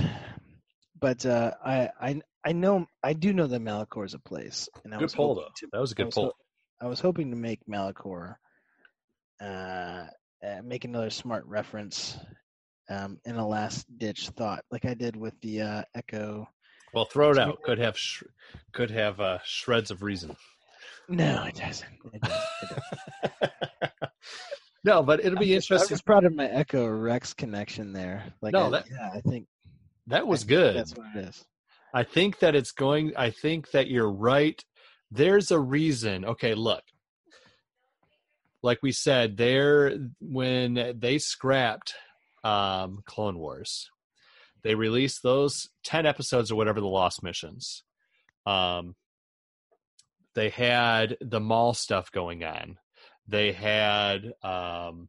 [1.01, 4.93] But uh, I, I, I know, I do know that Malachor is a place, and
[4.93, 5.53] I Good was pull hoping though.
[5.57, 6.25] to- That was a I good was pull.
[6.25, 6.33] ho-
[6.81, 8.35] I was hoping to make Malachor,
[9.41, 10.07] uh,
[10.47, 12.17] uh, make another smart reference,
[12.91, 16.47] um, in a last ditch thought, like I did with the uh, Echo.
[16.95, 17.63] Well, throw it out.
[17.63, 18.23] Could have sh-
[18.73, 20.37] could have uh, shreds of reason.
[21.09, 21.89] No, it doesn't.
[22.13, 22.41] It doesn't.
[22.63, 22.69] It
[23.41, 23.53] doesn't.
[24.85, 28.25] no, but it'll be I'm just- I'm proud of my Echo Rex connection there.
[28.41, 29.47] Like, No, I, that- yeah, I think
[30.07, 30.77] That was think good.
[30.77, 31.45] That's what it is.
[31.95, 33.13] I think that it's going.
[33.17, 34.63] I think that you're right.
[35.11, 36.25] There's a reason.
[36.25, 36.83] Okay, look.
[38.63, 41.95] Like we said, there when they scrapped
[42.43, 43.91] um, Clone Wars,
[44.63, 47.85] they released those ten episodes or whatever the Lost Missions.
[48.47, 48.97] Um,
[50.35, 52.79] they had the Maul stuff going on.
[53.27, 55.09] They had um,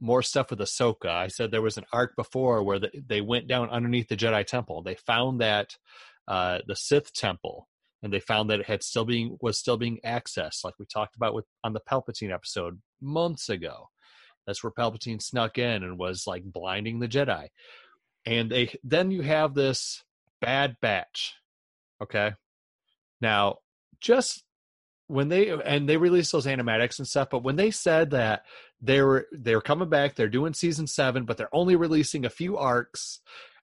[0.00, 1.08] more stuff with Ahsoka.
[1.10, 4.44] I said there was an arc before where the, they went down underneath the Jedi
[4.46, 4.82] Temple.
[4.82, 5.76] They found that
[6.28, 7.68] uh, the Sith Temple,
[8.06, 11.16] and they found that it had still being was still being accessed, like we talked
[11.16, 13.88] about with on the Palpatine episode months ago.
[14.46, 17.48] That's where Palpatine snuck in and was like blinding the Jedi.
[18.24, 20.04] And they then you have this
[20.40, 21.34] bad batch.
[22.00, 22.34] Okay.
[23.20, 23.56] Now,
[24.00, 24.44] just
[25.08, 28.44] when they and they released those animatics and stuff, but when they said that
[28.80, 32.30] they were they were coming back, they're doing season seven, but they're only releasing a
[32.30, 33.18] few arcs.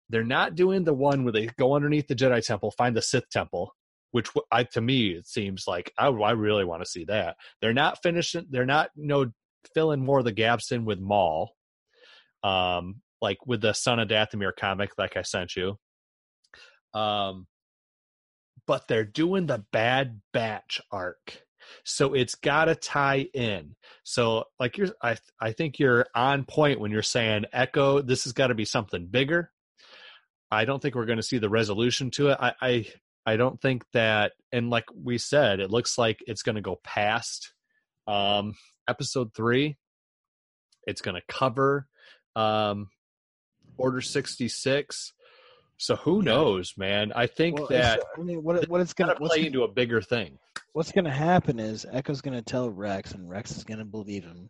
[0.09, 3.29] They're not doing the one where they go underneath the Jedi Temple, find the Sith
[3.29, 3.73] Temple,
[4.13, 7.35] which I to me it seems like I, I really want to see that.
[7.61, 8.45] They're not finishing.
[8.49, 9.31] They're not you know
[9.73, 11.51] filling more of the gaps in with Maul,
[12.43, 15.77] um, like with the Son of Dathomir comic, like I sent you.
[16.93, 17.47] Um,
[18.67, 21.41] but they're doing the Bad Batch arc,
[21.83, 23.75] so it's got to tie in.
[24.03, 28.01] So, like you're, I, I think you're on point when you're saying Echo.
[28.01, 29.49] This has got to be something bigger.
[30.51, 32.37] I don't think we're going to see the resolution to it.
[32.39, 32.85] I, I,
[33.25, 36.79] I don't think that, and like we said, it looks like it's going to go
[36.83, 37.53] past
[38.07, 38.55] um,
[38.87, 39.77] episode three.
[40.85, 41.87] It's going to cover
[42.35, 42.89] um,
[43.77, 45.13] Order sixty six.
[45.77, 47.11] So who knows, man?
[47.15, 49.67] I think Well, that I mean, what, what it's going to play gonna- into a
[49.67, 50.37] bigger thing.
[50.73, 53.85] what's going to happen is Echo's going to tell Rex, and Rex is going to
[53.85, 54.49] believe him.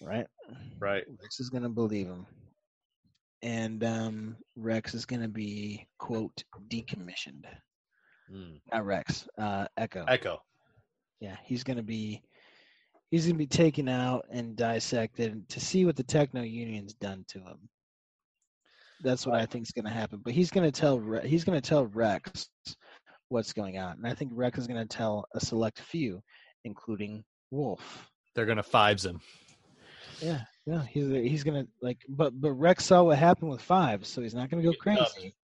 [0.00, 0.26] Right?
[0.78, 1.02] Right.
[1.20, 2.26] Rex is going to believe him.
[3.42, 7.44] And um, Rex is going to be, quote, decommissioned.
[8.72, 10.04] Not Rex, uh, Echo.
[10.08, 10.42] Echo.
[11.20, 12.22] Yeah, he's going to be.
[13.10, 17.24] He's going to be taken out and dissected to see what the Techno Union's done
[17.28, 17.56] to him.
[19.02, 20.20] That's what I think is going to happen.
[20.22, 22.50] But he's going to tell Re- he's going to tell Rex
[23.30, 26.22] what's going on, and I think Rex is going to tell a select few,
[26.64, 28.10] including Wolf.
[28.34, 29.20] They're going to fives him.
[30.20, 34.20] Yeah, yeah, he's he's gonna like, but but Rex saw what happened with Five, so
[34.22, 35.34] he's not gonna go crazy.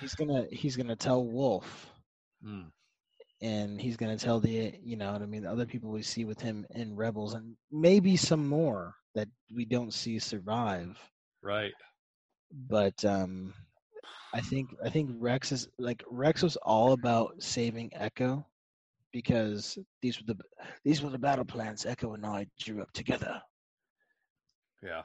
[0.00, 1.88] He's gonna he's gonna tell Wolf,
[2.44, 2.72] Mm.
[3.40, 6.24] and he's gonna tell the you know what I mean the other people we see
[6.24, 10.98] with him in Rebels, and maybe some more that we don't see survive.
[11.40, 11.72] Right.
[12.68, 13.54] But um,
[14.34, 18.44] I think I think Rex is like Rex was all about saving Echo
[19.12, 20.38] because these were the
[20.84, 23.40] these were the battle plans Echo and I drew up together.
[24.82, 25.02] Yeah.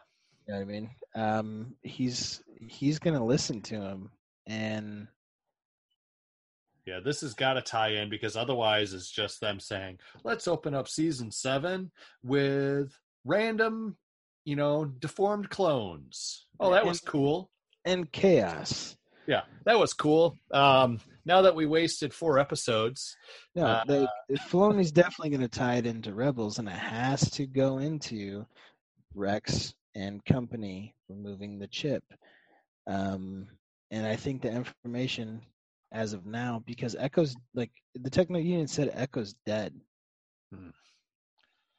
[0.47, 0.89] You know what I mean?
[1.15, 4.09] Um, he's he's gonna listen to him,
[4.47, 5.07] and
[6.85, 10.73] Yeah, this has got to tie in because otherwise it's just them saying, let's open
[10.73, 11.91] up season seven
[12.23, 13.97] with random,
[14.45, 16.45] you know, deformed clones.
[16.61, 17.51] Oh, that was cool.
[17.83, 18.95] and chaos.
[19.27, 20.37] Yeah, that was cool.
[20.53, 23.17] Um, now that we wasted four episodes,
[23.53, 24.07] No, Uh, they,
[24.49, 28.45] Filoni's definitely gonna tie it into Rebels, and it has to go into
[29.17, 32.03] Rex and company removing the chip.
[32.85, 33.47] Um,
[33.91, 35.41] and I think the information
[35.91, 39.73] as of now, because Echo's like the Techno Union said Echo's dead.
[40.53, 40.69] Hmm.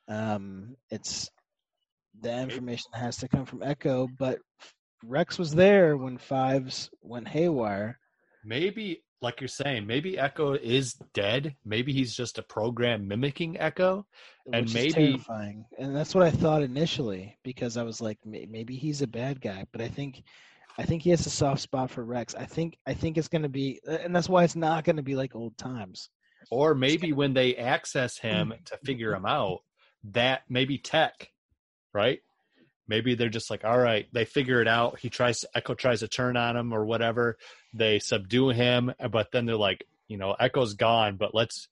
[0.08, 1.30] Um, it's
[2.20, 4.38] the information has to come from Echo, but
[5.04, 7.98] Rex was there when Fives went haywire.
[8.44, 11.56] maybe, like you're saying, maybe Echo is dead.
[11.64, 14.06] Maybe he's just a program mimicking Echo.
[14.52, 15.64] And which maybe- terrifying.
[15.78, 19.66] And that's what I thought initially because I was like, maybe he's a bad guy,
[19.72, 20.22] but I think,
[20.76, 22.34] I think he has a soft spot for Rex.
[22.34, 25.34] I think, I think it's gonna be, and that's why it's not gonna be like
[25.34, 26.10] old times.
[26.50, 28.64] Or maybe when they access him mm.
[28.66, 29.58] to figure him out,
[30.04, 31.28] that maybe tech,
[31.92, 32.20] right?
[32.88, 34.98] Maybe they're just like, all right, they figure it out.
[34.98, 37.36] He tries, Echo tries to turn on him or whatever.
[37.74, 41.68] They subdue him, but then they're like, you know, Echo's gone, but let's,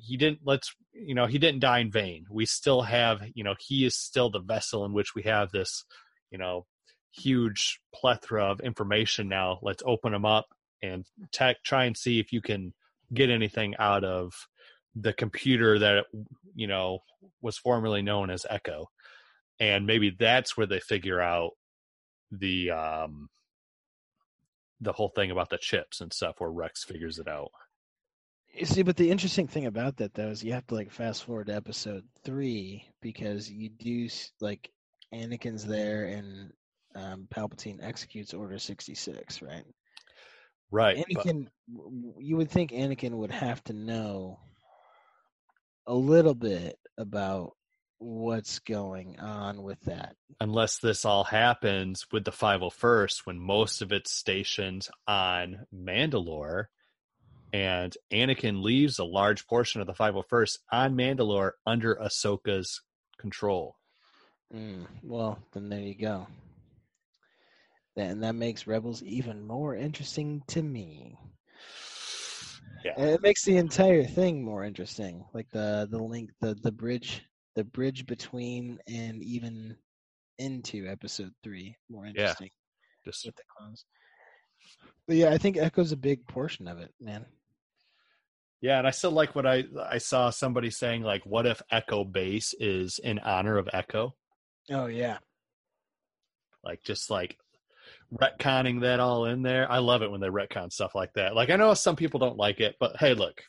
[0.00, 3.54] he didn't let's you know he didn't die in vain we still have you know
[3.58, 5.84] he is still the vessel in which we have this
[6.30, 6.66] you know
[7.10, 10.46] huge plethora of information now let's open them up
[10.82, 12.72] and tech try and see if you can
[13.12, 14.32] get anything out of
[14.94, 16.06] the computer that
[16.54, 17.00] you know
[17.40, 18.88] was formerly known as echo
[19.62, 21.52] and maybe that's where they figure out
[22.32, 23.28] the um
[24.80, 27.50] the whole thing about the chips and stuff where rex figures it out
[28.52, 31.24] You see, but the interesting thing about that though is you have to like fast
[31.24, 34.08] forward to episode three because you do
[34.40, 34.70] like
[35.14, 36.52] Anakin's there and
[36.94, 39.64] um, Palpatine executes Order sixty six, right?
[40.70, 44.40] right Anakin, w- you would think Anakin would have to know
[45.86, 47.52] a little bit about
[48.02, 50.16] what's going on with that.
[50.40, 56.64] unless this all happens with the 501st when most of it's stationed on Mandalore
[57.52, 62.80] and Anakin leaves a large portion of the 501st on Mandalore under Ahsoka's
[63.18, 63.76] control.
[64.54, 66.26] Mm, well, then there you go.
[67.96, 71.18] And that makes Rebels even more interesting to me.
[72.84, 72.94] Yeah.
[72.96, 75.24] And it makes the entire thing more interesting.
[75.34, 77.22] Like the the link, the the bridge,
[77.54, 79.76] the bridge between and even
[80.38, 82.50] into episode three more interesting
[83.04, 83.84] Yeah, Just with the clones.
[85.06, 87.26] But yeah, I think Echo's a big portion of it, man.
[88.60, 92.04] yeah, and I still like what I I saw somebody saying like what if Echo
[92.04, 94.14] Base is in honor of Echo?
[94.70, 95.18] Oh yeah.
[96.64, 97.36] Like just like
[98.14, 99.70] retconning that all in there.
[99.70, 101.34] I love it when they retcon stuff like that.
[101.34, 103.42] Like I know some people don't like it, but hey, look.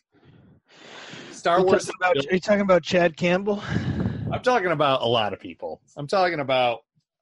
[1.31, 3.61] Star Are you Wars about, are you talking about Chad Campbell?
[4.34, 5.80] I'm talking about a lot of people.
[5.95, 6.80] I'm talking about.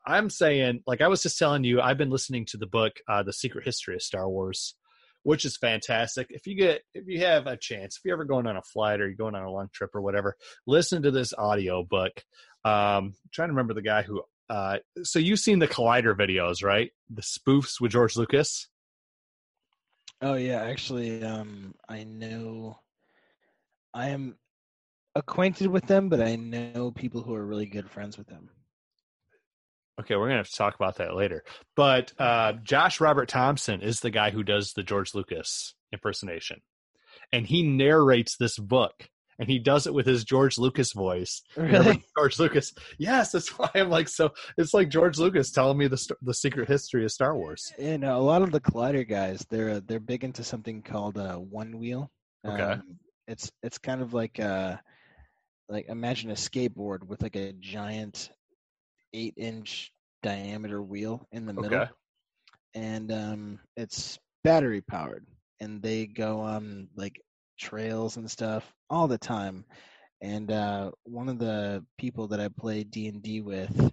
[0.08, 3.22] I'm saying, like I was just telling you, I've been listening to the book, uh,
[3.22, 4.76] "The Secret History of Star Wars,"
[5.24, 6.28] which is fantastic.
[6.30, 9.02] If you get, if you have a chance, if you're ever going on a flight
[9.02, 12.24] or you're going on a long trip or whatever, listen to this audio book.
[12.64, 14.24] Um, trying to remember the guy who.
[14.50, 16.92] Uh, so you've seen the Collider videos, right?
[17.10, 18.70] The spoofs with George Lucas.
[20.22, 22.80] Oh yeah, actually, um, I know.
[23.94, 24.38] I am
[25.16, 28.50] acquainted with them, but I know people who are really good friends with them.
[30.00, 31.44] Okay, we're gonna have to talk about that later.
[31.76, 36.62] But uh, Josh Robert Thompson is the guy who does the George Lucas impersonation,
[37.32, 41.44] and he narrates this book, and he does it with his George Lucas voice.
[41.56, 42.04] Really?
[42.18, 42.74] George Lucas?
[42.98, 44.32] Yes, that's why I'm like so.
[44.58, 47.72] It's like George Lucas telling me the the secret history of Star Wars.
[47.78, 52.08] And a lot of the Collider guys, they're they're big into something called uh, Onewheel.
[52.48, 52.64] Okay.
[52.64, 52.98] Um,
[53.28, 54.78] it's it's kind of like uh
[55.72, 58.30] like imagine a skateboard with like a giant
[59.14, 59.92] eight inch
[60.22, 61.80] diameter wheel in the middle.
[61.80, 61.92] Okay.
[62.76, 65.26] and um, it's battery powered,
[65.60, 67.22] and they go on like
[67.60, 69.66] trails and stuff all the time.
[70.22, 73.92] And uh, one of the people that I play D and D with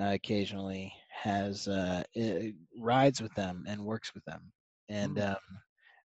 [0.00, 4.52] uh, occasionally has uh, i rides with them and works with them,
[4.88, 5.36] and um,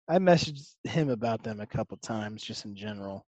[0.10, 3.26] I messaged him about them a couple times just in general.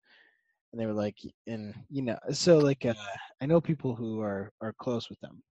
[0.73, 1.17] And they were like,
[1.47, 2.95] and you know, so like, uh,
[3.41, 5.43] I know people who are are close with them,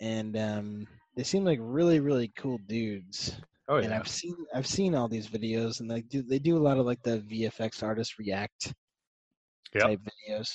[0.00, 0.86] and um,
[1.16, 5.08] they seem like really really cool dudes Oh yeah and i've seen i've seen all
[5.08, 8.72] these videos and they do they do a lot of like the vfx artist react
[9.74, 9.84] Yep.
[9.84, 10.48] type videos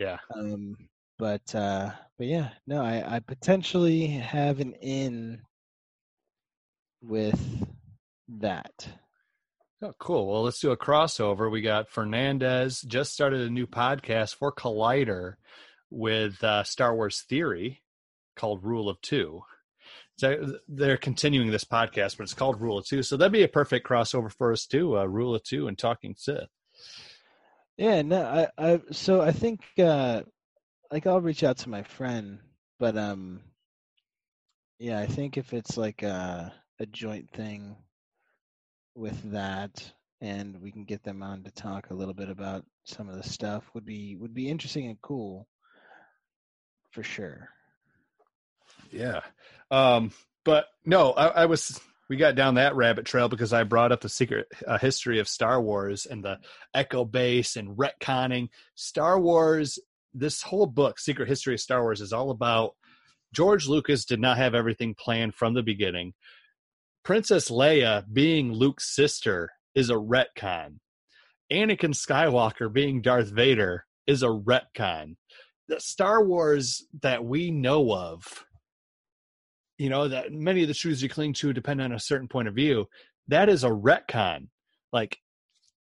[0.00, 0.18] Yeah.
[0.34, 0.76] um
[1.18, 5.40] but uh but yeah no i i potentially have an in
[7.02, 7.66] with
[8.28, 8.88] that
[9.86, 10.26] Oh, cool.
[10.26, 11.48] Well, let's do a crossover.
[11.48, 15.34] We got Fernandez just started a new podcast for Collider
[15.90, 17.82] with uh, Star Wars Theory
[18.34, 19.42] called Rule of Two.
[20.18, 23.04] So they're continuing this podcast, but it's called Rule of Two.
[23.04, 24.98] So that'd be a perfect crossover for us too.
[24.98, 26.48] Uh, Rule of Two and Talking Sith.
[27.76, 28.22] yeah no
[28.58, 30.22] i i so i think uh
[30.90, 32.38] like i'll reach out to my friend
[32.80, 33.40] but um
[34.78, 37.76] yeah i think if it's like a a joint thing
[38.96, 43.08] with that and we can get them on to talk a little bit about some
[43.08, 45.46] of the stuff would be would be interesting and cool
[46.90, 47.50] for sure
[48.90, 49.20] Yeah.
[49.70, 50.12] Um,
[50.44, 54.00] but no, I, I was we got down that rabbit trail because I brought up
[54.00, 56.38] the secret uh, history of Star Wars and the
[56.72, 59.78] Echo Base and retconning Star Wars.
[60.14, 62.74] This whole book, Secret History of Star Wars, is all about
[63.34, 66.14] George Lucas did not have everything planned from the beginning.
[67.06, 70.80] Princess Leia being Luke's sister is a retcon.
[71.52, 75.14] Anakin Skywalker being Darth Vader is a retcon.
[75.68, 78.44] The Star Wars that we know of
[79.78, 82.48] you know that many of the truths you cling to depend on a certain point
[82.48, 82.88] of view
[83.28, 84.48] that is a retcon
[84.92, 85.18] like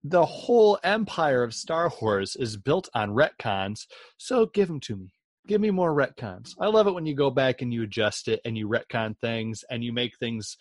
[0.05, 3.87] the whole empire of Star Wars is built on retcons,
[4.19, 5.16] so give them to me.
[5.47, 6.55] Give me more retcons.
[6.61, 9.63] I love it when you go back and you adjust it and you retcon things
[9.71, 10.57] and you make things,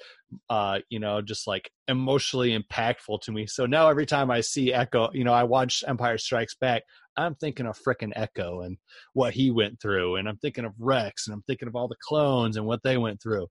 [0.49, 3.47] uh, you know, just like emotionally impactful to me.
[3.47, 6.83] So now every time I see Echo, you know, I watch Empire Strikes Back,
[7.17, 8.77] I'm thinking of frickin' Echo and
[9.13, 11.95] what he went through, and I'm thinking of Rex, and I'm thinking of all the
[12.01, 13.47] clones and what they went through.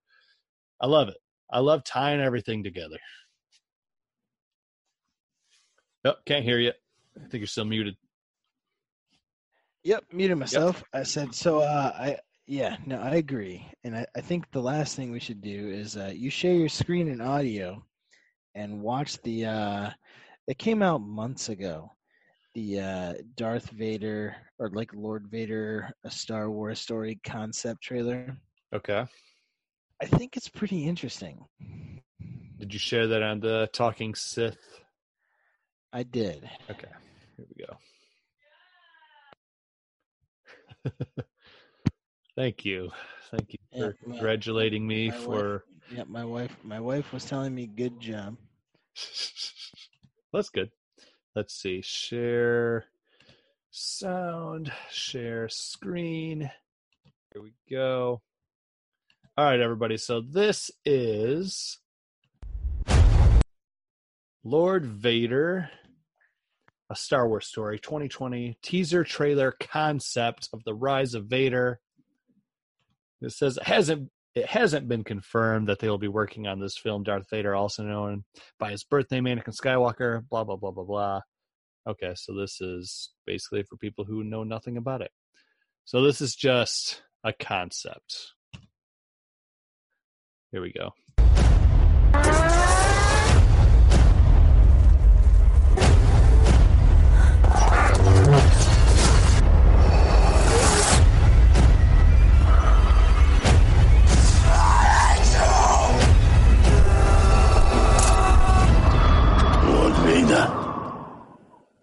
[0.81, 1.17] I love it.
[1.51, 2.99] I love tying everything together.
[6.05, 6.73] Oh, can't hear you.
[7.17, 7.97] I think you're still muted.
[9.85, 10.83] Yep, muted myself.
[10.93, 11.61] I said so.
[11.61, 15.41] Uh, I yeah, no, I agree, and I, I think the last thing we should
[15.41, 17.85] do is uh, you share your screen and audio,
[18.55, 19.47] and watch the.
[19.47, 19.91] Uh,
[20.47, 21.91] it came out months ago.
[22.55, 28.37] The uh, Darth Vader or like Lord Vader, a Star Wars story concept trailer.
[28.73, 29.05] Okay.
[30.01, 31.45] I think it's pretty interesting.
[32.59, 34.59] Did you share that on the Talking Sith?
[35.93, 36.49] I did.
[36.71, 36.89] Okay.
[37.37, 37.77] Here we go.
[42.37, 42.91] Thank you.
[43.31, 46.57] Thank you Yeah, for my- congratulating me my wife- for Yeah, my wife.
[46.65, 48.37] My wife was telling me good job.
[50.33, 50.71] That's good.
[51.37, 51.81] Let's see.
[51.83, 52.87] Share
[53.71, 56.51] sound, share screen.
[57.33, 58.23] Here we go.
[59.37, 59.97] All right, everybody.
[59.97, 61.79] So this is
[64.45, 65.71] Lord Vader,
[66.95, 71.81] a Star Wars story, 2020 teaser trailer concept of the rise of Vader.
[73.21, 76.77] It says it hasn't it hasn't been confirmed that they will be working on this
[76.77, 77.03] film.
[77.03, 78.25] Darth Vader, also known
[78.59, 80.23] by his birth name, Anakin Skywalker.
[80.29, 81.21] Blah blah blah blah blah.
[81.87, 85.11] Okay, so this is basically for people who know nothing about it.
[85.85, 88.35] So this is just a concept.
[90.53, 90.93] Here we go.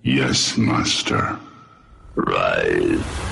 [0.03, 1.39] Yes, Master.
[2.15, 3.30] Rise.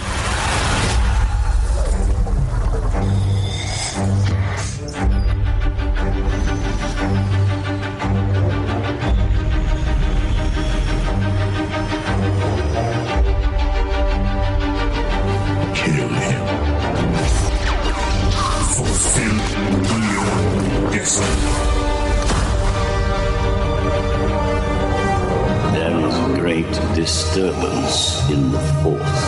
[27.09, 29.23] Disturbance in the Force.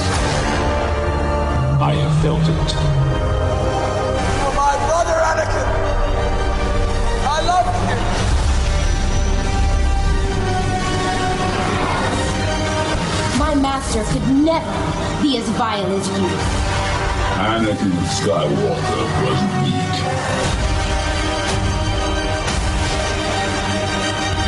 [1.82, 2.72] I have felt it.
[4.42, 5.68] For my brother Anakin.
[7.26, 8.02] I love him.
[13.40, 14.76] My master could never
[15.24, 16.30] be as vile as you.
[17.50, 19.96] Anakin Skywalker was weak.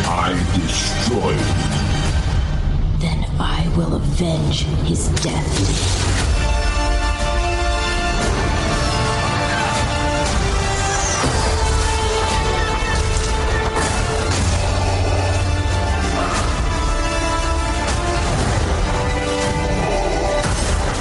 [0.06, 1.48] I destroyed him.
[1.54, 1.63] Then
[3.40, 6.04] I will avenge his death.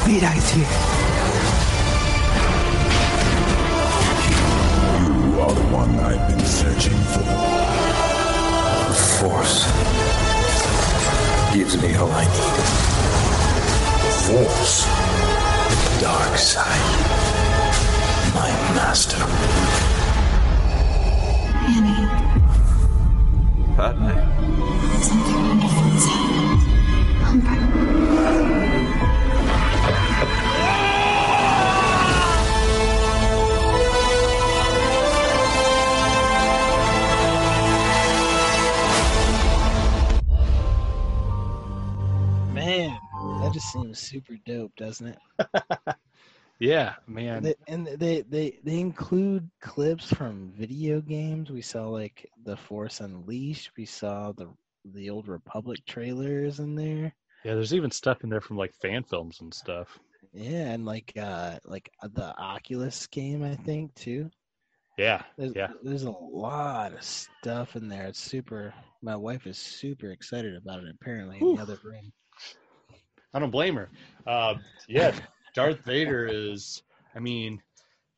[0.06, 0.66] Vader is here.
[5.04, 7.20] You are the one I've been searching for.
[8.88, 10.31] The Force
[11.52, 12.58] gives me all I need.
[14.24, 14.86] Force.
[15.68, 16.96] The dark side.
[18.34, 19.22] My master.
[21.74, 22.08] Annie,
[23.76, 24.12] Padme.
[24.98, 26.58] isn't there wonderful inside?
[27.22, 28.21] Humbug.
[43.62, 45.18] Just seems super dope, doesn't it?
[46.58, 47.42] Yeah, man.
[47.42, 51.50] They, and they, they they include clips from video games.
[51.50, 53.72] We saw like the Force Unleashed.
[53.76, 54.48] We saw the
[54.84, 57.14] the old Republic trailers in there.
[57.44, 59.98] Yeah, there's even stuff in there from like fan films and stuff.
[60.32, 64.30] Yeah, and like uh like uh, the Oculus game, I think too.
[64.98, 65.68] Yeah, There's, yeah.
[65.82, 68.06] there's a lot of stuff in there.
[68.06, 68.74] It's super.
[69.02, 70.94] My wife is super excited about it.
[70.94, 72.12] Apparently, in the other room.
[73.34, 73.88] I don't blame her.
[74.26, 74.54] Uh,
[74.88, 75.12] yeah,
[75.54, 76.82] Darth Vader is.
[77.14, 77.60] I mean,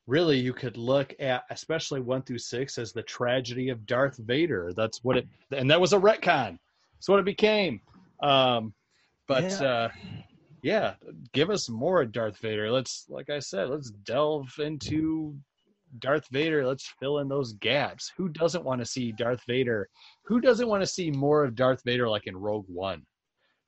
[0.06, 4.72] really, you could look at especially one through six as the tragedy of Darth Vader.
[4.76, 6.58] That's what it, and that was a retcon.
[6.98, 7.80] It's what it became.
[8.22, 8.74] Um,
[9.28, 9.62] but Yeah.
[9.64, 9.88] uh,
[10.62, 10.94] yeah,
[11.32, 12.70] give us more Darth Vader.
[12.70, 15.36] Let's, like I said, let's delve into
[15.98, 16.66] Darth Vader.
[16.66, 18.12] Let's fill in those gaps.
[18.16, 19.88] Who doesn't want to see Darth Vader?
[20.24, 23.04] Who doesn't want to see more of Darth Vader like in Rogue One?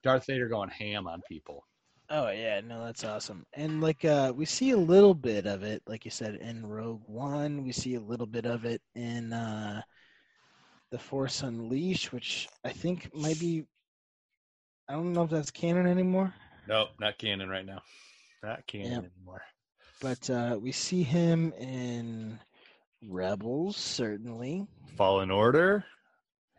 [0.06, 1.66] Darth Vader going ham on people.
[2.10, 3.44] Oh yeah, no, that's awesome.
[3.54, 7.02] And like uh we see a little bit of it, like you said, in Rogue
[7.06, 7.64] One.
[7.64, 9.82] We see a little bit of it in uh
[10.92, 13.64] The Force Unleashed, which I think might be
[14.88, 16.32] I don't know if that's canon anymore.
[16.68, 17.82] Nope, not canon right now.
[18.44, 18.98] Not canon Yeah.
[18.98, 19.42] anymore.
[20.00, 22.38] But uh we see him in
[23.08, 24.68] Rebels, certainly.
[24.96, 25.84] Fallen Order.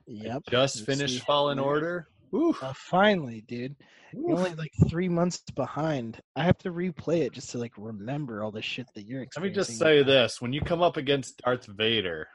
[0.05, 0.43] Yep.
[0.49, 1.59] Just we finished Fallen.
[1.59, 2.09] Order.
[2.33, 3.75] Uh, finally, dude.
[4.13, 6.19] You're only like three months behind.
[6.35, 9.43] I have to replay it just to like remember all the shit that you're Let
[9.43, 9.63] me experiencing.
[9.63, 12.27] just say this: when you come up against Darth Vader,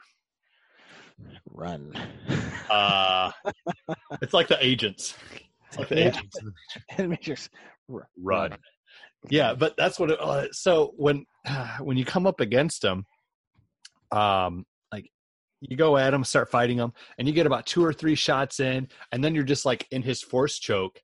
[1.51, 1.93] run.
[2.69, 3.31] uh,
[4.21, 5.15] it's like the agents.
[5.69, 6.07] It's like the Yeah.
[6.09, 6.39] agents.
[6.97, 7.49] and Matrix
[7.91, 8.57] r- Run.
[9.29, 10.11] Yeah, but that's what.
[10.11, 11.25] It, uh, so when
[11.79, 13.05] when you come up against them,
[14.11, 14.65] um,
[15.71, 18.59] you go at him, start fighting him, and you get about two or three shots
[18.59, 21.01] in, and then you're just like in his force choke,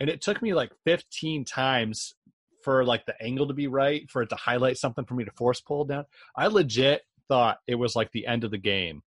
[0.00, 2.14] and it took me like 15 times
[2.62, 5.30] for like the angle to be right for it to highlight something for me to
[5.32, 6.04] force pull down.
[6.36, 9.02] I legit thought it was like the end of the game.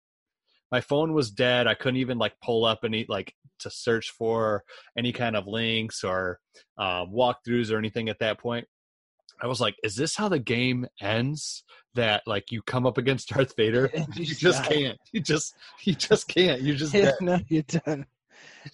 [0.70, 1.66] My phone was dead.
[1.66, 4.62] I couldn't even like pull up any like to search for
[4.97, 6.39] any kind of links or
[6.78, 8.66] uh, walkthroughs or anything at that point.
[9.43, 11.65] I was like, "Is this how the game ends?
[11.95, 14.99] That like you come up against Darth Vader, you just can't.
[15.12, 16.61] You just you just can't.
[16.61, 18.07] You just Yeah, no, you're done.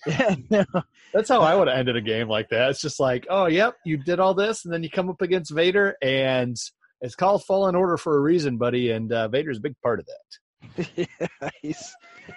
[0.07, 0.65] Yeah, no.
[1.13, 2.71] That's how I would have ended a game like that.
[2.71, 5.53] It's just like, oh, yep, you did all this, and then you come up against
[5.53, 6.57] Vader, and
[7.01, 8.91] it's called Fallen Order for a reason, buddy.
[8.91, 10.89] And uh, Vader's a big part of that.
[10.97, 11.95] yeah, he's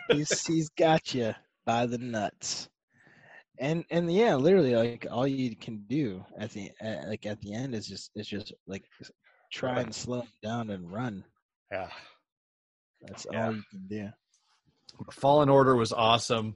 [0.10, 1.34] he's he's got you
[1.65, 2.69] by the nuts.
[3.60, 7.53] And and yeah, literally, like all you can do at the uh, like at the
[7.53, 8.86] end is just is just like
[9.52, 11.23] try and slow down and run.
[11.72, 11.90] Yeah.
[13.02, 13.48] That's Yeah.
[13.48, 14.10] all you can do.
[15.11, 16.56] Fallen Order was awesome.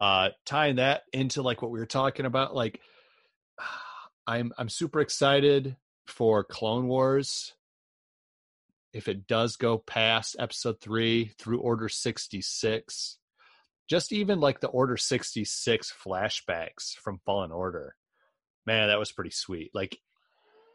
[0.00, 2.80] Uh, tying that into like what we were talking about, like
[4.26, 5.76] I'm I'm super excited
[6.06, 7.52] for Clone Wars.
[8.92, 13.18] If it does go past Episode three through Order sixty six,
[13.88, 17.94] just even like the Order sixty six flashbacks from Fallen Order,
[18.66, 19.70] man, that was pretty sweet.
[19.74, 19.98] Like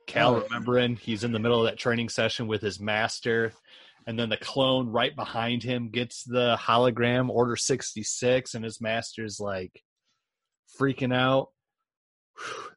[0.07, 3.53] Cal Oh, remembering he's in the middle of that training session with his master,
[4.07, 9.39] and then the clone right behind him gets the hologram Order 66, and his master's
[9.39, 9.83] like
[10.79, 11.49] freaking out.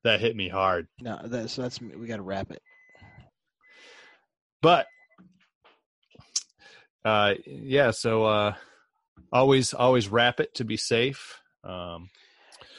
[0.05, 0.89] That hit me hard.
[1.01, 2.61] No, that's that's we got to wrap it.
[4.61, 4.87] But
[7.05, 8.55] uh yeah, so uh
[9.33, 11.41] always always wrap it to be safe.
[11.65, 12.11] Um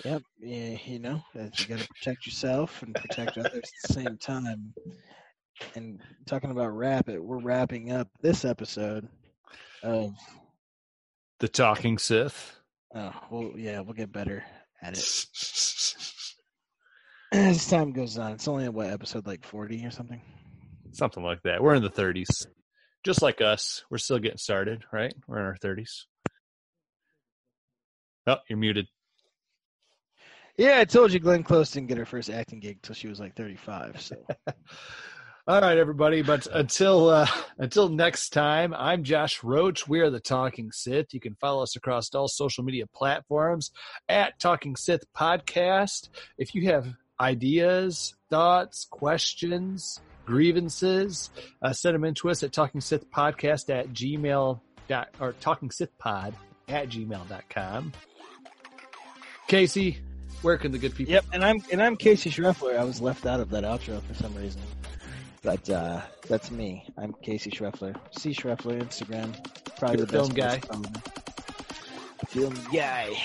[0.05, 4.17] Yep, yeah, you know, you got to protect yourself and protect others at the same
[4.17, 4.73] time.
[5.75, 9.07] And talking about wrap it, we're wrapping up this episode
[9.81, 10.13] of
[11.39, 12.53] the talking Sith.
[12.93, 14.43] Oh, well, yeah, we'll get better
[14.81, 14.97] at it
[17.31, 18.34] as time goes on.
[18.34, 20.21] It's only what episode like forty or something.
[20.91, 21.63] Something like that.
[21.63, 22.45] We're in the 30s.
[23.03, 23.84] Just like us.
[23.89, 25.13] We're still getting started, right?
[25.27, 26.03] We're in our 30s.
[28.28, 28.88] Oh, you're muted.
[30.58, 33.20] Yeah, I told you Glenn Close didn't get her first acting gig till she was
[33.20, 34.00] like thirty-five.
[34.02, 34.16] So
[35.45, 36.22] All right, everybody.
[36.22, 37.28] But until uh,
[37.58, 39.86] until next time, I'm Josh Roach.
[39.86, 41.14] We are the Talking Sith.
[41.14, 43.72] You can follow us across all social media platforms
[44.08, 46.08] at Talking Sith Podcast.
[46.38, 46.88] If you have
[47.20, 51.30] ideas, thoughts, questions, grievances,
[51.62, 55.72] uh, send them in to us at Talking Sith Podcast at gmail dot or Talking
[55.72, 56.36] Sith Pod
[56.70, 57.91] at gmail.com.
[59.48, 59.99] Casey,
[60.41, 61.14] where can the good people?
[61.14, 62.78] Yep, and I'm and I'm Casey Schreffler.
[62.78, 64.61] I was left out of that outro for some reason,
[65.41, 66.86] but uh, that's me.
[66.98, 67.95] I'm Casey Schreffler.
[68.11, 69.34] C Schreffler Instagram.
[69.78, 70.57] Probably the film guy.
[70.57, 71.02] place to find me.
[72.28, 73.15] Film guy.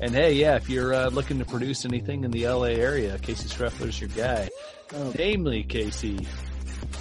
[0.00, 3.48] And hey, yeah, if you're uh, looking to produce anything in the LA area, Casey
[3.48, 4.48] Schreffler's your guy.
[4.94, 6.26] Oh, Namely, Casey,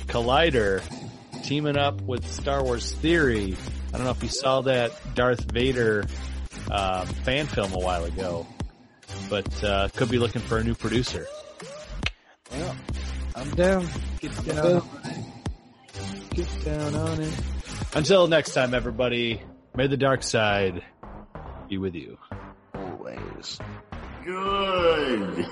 [0.07, 0.81] Collider,
[1.43, 3.55] teaming up with Star Wars Theory.
[3.93, 6.05] I don't know if you saw that Darth Vader
[6.71, 8.45] um, fan film a while ago,
[9.29, 11.25] but uh, could be looking for a new producer.
[12.51, 12.75] well,
[13.35, 13.87] I'm down.
[14.19, 14.89] Get I'm down, available.
[15.03, 15.25] on it.
[16.35, 17.33] Get down on it.
[17.95, 19.41] Until next time, everybody,
[19.75, 20.83] may the dark side
[21.69, 22.17] be with you.
[22.75, 23.59] Always.
[24.25, 25.45] Good.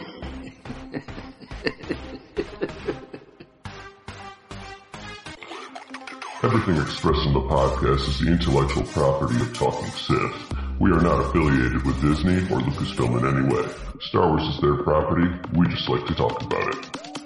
[6.44, 11.22] Everything expressed in the podcast is the intellectual property of Talking Sith, We are not
[11.22, 13.72] affiliated with Disney or Lucasfilm in any way.
[14.02, 17.25] Star Wars is their property, we just like to talk about it.